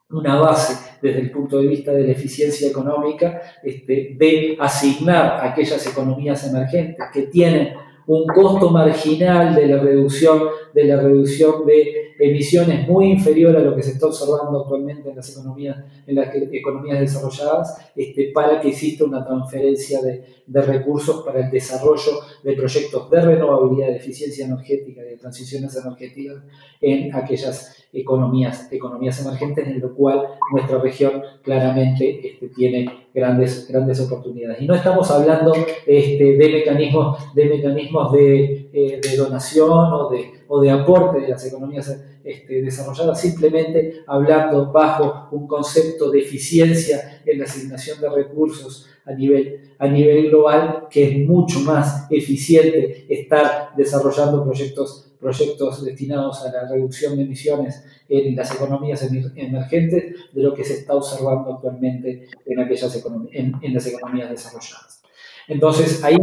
una 0.10 0.40
base 0.40 0.98
desde 1.02 1.20
el 1.20 1.32
punto 1.32 1.60
de 1.60 1.68
vista 1.68 1.92
de 1.92 2.06
la 2.06 2.14
eficiencia 2.14 2.70
económica 2.70 3.42
este, 3.62 4.16
de 4.18 4.56
asignar 4.58 5.34
a 5.34 5.52
aquellas 5.52 5.86
economías 5.86 6.48
emergentes 6.48 7.06
que 7.14 7.24
tienen 7.24 7.74
un 8.08 8.26
costo 8.28 8.70
marginal 8.70 9.56
de 9.56 9.68
la 9.68 9.82
reducción 9.82 10.44
de 10.74 10.84
la 10.84 11.02
reducción 11.02 11.66
de 11.66 12.05
emisiones 12.20 12.88
muy 12.88 13.12
inferior 13.12 13.56
a 13.56 13.60
lo 13.60 13.76
que 13.76 13.84
se 13.84 13.92
está 13.92 14.08
observando 14.08 14.62
actualmente 14.62 15.10
en 15.10 15.16
las 15.16 15.30
economías, 15.30 15.78
en 16.08 16.16
las 16.16 16.34
economías 16.34 17.00
desarrolladas, 17.00 17.78
este, 17.96 18.32
para 18.34 18.60
que 18.60 18.70
exista 18.70 19.06
una 19.06 19.26
transferencia 19.26 20.02
de, 20.02 20.24
de, 20.46 20.62
recursos 20.62 21.24
para 21.26 21.46
el 21.46 21.52
desarrollo 21.52 22.12
de 22.44 22.54
proyectos 22.54 23.10
de 23.10 23.22
renovabilidad, 23.22 23.88
de 23.88 23.98
eficiencia 23.98 24.46
energética 24.46 25.02
y 25.02 25.10
de 25.10 25.18
transiciones 25.18 25.76
energéticas 25.76 26.44
en 26.82 27.14
aquellas 27.14 27.86
economías, 27.92 28.72
economías 28.72 29.20
emergentes, 29.22 29.68
en 29.68 29.80
lo 29.80 29.94
cual 29.94 30.26
nuestra 30.52 30.80
región 30.80 31.22
claramente 31.44 32.28
este, 32.28 32.50
tiene 32.50 33.05
grandes, 33.16 33.68
grandes 33.70 34.00
oportunidades. 34.02 34.62
Y 34.62 34.68
no 34.68 34.76
estamos 34.76 35.10
hablando 35.10 35.54
este, 35.86 36.36
de 36.36 36.50
mecanismos, 36.50 37.34
de, 37.34 37.46
mecanismos 37.46 38.14
eh, 38.14 39.00
de 39.02 39.18
donación 39.18 39.94
o 39.94 40.10
de, 40.10 40.32
o 40.50 40.60
de 40.60 40.70
aporte 40.70 41.22
de 41.22 41.30
las 41.30 41.46
economías 41.46 41.98
este, 42.26 42.62
desarrolladas, 42.62 43.22
simplemente 43.22 44.04
hablando 44.06 44.70
bajo 44.72 45.30
un 45.32 45.48
concepto 45.48 46.12
de 46.12 46.20
eficiencia 46.20 47.22
en 47.26 47.40
la 47.40 47.46
asignación 47.46 48.02
de 48.02 48.10
recursos 48.10 48.90
a 49.06 49.14
nivel, 49.14 49.76
a 49.80 49.88
nivel 49.88 50.30
global, 50.30 50.88
que 50.90 51.10
es 51.10 51.28
mucho 51.28 51.60
más 51.62 52.08
eficiente 52.12 53.06
estar 53.10 53.70
desarrollando 53.76 54.44
proyectos 54.44 55.06
proyectos 55.20 55.84
destinados 55.84 56.46
a 56.46 56.52
la 56.52 56.68
reducción 56.68 57.16
de 57.16 57.24
emisiones 57.24 57.84
en 58.08 58.36
las 58.36 58.54
economías 58.54 59.02
emergentes 59.36 60.16
de 60.32 60.44
lo 60.44 60.54
que 60.54 60.64
se 60.64 60.74
está 60.74 60.94
observando 60.94 61.56
actualmente 61.56 62.28
en, 62.46 62.60
aquellas 62.60 63.04
en, 63.32 63.54
en 63.60 63.74
las 63.74 63.88
economías 63.88 64.30
desarrolladas. 64.30 65.02
Entonces, 65.48 66.04
ahí 66.04 66.16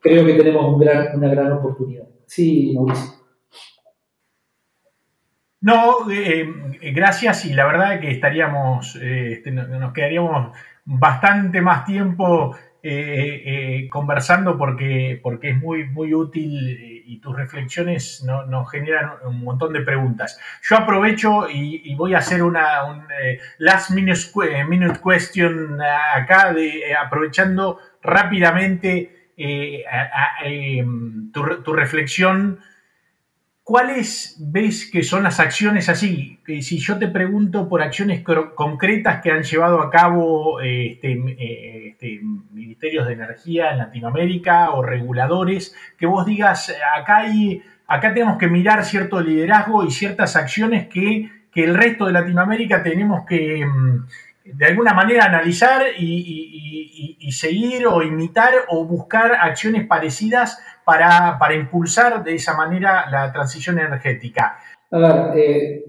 creo 0.00 0.26
que 0.26 0.34
tenemos 0.34 0.74
un 0.74 0.80
gran, 0.80 1.16
una 1.16 1.28
gran 1.28 1.52
oportunidad. 1.52 2.08
Sí, 2.26 2.72
Mauricio. 2.74 3.12
No, 5.60 6.10
eh, 6.10 6.44
gracias 6.92 7.44
y 7.44 7.52
la 7.52 7.64
verdad 7.66 8.00
que 8.00 8.10
estaríamos, 8.10 8.96
eh, 8.96 9.34
este, 9.34 9.52
nos 9.52 9.92
quedaríamos 9.92 10.56
bastante 10.84 11.60
más 11.60 11.84
tiempo 11.84 12.56
eh, 12.82 13.88
conversando 13.90 14.58
porque, 14.58 15.20
porque 15.22 15.50
es 15.50 15.56
muy, 15.56 15.84
muy 15.84 16.14
útil 16.14 17.02
y 17.06 17.20
tus 17.20 17.36
reflexiones 17.36 18.24
nos 18.24 18.70
generan 18.70 19.10
un 19.24 19.44
montón 19.44 19.72
de 19.72 19.82
preguntas. 19.82 20.40
Yo 20.62 20.78
aprovecho 20.78 21.48
y, 21.48 21.94
voy 21.94 22.14
a 22.14 22.18
hacer 22.18 22.42
una 22.42 22.84
un, 22.84 23.04
last 23.58 23.90
minute, 23.90 25.00
question 25.04 25.78
acá, 25.80 26.54
aprovechando 27.04 27.78
rápidamente 28.02 29.30
tu, 31.32 31.62
tu 31.62 31.72
reflexión 31.72 32.58
¿Cuáles 33.72 34.36
ves 34.38 34.90
que 34.90 35.02
son 35.02 35.22
las 35.22 35.40
acciones 35.40 35.88
así? 35.88 36.38
Si 36.60 36.76
yo 36.76 36.98
te 36.98 37.08
pregunto 37.08 37.70
por 37.70 37.80
acciones 37.80 38.22
concretas 38.54 39.22
que 39.22 39.30
han 39.30 39.44
llevado 39.44 39.80
a 39.80 39.88
cabo 39.88 40.60
este, 40.60 41.12
eh, 41.12 41.88
este, 41.88 42.20
ministerios 42.52 43.06
de 43.06 43.14
energía 43.14 43.72
en 43.72 43.78
Latinoamérica 43.78 44.72
o 44.72 44.82
reguladores, 44.82 45.74
que 45.96 46.04
vos 46.04 46.26
digas, 46.26 46.70
acá, 46.98 47.20
hay, 47.20 47.62
acá 47.86 48.12
tenemos 48.12 48.36
que 48.36 48.48
mirar 48.48 48.84
cierto 48.84 49.22
liderazgo 49.22 49.86
y 49.86 49.90
ciertas 49.90 50.36
acciones 50.36 50.88
que, 50.88 51.30
que 51.50 51.64
el 51.64 51.74
resto 51.74 52.04
de 52.04 52.12
Latinoamérica 52.12 52.82
tenemos 52.82 53.24
que, 53.24 53.64
mm, 53.64 54.06
de 54.44 54.66
alguna 54.66 54.94
manera 54.94 55.24
analizar 55.24 55.82
y, 55.98 57.30
seguir 57.32 57.86
o 57.86 58.02
imitar 58.02 58.52
o 58.68 58.84
buscar 58.84 59.32
acciones 59.32 59.86
parecidas 59.86 60.58
para, 60.84 61.54
impulsar 61.54 62.22
de 62.22 62.34
esa 62.34 62.54
manera 62.56 63.08
la 63.10 63.32
transición 63.32 63.78
energética. 63.78 64.58
A 64.90 64.98
ver, 64.98 65.38
eh, 65.38 65.84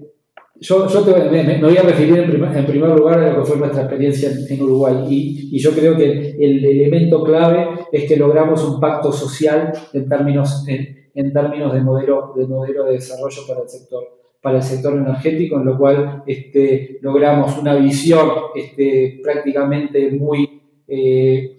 yo, 0.60 0.86
me, 0.86 1.60
voy 1.60 1.76
a 1.76 1.82
referir 1.82 2.18
en 2.18 2.66
primer, 2.66 2.90
lugar 2.90 3.20
a 3.20 3.32
lo 3.32 3.40
que 3.42 3.50
fue 3.50 3.58
nuestra 3.58 3.82
experiencia 3.82 4.30
en, 4.30 4.62
Uruguay 4.62 5.04
y, 5.08 5.58
yo 5.58 5.72
creo 5.72 5.96
que 5.96 6.36
el, 6.38 6.64
elemento 6.64 7.22
clave 7.22 7.68
es 7.92 8.08
que 8.08 8.16
logramos 8.16 8.64
un 8.64 8.80
pacto 8.80 9.12
social 9.12 9.72
en 9.92 10.08
términos, 10.08 10.64
en, 10.66 11.32
términos 11.32 11.74
de, 11.74 11.80
modelo, 11.82 12.32
de 12.34 12.46
modelo 12.46 12.84
de 12.84 12.92
desarrollo 12.94 13.42
para 13.46 13.60
el 13.60 13.68
sector 13.68 14.23
para 14.44 14.58
el 14.58 14.62
sector 14.62 14.92
energético, 14.92 15.56
en 15.56 15.64
lo 15.64 15.78
cual 15.78 16.22
este, 16.26 16.98
logramos 17.00 17.56
una 17.56 17.76
visión 17.76 18.28
este, 18.54 19.18
prácticamente 19.22 20.10
muy, 20.10 20.60
eh, 20.86 21.56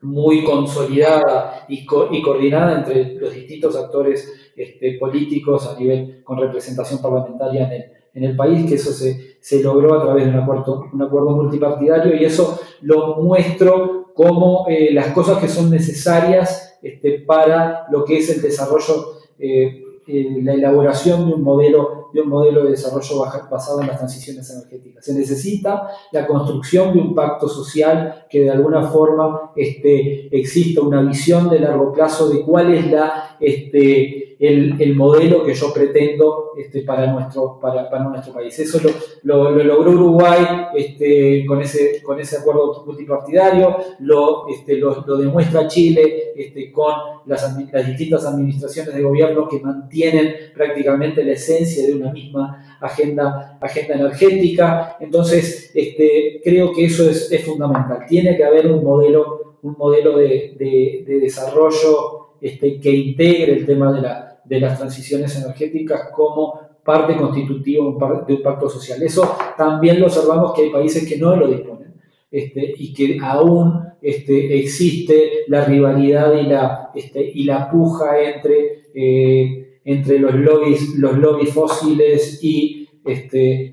muy 0.00 0.42
consolidada 0.42 1.66
y, 1.68 1.84
coordinada 1.84 2.78
entre 2.78 3.16
los 3.16 3.34
distintos 3.34 3.76
actores 3.76 4.52
este, 4.56 4.96
políticos 4.98 5.68
a 5.68 5.78
nivel 5.78 6.24
con 6.24 6.38
representación 6.38 7.02
parlamentaria 7.02 7.70
en 8.14 8.24
el, 8.24 8.34
país, 8.34 8.66
que 8.66 8.76
eso 8.76 8.92
se, 8.92 9.62
logró 9.62 10.00
a 10.00 10.02
través 10.02 10.24
de 10.24 10.30
un 10.30 10.38
acuerdo, 10.38 10.86
un 10.90 11.02
acuerdo 11.02 11.36
multipartidario 11.36 12.16
y 12.16 12.24
eso 12.24 12.58
lo 12.80 13.16
muestro 13.16 14.14
como 14.14 14.64
eh, 14.70 14.88
las 14.94 15.08
cosas 15.08 15.36
que 15.36 15.48
son 15.48 15.70
necesarias 15.70 16.78
para 17.26 17.84
lo 17.90 18.06
que 18.06 18.16
es 18.16 18.30
el 18.34 18.40
desarrollo 18.40 19.20
eh, 19.38 19.79
eh, 20.06 20.40
la 20.42 20.54
elaboración 20.54 21.28
de 21.28 21.34
un, 21.34 21.42
modelo, 21.42 22.10
de 22.12 22.22
un 22.22 22.28
modelo 22.28 22.64
de 22.64 22.70
desarrollo 22.70 23.24
basado 23.50 23.80
en 23.80 23.88
las 23.88 23.98
transiciones 23.98 24.50
energéticas. 24.50 25.04
Se 25.04 25.14
necesita 25.14 25.88
la 26.12 26.26
construcción 26.26 26.92
de 26.92 27.00
un 27.00 27.14
pacto 27.14 27.48
social 27.48 28.26
que 28.28 28.40
de 28.40 28.50
alguna 28.50 28.82
forma 28.82 29.52
este, 29.54 30.34
exista 30.36 30.80
una 30.80 31.02
visión 31.02 31.48
de 31.48 31.60
largo 31.60 31.92
plazo 31.92 32.28
de 32.28 32.42
cuál 32.42 32.74
es 32.74 32.90
la, 32.90 33.36
este, 33.38 34.19
el, 34.40 34.94
modelo 34.94 35.44
que 35.44 35.52
yo 35.52 35.70
pretendo 35.72 36.52
este, 36.56 36.80
para, 36.80 37.12
nuestro, 37.12 37.60
para, 37.60 37.90
para 37.90 38.04
nuestro 38.04 38.32
país. 38.32 38.58
Eso 38.58 38.80
lo, 39.22 39.50
lo, 39.50 39.62
logró 39.62 39.90
Uruguay 39.90 40.68
este, 40.74 41.44
con, 41.44 41.60
ese, 41.60 42.02
con 42.02 42.18
ese 42.18 42.38
acuerdo 42.38 42.82
multipartidario, 42.86 43.76
lo, 43.98 44.48
este, 44.48 44.76
lo, 44.76 44.94
demuestra 45.18 45.68
Chile 45.68 46.32
este, 46.34 46.72
con 46.72 46.94
las, 47.26 47.54
las 47.70 47.86
distintas 47.86 48.24
administraciones 48.24 48.94
de 48.94 49.02
gobierno 49.02 49.46
que 49.46 49.60
mantienen 49.60 50.34
prácticamente 50.54 51.22
la 51.22 51.32
esencia 51.32 51.86
de 51.86 51.94
una 51.94 52.10
misma 52.10 52.78
agenda, 52.80 53.58
agenda 53.60 53.94
energética. 53.94 54.96
Entonces, 55.00 55.70
este, 55.74 56.40
creo 56.42 56.72
que 56.72 56.86
eso 56.86 57.10
es, 57.10 57.30
es 57.30 57.44
fundamental. 57.44 58.06
Tiene 58.08 58.38
que 58.38 58.44
haber 58.44 58.68
un 58.68 58.82
modelo, 58.82 59.56
un 59.62 59.76
modelo 59.76 60.16
de, 60.16 60.54
de, 60.58 61.04
de 61.06 61.20
desarrollo 61.20 62.28
este, 62.40 62.80
que 62.80 62.90
integre 62.90 63.52
el 63.52 63.66
tema 63.66 63.92
de 63.92 64.00
la, 64.00 64.29
de 64.50 64.58
las 64.58 64.76
transiciones 64.76 65.36
energéticas 65.36 66.10
como 66.12 66.58
parte 66.84 67.16
constitutiva 67.16 67.84
de 68.26 68.34
un 68.34 68.42
pacto 68.42 68.68
social. 68.68 69.00
Eso 69.00 69.36
también 69.56 70.00
lo 70.00 70.06
observamos 70.06 70.52
que 70.52 70.62
hay 70.62 70.70
países 70.70 71.08
que 71.08 71.16
no 71.18 71.36
lo 71.36 71.46
disponen 71.46 71.94
este, 72.32 72.74
y 72.76 72.92
que 72.92 73.18
aún 73.22 73.80
este, 74.02 74.58
existe 74.58 75.44
la 75.46 75.64
rivalidad 75.64 76.34
y 76.34 76.42
la, 76.48 76.90
este, 76.96 77.30
y 77.32 77.44
la 77.44 77.70
puja 77.70 78.20
entre, 78.20 78.90
eh, 78.92 79.78
entre 79.84 80.18
los, 80.18 80.34
lobbies, 80.34 80.96
los 80.96 81.16
lobbies 81.16 81.54
fósiles 81.54 82.40
y 82.42 82.88
que, 83.04 83.72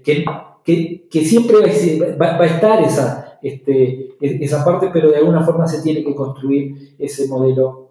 que, 1.10 1.22
siempre 1.26 1.58
va, 2.22 2.38
a 2.38 2.46
estar 2.46 2.84
esa, 2.84 3.40
este, 3.42 4.10
esa 4.22 4.64
parte, 4.64 4.92
pero 4.94 5.10
de 5.10 5.18
alguna 5.18 5.44
forma 5.44 5.66
se 5.66 5.82
tiene 5.82 6.04
que 6.04 6.14
construir 6.14 6.94
ese 7.00 7.28
modelo 7.28 7.87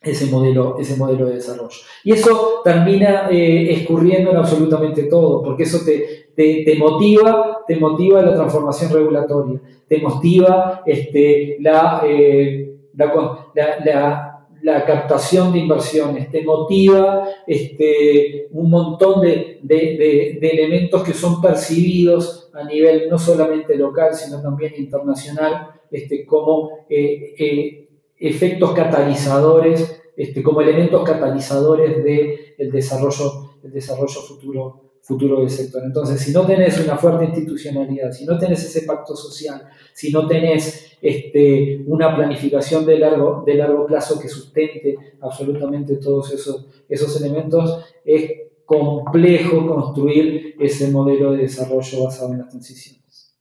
ese 0.00 0.26
modelo, 0.26 0.78
ese 0.78 0.96
modelo 0.96 1.26
de 1.26 1.34
desarrollo. 1.34 1.76
Y 2.04 2.12
eso 2.12 2.60
termina 2.64 3.28
eh, 3.30 3.72
escurriendo 3.72 4.30
en 4.30 4.36
absolutamente 4.36 5.04
todo, 5.04 5.42
porque 5.42 5.64
eso 5.64 5.78
te, 5.84 6.28
te, 6.34 6.76
motiva, 6.78 7.60
te 7.66 7.76
motiva 7.76 8.22
la 8.22 8.34
transformación 8.34 8.92
regulatoria, 8.92 9.60
te 9.88 9.98
motiva 9.98 10.82
este, 10.86 11.56
la, 11.60 12.02
eh, 12.06 12.76
la, 12.94 14.46
la, 14.62 14.84
captación 14.84 15.52
de 15.52 15.58
inversiones, 15.60 16.30
te 16.30 16.42
motiva 16.42 17.28
este, 17.46 18.48
un 18.52 18.70
montón 18.70 19.20
de, 19.20 19.58
de, 19.62 20.38
de, 20.40 20.48
elementos 20.48 21.02
que 21.02 21.12
son 21.12 21.40
percibidos 21.40 22.50
a 22.54 22.64
nivel 22.64 23.08
no 23.10 23.18
solamente 23.18 23.76
local, 23.76 24.14
sino 24.14 24.40
también 24.40 24.74
internacional, 24.76 25.70
este, 25.90 26.24
como 26.24 26.86
eh, 26.88 27.87
efectos 28.18 28.72
catalizadores, 28.72 30.00
este, 30.16 30.42
como 30.42 30.60
elementos 30.60 31.02
catalizadores 31.04 32.02
del 32.04 32.70
desarrollo, 32.70 33.56
el 33.62 33.70
desarrollo 33.70 34.20
futuro, 34.22 34.90
futuro 35.02 35.40
del 35.40 35.50
sector. 35.50 35.82
Entonces, 35.84 36.20
si 36.20 36.32
no 36.32 36.44
tenés 36.44 36.78
una 36.80 36.96
fuerte 36.96 37.24
institucionalidad, 37.26 38.12
si 38.12 38.24
no 38.24 38.38
tenés 38.38 38.64
ese 38.64 38.82
pacto 38.82 39.16
social, 39.16 39.62
si 39.94 40.10
no 40.10 40.26
tenés 40.26 40.96
este, 41.00 41.82
una 41.86 42.14
planificación 42.14 42.84
de 42.84 42.98
largo, 42.98 43.42
de 43.46 43.54
largo 43.54 43.86
plazo 43.86 44.20
que 44.20 44.28
sustente 44.28 44.96
absolutamente 45.20 45.96
todos 45.96 46.32
esos, 46.32 46.66
esos 46.88 47.20
elementos, 47.20 47.84
es 48.04 48.32
complejo 48.64 49.66
construir 49.66 50.54
ese 50.60 50.90
modelo 50.90 51.32
de 51.32 51.38
desarrollo 51.38 52.04
basado 52.04 52.32
en 52.32 52.40
las 52.40 52.48
transiciones. 52.50 53.34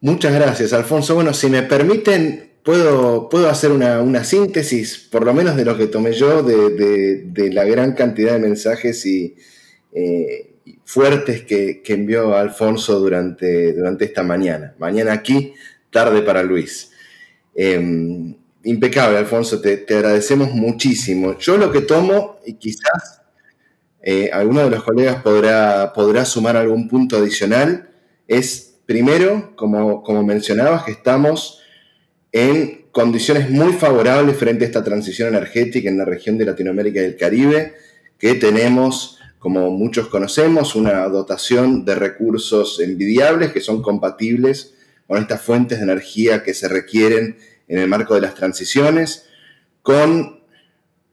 Muchas 0.00 0.32
gracias, 0.32 0.72
Alfonso. 0.72 1.14
Bueno, 1.14 1.34
si 1.34 1.50
me 1.50 1.62
permiten, 1.62 2.53
puedo, 2.64 3.28
puedo 3.28 3.48
hacer 3.48 3.70
una, 3.70 4.24
síntesis, 4.24 4.98
por 4.98 5.24
lo 5.24 5.32
menos 5.32 5.54
de 5.54 5.64
lo 5.64 5.76
que 5.76 5.86
tomé 5.86 6.12
yo, 6.12 6.42
de, 6.42 7.50
la 7.52 7.64
gran 7.64 7.92
cantidad 7.92 8.32
de 8.32 8.38
mensajes 8.40 9.06
y 9.06 9.36
eh, 9.92 10.56
fuertes 10.84 11.44
que, 11.44 11.82
envió 11.86 12.34
Alfonso 12.34 12.98
durante, 12.98 13.72
durante 13.74 14.06
esta 14.06 14.24
mañana. 14.24 14.74
Mañana 14.78 15.12
aquí, 15.12 15.52
tarde 15.90 16.22
para 16.22 16.42
Luis. 16.42 16.90
Em, 17.54 18.34
impecable, 18.64 19.18
Alfonso, 19.18 19.60
te, 19.60 19.76
te, 19.76 19.94
agradecemos 19.94 20.50
muchísimo. 20.52 21.38
Yo 21.38 21.58
lo 21.58 21.70
que 21.70 21.82
tomo, 21.82 22.40
y 22.46 22.54
quizás 22.54 23.22
eh, 24.02 24.30
alguno 24.32 24.64
de 24.64 24.70
los 24.70 24.82
colegas 24.82 25.22
podrá, 25.22 25.92
podrá 25.94 26.24
sumar 26.24 26.56
algún 26.56 26.88
punto 26.88 27.18
adicional, 27.18 27.90
es 28.26 28.74
primero, 28.86 29.54
como, 29.54 30.02
como 30.02 30.22
mencionabas, 30.24 30.84
que 30.84 30.92
estamos 30.92 31.60
en 32.34 32.86
condiciones 32.90 33.48
muy 33.48 33.74
favorables 33.74 34.36
frente 34.36 34.64
a 34.64 34.66
esta 34.66 34.82
transición 34.82 35.28
energética 35.28 35.88
en 35.88 35.96
la 35.96 36.04
región 36.04 36.36
de 36.36 36.44
Latinoamérica 36.44 37.00
y 37.00 37.04
el 37.04 37.16
Caribe, 37.16 37.74
que 38.18 38.34
tenemos, 38.34 39.20
como 39.38 39.70
muchos 39.70 40.08
conocemos, 40.08 40.74
una 40.74 41.06
dotación 41.08 41.84
de 41.84 41.94
recursos 41.94 42.80
envidiables 42.80 43.52
que 43.52 43.60
son 43.60 43.82
compatibles 43.82 44.74
con 45.06 45.18
estas 45.18 45.42
fuentes 45.42 45.78
de 45.78 45.84
energía 45.84 46.42
que 46.42 46.54
se 46.54 46.66
requieren 46.66 47.36
en 47.68 47.78
el 47.78 47.86
marco 47.86 48.16
de 48.16 48.22
las 48.22 48.34
transiciones, 48.34 49.26
con 49.82 50.40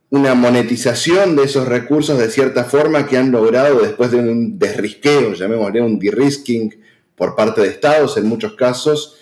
una 0.09 0.33
monetización 0.33 1.35
de 1.35 1.43
esos 1.43 1.67
recursos 1.67 2.17
de 2.17 2.31
cierta 2.31 2.63
forma 2.63 3.05
que 3.05 3.17
han 3.17 3.31
logrado 3.31 3.79
después 3.79 4.09
de 4.09 4.17
un 4.17 4.57
desrisqueo, 4.57 5.33
llamémosle 5.33 5.83
un 5.83 5.99
de-risking 5.99 6.81
por 7.15 7.35
parte 7.35 7.61
de 7.61 7.67
estados 7.67 8.17
en 8.17 8.25
muchos 8.25 8.55
casos, 8.55 9.20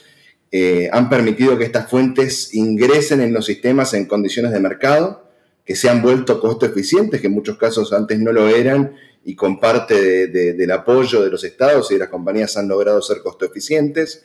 eh, 0.52 0.90
han 0.92 1.10
permitido 1.10 1.58
que 1.58 1.64
estas 1.64 1.90
fuentes 1.90 2.54
ingresen 2.54 3.22
en 3.22 3.34
los 3.34 3.46
sistemas 3.46 3.94
en 3.94 4.06
condiciones 4.06 4.52
de 4.52 4.60
mercado, 4.60 5.30
que 5.66 5.76
se 5.76 5.90
han 5.90 6.02
vuelto 6.02 6.40
costo 6.40 6.66
eficientes, 6.66 7.22
que 7.22 7.28
en 7.28 7.34
muchos 7.34 7.58
casos 7.58 7.94
antes 7.94 8.20
no 8.20 8.32
lo 8.32 8.48
eran, 8.48 8.96
y 9.24 9.36
con 9.36 9.60
parte 9.60 10.28
del 10.28 10.72
apoyo 10.72 11.22
de 11.22 11.30
los 11.30 11.44
estados 11.44 11.92
y 11.92 11.96
de 11.96 12.00
las 12.00 12.10
compañías 12.10 12.58
han 12.58 12.68
logrado 12.68 13.02
ser 13.02 13.22
costo 13.22 13.46
eficientes. 13.46 14.24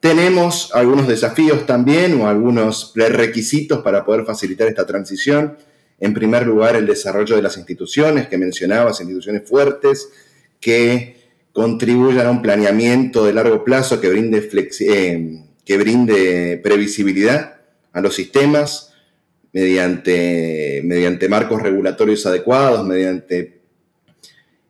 Tenemos 0.00 0.70
algunos 0.74 1.08
desafíos 1.08 1.66
también 1.66 2.20
o 2.20 2.28
algunos 2.28 2.92
requisitos 2.94 3.80
para 3.82 4.04
poder 4.04 4.24
facilitar 4.24 4.68
esta 4.68 4.86
transición 4.86 5.56
en 6.00 6.14
primer 6.14 6.46
lugar, 6.46 6.76
el 6.76 6.86
desarrollo 6.86 7.36
de 7.36 7.42
las 7.42 7.56
instituciones 7.56 8.28
que 8.28 8.38
mencionabas, 8.38 9.00
instituciones 9.00 9.48
fuertes 9.48 10.08
que 10.60 11.16
contribuyan 11.52 12.26
a 12.26 12.30
un 12.30 12.42
planeamiento 12.42 13.24
de 13.24 13.32
largo 13.32 13.64
plazo 13.64 14.00
que 14.00 14.08
brinde, 14.08 14.48
eh, 14.80 15.42
que 15.68 15.76
brinde 15.76 16.58
previsibilidad 16.64 17.56
a 17.92 18.00
los 18.00 18.14
sistemas 18.14 18.94
mediante, 19.52 20.80
mediante 20.82 21.28
marcos 21.28 21.62
regulatorios 21.62 22.24
adecuados, 22.24 22.86
mediante 22.86 23.60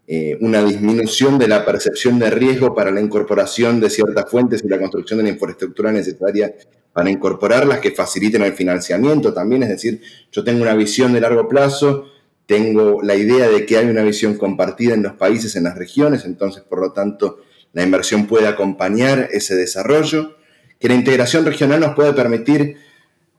eh, 0.09 0.36
una 0.40 0.61
disminución 0.64 1.38
de 1.38 1.46
la 1.46 1.64
percepción 1.64 2.18
de 2.18 2.30
riesgo 2.30 2.74
para 2.74 2.90
la 2.90 3.01
incorporación 3.01 3.78
de 3.78 3.90
ciertas 3.90 4.28
fuentes 4.28 4.64
y 4.64 4.68
la 4.68 4.80
construcción 4.80 5.18
de 5.18 5.22
la 5.22 5.28
infraestructura 5.28 5.92
necesaria 5.92 6.53
para 6.92 7.09
incorporarlas, 7.11 7.78
que 7.78 7.92
faciliten 7.92 8.42
el 8.42 8.55
financiamiento 8.55 9.32
también, 9.32 9.62
es 9.62 9.68
decir, 9.68 10.03
yo 10.32 10.42
tengo 10.42 10.62
una 10.62 10.74
visión 10.74 11.12
de 11.12 11.20
largo 11.20 11.46
plazo, 11.46 12.07
tengo 12.46 13.03
la 13.05 13.14
idea 13.14 13.49
de 13.49 13.64
que 13.66 13.76
hay 13.76 13.86
una 13.86 14.03
visión 14.03 14.36
compartida 14.36 14.94
en 14.94 15.05
los 15.05 15.12
países, 15.12 15.55
en 15.55 15.62
las 15.62 15.78
regiones, 15.78 16.24
entonces 16.24 16.64
por 16.64 16.80
lo 16.80 16.92
tanto 16.92 17.38
la 17.72 17.84
inversión 17.84 18.26
puede 18.26 18.49
acompañar 18.49 19.28
ese 19.30 19.55
desarrollo, 19.55 20.38
que 20.79 20.89
la 20.89 20.95
integración 20.95 21.45
regional 21.45 21.81
nos 21.81 21.95
puede 21.95 22.12
permitir 22.12 22.76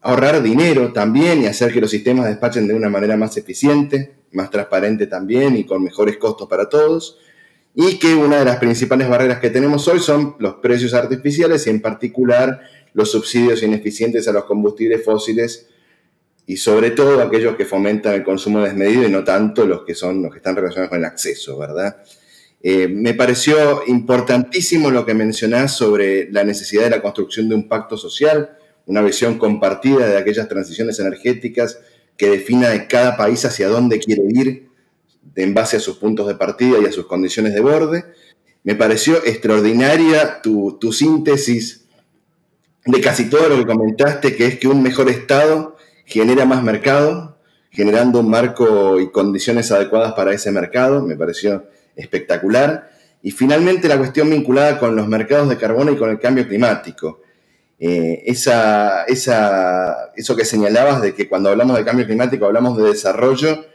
ahorrar 0.01 0.41
dinero 0.41 0.93
también 0.93 1.41
y 1.41 1.47
hacer 1.47 1.73
que 1.73 1.81
los 1.81 1.91
sistemas 1.91 2.27
despachen 2.27 2.67
de 2.67 2.73
una 2.73 2.89
manera 2.89 3.17
más 3.17 3.35
eficiente, 3.37 4.13
más 4.31 4.49
transparente 4.49 5.07
también 5.07 5.55
y 5.57 5.65
con 5.65 5.83
mejores 5.83 6.17
costos 6.17 6.47
para 6.47 6.69
todos. 6.69 7.17
Y 7.75 7.97
que 7.99 8.15
una 8.15 8.39
de 8.39 8.45
las 8.45 8.57
principales 8.57 9.07
barreras 9.07 9.39
que 9.39 9.49
tenemos 9.49 9.87
hoy 9.87 9.99
son 9.99 10.35
los 10.39 10.55
precios 10.55 10.93
artificiales 10.93 11.65
y 11.67 11.69
en 11.69 11.81
particular 11.81 12.61
los 12.93 13.11
subsidios 13.11 13.63
ineficientes 13.63 14.27
a 14.27 14.31
los 14.31 14.45
combustibles 14.45 15.03
fósiles 15.03 15.67
y 16.45 16.57
sobre 16.57 16.91
todo 16.91 17.21
aquellos 17.21 17.55
que 17.55 17.65
fomentan 17.65 18.15
el 18.15 18.23
consumo 18.23 18.61
desmedido 18.61 19.03
y 19.03 19.11
no 19.11 19.23
tanto 19.23 19.65
los 19.67 19.83
que 19.83 19.93
son 19.93 20.23
los 20.23 20.31
que 20.31 20.37
están 20.37 20.55
relacionados 20.55 20.89
con 20.89 20.97
el 20.97 21.05
acceso, 21.05 21.57
¿verdad? 21.59 21.97
Eh, 22.61 22.87
me 22.89 23.13
pareció 23.13 23.83
importantísimo 23.87 24.91
lo 24.91 25.05
que 25.05 25.13
mencionás 25.13 25.75
sobre 25.75 26.29
la 26.31 26.43
necesidad 26.43 26.83
de 26.83 26.89
la 26.89 27.01
construcción 27.01 27.47
de 27.47 27.55
un 27.55 27.67
pacto 27.69 27.97
social, 27.97 28.57
una 28.85 29.01
visión 29.01 29.37
compartida 29.37 30.07
de 30.07 30.17
aquellas 30.17 30.49
transiciones 30.49 30.99
energéticas 30.99 31.79
que 32.17 32.29
defina 32.29 32.69
de 32.69 32.87
cada 32.87 33.15
país 33.15 33.45
hacia 33.45 33.69
dónde 33.69 33.99
quiere 33.99 34.23
ir 34.29 34.67
en 35.35 35.53
base 35.53 35.77
a 35.77 35.79
sus 35.79 35.97
puntos 35.97 36.27
de 36.27 36.35
partida 36.35 36.79
y 36.81 36.85
a 36.85 36.91
sus 36.91 37.05
condiciones 37.05 37.53
de 37.53 37.61
borde. 37.61 38.05
Me 38.63 38.75
pareció 38.75 39.23
extraordinaria 39.25 40.41
tu, 40.41 40.77
tu 40.79 40.91
síntesis 40.91 41.85
de 42.85 42.99
casi 42.99 43.29
todo 43.29 43.47
lo 43.47 43.57
que 43.57 43.65
comentaste, 43.65 44.35
que 44.35 44.47
es 44.47 44.59
que 44.59 44.67
un 44.67 44.81
mejor 44.81 45.09
Estado 45.09 45.77
genera 46.05 46.45
más 46.45 46.63
mercado, 46.63 47.37
generando 47.69 48.19
un 48.19 48.29
marco 48.29 48.99
y 48.99 49.11
condiciones 49.11 49.71
adecuadas 49.71 50.13
para 50.13 50.33
ese 50.33 50.51
mercado. 50.51 51.01
Me 51.05 51.15
pareció 51.15 51.65
espectacular. 51.99 52.89
Y 53.21 53.31
finalmente 53.31 53.87
la 53.87 53.97
cuestión 53.97 54.29
vinculada 54.29 54.79
con 54.79 54.95
los 54.95 55.07
mercados 55.07 55.49
de 55.49 55.57
carbono 55.57 55.91
y 55.91 55.97
con 55.97 56.09
el 56.09 56.19
cambio 56.19 56.47
climático. 56.47 57.21
Eh, 57.81 58.23
esa, 58.25 59.05
eso 59.05 60.35
que 60.35 60.43
señalabas 60.43 61.01
de 61.01 61.13
que 61.13 61.29
cuando 61.29 61.49
hablamos 61.49 61.77
de 61.77 61.85
cambio 61.85 62.05
climático 62.05 62.45
hablamos 62.45 62.77
de 62.77 62.89
desarrollo 62.89 63.65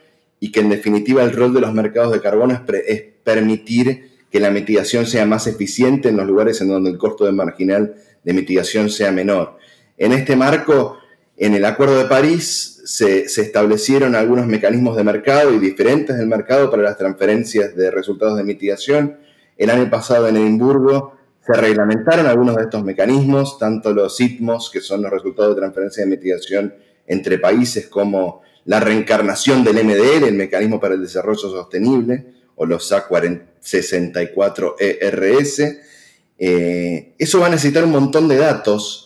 y 0.41 0.53
que 0.53 0.61
en 0.61 0.68
definitiva 0.68 1.22
el 1.22 1.33
rol 1.33 1.55
de 1.55 1.61
los 1.61 1.72
mercados 1.72 2.12
de 2.12 2.20
carbono 2.20 2.53
es, 2.87 3.03
permitir 3.25 4.11
que 4.31 4.41
la 4.41 4.51
mitigación 4.51 5.07
sea 5.07 5.25
más 5.25 5.47
eficiente 5.47 6.11
en 6.11 6.18
los 6.18 6.27
lugares 6.27 6.61
en 6.61 6.68
donde 6.68 6.91
el 6.91 6.99
costo 6.99 7.31
marginal 7.33 7.95
de 8.22 8.33
mitigación 8.35 8.91
sea 8.91 9.11
menor. 9.11 9.57
En 9.97 10.12
este 10.12 10.37
marco, 10.37 10.99
en 11.37 11.55
el 11.55 11.64
Acuerdo 11.64 11.99
de 11.99 12.05
París 12.05 12.80
se, 12.85 13.24
establecieron 13.24 14.14
algunos 14.14 14.47
mecanismos 14.47 14.97
de 14.97 15.03
mercado 15.05 15.53
y 15.53 15.59
diferentes 15.59 16.16
del 16.16 16.28
mercado 16.28 16.70
para 16.70 16.82
las 16.82 16.97
transferencias 16.97 17.74
de 17.74 17.91
resultados 17.91 18.37
de 18.37 18.45
mitigación. 18.45 19.18
El 19.57 19.70
año 19.70 19.91
pasado 19.91 20.28
en 20.28 20.37
Edimburgo 20.37 21.16
se 21.45 21.55
reglamentaron 21.55 22.26
algunos 22.26 22.55
de 22.57 22.62
estos 22.62 22.85
mecanismos, 22.85 23.59
tanto 23.59 23.93
los 23.93 24.16
SITMOS, 24.16 24.70
que 24.70 24.80
son 24.80 25.03
los 25.03 25.11
resultados 25.11 25.55
de 25.55 25.61
transferencia 25.61 26.05
de 26.05 26.11
mitigación 26.11 26.74
entre 27.07 27.39
países, 27.39 27.89
como 27.89 28.41
la 28.64 28.80
reencarnación 28.80 29.62
del 29.64 29.85
MDL, 29.85 30.24
el 30.24 30.35
Mecanismo 30.35 30.80
para 30.80 30.95
el 30.95 31.03
Desarrollo 31.03 31.39
Sostenible, 31.39 32.32
o 32.57 32.64
los 32.64 32.91
SA64ERS. 32.91 35.78
Eh, 36.39 37.14
eso 37.18 37.41
va 37.41 37.49
a 37.49 37.51
necesitar 37.51 37.85
un 37.85 37.91
montón 37.91 38.26
de 38.28 38.37
datos, 38.37 39.03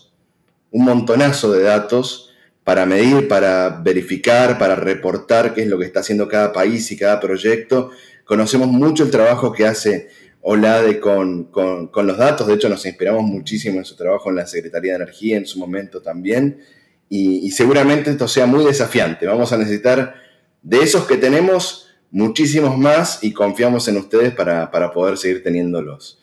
un 0.71 0.85
montonazo 0.85 1.53
de 1.53 1.63
datos, 1.63 2.29
para 2.69 2.85
medir, 2.85 3.29
para 3.29 3.81
verificar, 3.83 4.59
para 4.59 4.75
reportar 4.77 5.55
qué 5.55 5.63
es 5.63 5.69
lo 5.69 5.79
que 5.79 5.87
está 5.87 6.01
haciendo 6.01 6.29
cada 6.29 6.53
país 6.53 6.93
y 6.93 6.99
cada 6.99 7.19
proyecto. 7.19 7.93
Conocemos 8.27 8.69
mucho 8.69 9.05
el 9.05 9.11
trabajo 9.11 9.53
que 9.53 9.65
hace 9.67 10.11
Olade 10.43 11.01
con, 11.01 11.45
con, 11.45 12.07
los 12.07 12.19
datos. 12.19 12.47
De 12.47 12.53
hecho, 12.53 12.69
nos 12.69 12.85
inspiramos 12.85 13.23
muchísimo 13.23 13.79
en 13.79 13.87
su 13.87 13.97
trabajo 13.97 14.29
en 14.29 14.37
la 14.37 14.47
Secretaría 14.47 14.93
de 14.93 14.97
Energía 14.97 15.39
en 15.39 15.47
su 15.47 15.59
momento 15.59 16.03
también. 16.03 16.61
Y, 17.09 17.51
seguramente 17.53 18.11
esto 18.11 18.29
sea 18.29 18.45
muy 18.45 18.67
desafiante. 18.67 19.27
Vamos 19.27 19.51
a 19.55 19.57
necesitar 19.57 20.17
de 20.63 20.83
esos 20.83 21.07
que 21.07 21.17
tenemos 21.17 21.89
muchísimos 22.11 22.77
más 22.77 23.25
y 23.25 23.33
confiamos 23.33 23.89
en 23.89 23.97
ustedes 23.97 24.35
para, 24.35 24.71
poder 24.93 25.17
seguir 25.17 25.43
teniéndolos. 25.43 26.18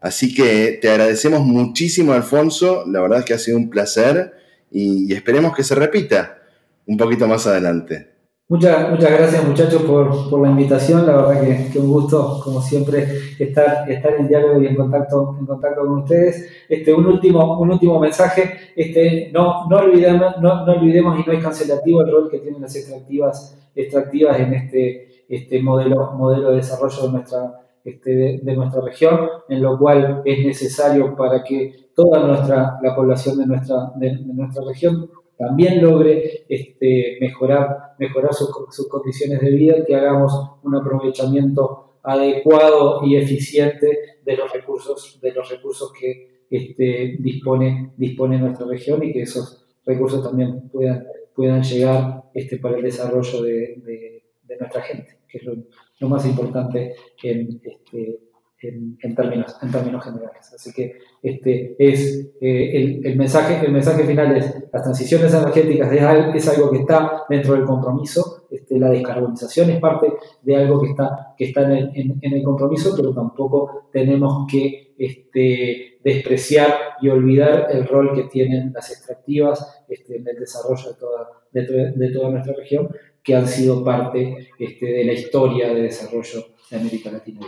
Así 0.00 0.34
que 0.34 0.78
te 0.80 0.90
agradecemos 0.90 1.40
muchísimo, 1.40 2.12
Alfonso. 2.12 2.84
La 2.86 3.00
verdad 3.00 3.20
es 3.20 3.24
que 3.24 3.34
ha 3.34 3.38
sido 3.38 3.58
un 3.58 3.68
placer 3.68 4.32
y 4.70 5.12
esperemos 5.12 5.54
que 5.54 5.64
se 5.64 5.74
repita 5.74 6.38
un 6.86 6.96
poquito 6.96 7.26
más 7.26 7.46
adelante. 7.46 8.18
Muchas, 8.50 8.90
muchas 8.90 9.10
gracias 9.10 9.46
muchachos 9.46 9.82
por, 9.82 10.40
la 10.40 10.48
invitación, 10.48 11.04
la 11.06 11.16
verdad 11.16 11.42
que, 11.42 11.70
que, 11.70 11.78
un 11.78 11.92
gusto, 11.92 12.40
como 12.42 12.62
siempre, 12.62 13.06
estar, 13.38 13.90
estar 13.90 14.14
en 14.14 14.26
diálogo 14.26 14.62
y 14.62 14.68
en 14.68 14.74
contacto, 14.74 15.36
en 15.38 15.44
contacto 15.44 15.82
con 15.82 15.98
ustedes. 15.98 16.48
Este, 16.66 16.94
un, 16.94 17.04
último, 17.04 17.60
un 17.60 17.70
último 17.72 18.00
mensaje, 18.00 18.72
este, 18.74 19.30
no, 19.34 19.68
no, 19.68 19.76
olvidemos, 19.76 20.40
no 20.40 20.64
olvidemos 20.64 21.20
y 21.20 21.28
no 21.28 21.32
es 21.34 21.42
cancelativo 21.42 22.00
el 22.00 22.10
rol 22.10 22.30
que 22.30 22.38
tienen 22.38 22.62
las 22.62 22.74
extractivas, 22.74 23.54
extractivas 23.74 24.40
en 24.40 24.54
este, 24.54 25.26
este 25.28 25.60
modelo, 25.60 26.12
modelo 26.12 26.48
de 26.48 26.56
desarrollo 26.56 27.02
de 27.02 27.12
nuestra, 27.12 27.67
este, 27.88 28.40
de, 28.42 28.56
nuestra 28.56 28.82
región, 28.82 29.28
en 29.48 29.62
lo 29.62 29.78
cual 29.78 30.22
es 30.24 30.44
necesario 30.44 31.16
para 31.16 31.42
que 31.42 31.88
toda 31.94 32.26
nuestra, 32.26 32.78
la 32.82 32.94
población 32.94 33.38
de 33.38 33.46
nuestra, 33.46 33.92
de 33.96 34.18
nuestra 34.24 34.64
región 34.64 35.10
también 35.38 35.80
logre 35.80 36.44
este, 36.48 37.16
mejorar, 37.20 37.94
mejorar 37.98 38.34
sus, 38.34 38.88
condiciones 38.88 39.40
de 39.40 39.50
vida, 39.50 39.84
que 39.86 39.94
hagamos 39.94 40.32
un 40.64 40.74
aprovechamiento 40.74 42.00
adecuado 42.02 43.00
y 43.04 43.16
eficiente 43.16 43.98
de 44.24 44.36
los 44.36 44.52
recursos, 44.52 45.18
de 45.22 45.32
los 45.32 45.48
recursos 45.48 45.92
que 45.92 46.42
este, 46.50 47.16
dispone, 47.20 47.92
dispone 47.96 48.38
nuestra 48.38 48.66
región 48.66 49.02
y 49.04 49.12
que 49.12 49.22
esos 49.22 49.64
recursos 49.86 50.22
también 50.22 50.68
puedan, 50.70 51.06
puedan 51.34 51.62
llegar 51.62 52.24
este, 52.34 52.58
para 52.58 52.76
el 52.76 52.82
desarrollo 52.82 53.42
de, 53.42 54.17
nuestra 54.56 54.82
gente, 54.82 55.18
que 55.28 55.38
es 55.38 55.44
lo, 55.44 56.08
más 56.08 56.24
importante 56.26 56.94
en, 57.22 57.60
este, 57.62 58.20
en, 58.60 59.14
términos, 59.14 59.56
en 59.62 59.70
términos 59.70 60.04
generales. 60.04 60.52
Así 60.54 60.72
que 60.72 60.94
este, 61.22 61.76
es, 61.78 62.30
eh, 62.40 63.00
el, 63.04 63.16
mensaje, 63.16 63.64
el 63.64 63.72
mensaje 63.72 64.04
final 64.04 64.36
es 64.36 64.54
las 64.72 64.82
transiciones 64.82 65.32
energéticas 65.32 65.92
es, 65.92 66.48
algo 66.48 66.70
que 66.70 66.78
está 66.78 67.24
dentro 67.28 67.54
del 67.54 67.64
compromiso, 67.64 68.46
este, 68.50 68.78
la 68.78 68.90
descarbonización 68.90 69.70
es 69.70 69.80
parte 69.80 70.12
de 70.42 70.56
algo 70.56 70.80
que 70.80 70.90
está, 70.90 71.34
que 71.36 71.44
está 71.46 71.62
en, 71.62 72.18
el, 72.20 72.42
compromiso, 72.42 72.94
pero 72.96 73.12
tampoco 73.14 73.88
tenemos 73.92 74.46
que 74.50 74.94
este, 74.98 75.98
despreciar 76.02 76.74
y 77.00 77.08
olvidar 77.08 77.68
el 77.70 77.86
rol 77.86 78.14
que 78.14 78.24
tienen 78.24 78.72
las 78.72 78.90
extractivas 78.90 79.84
este, 79.88 80.16
en 80.16 80.26
el 80.26 80.38
desarrollo 80.38 80.90
de 80.90 80.96
toda, 80.96 81.28
de, 81.52 82.10
toda 82.10 82.30
nuestra 82.30 82.54
región, 82.54 82.88
que 83.28 83.36
han 83.36 83.46
sido 83.46 83.84
parte 83.84 84.48
este, 84.58 84.86
de 84.86 85.04
la 85.04 85.12
historia 85.12 85.68
de 85.68 85.82
desarrollo 85.82 86.46
de 86.70 86.78
América 86.78 87.10
Latina. 87.10 87.46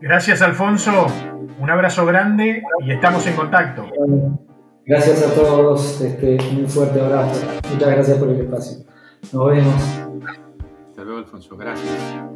Gracias, 0.00 0.42
Alfonso. 0.42 1.06
Un 1.60 1.70
abrazo 1.70 2.04
grande 2.04 2.60
y 2.80 2.90
estamos 2.90 3.24
en 3.28 3.36
contacto. 3.36 3.88
Gracias 4.84 5.22
a 5.22 5.32
todos. 5.32 6.00
Este, 6.00 6.38
un 6.58 6.66
fuerte 6.68 7.00
abrazo. 7.00 7.46
Muchas 7.72 7.88
gracias 7.88 8.18
por 8.18 8.30
el 8.30 8.40
espacio. 8.40 8.78
Nos 9.32 9.48
vemos. 9.48 9.82
Hasta 10.90 11.04
luego, 11.04 11.18
Alfonso. 11.18 11.56
Gracias. 11.56 12.26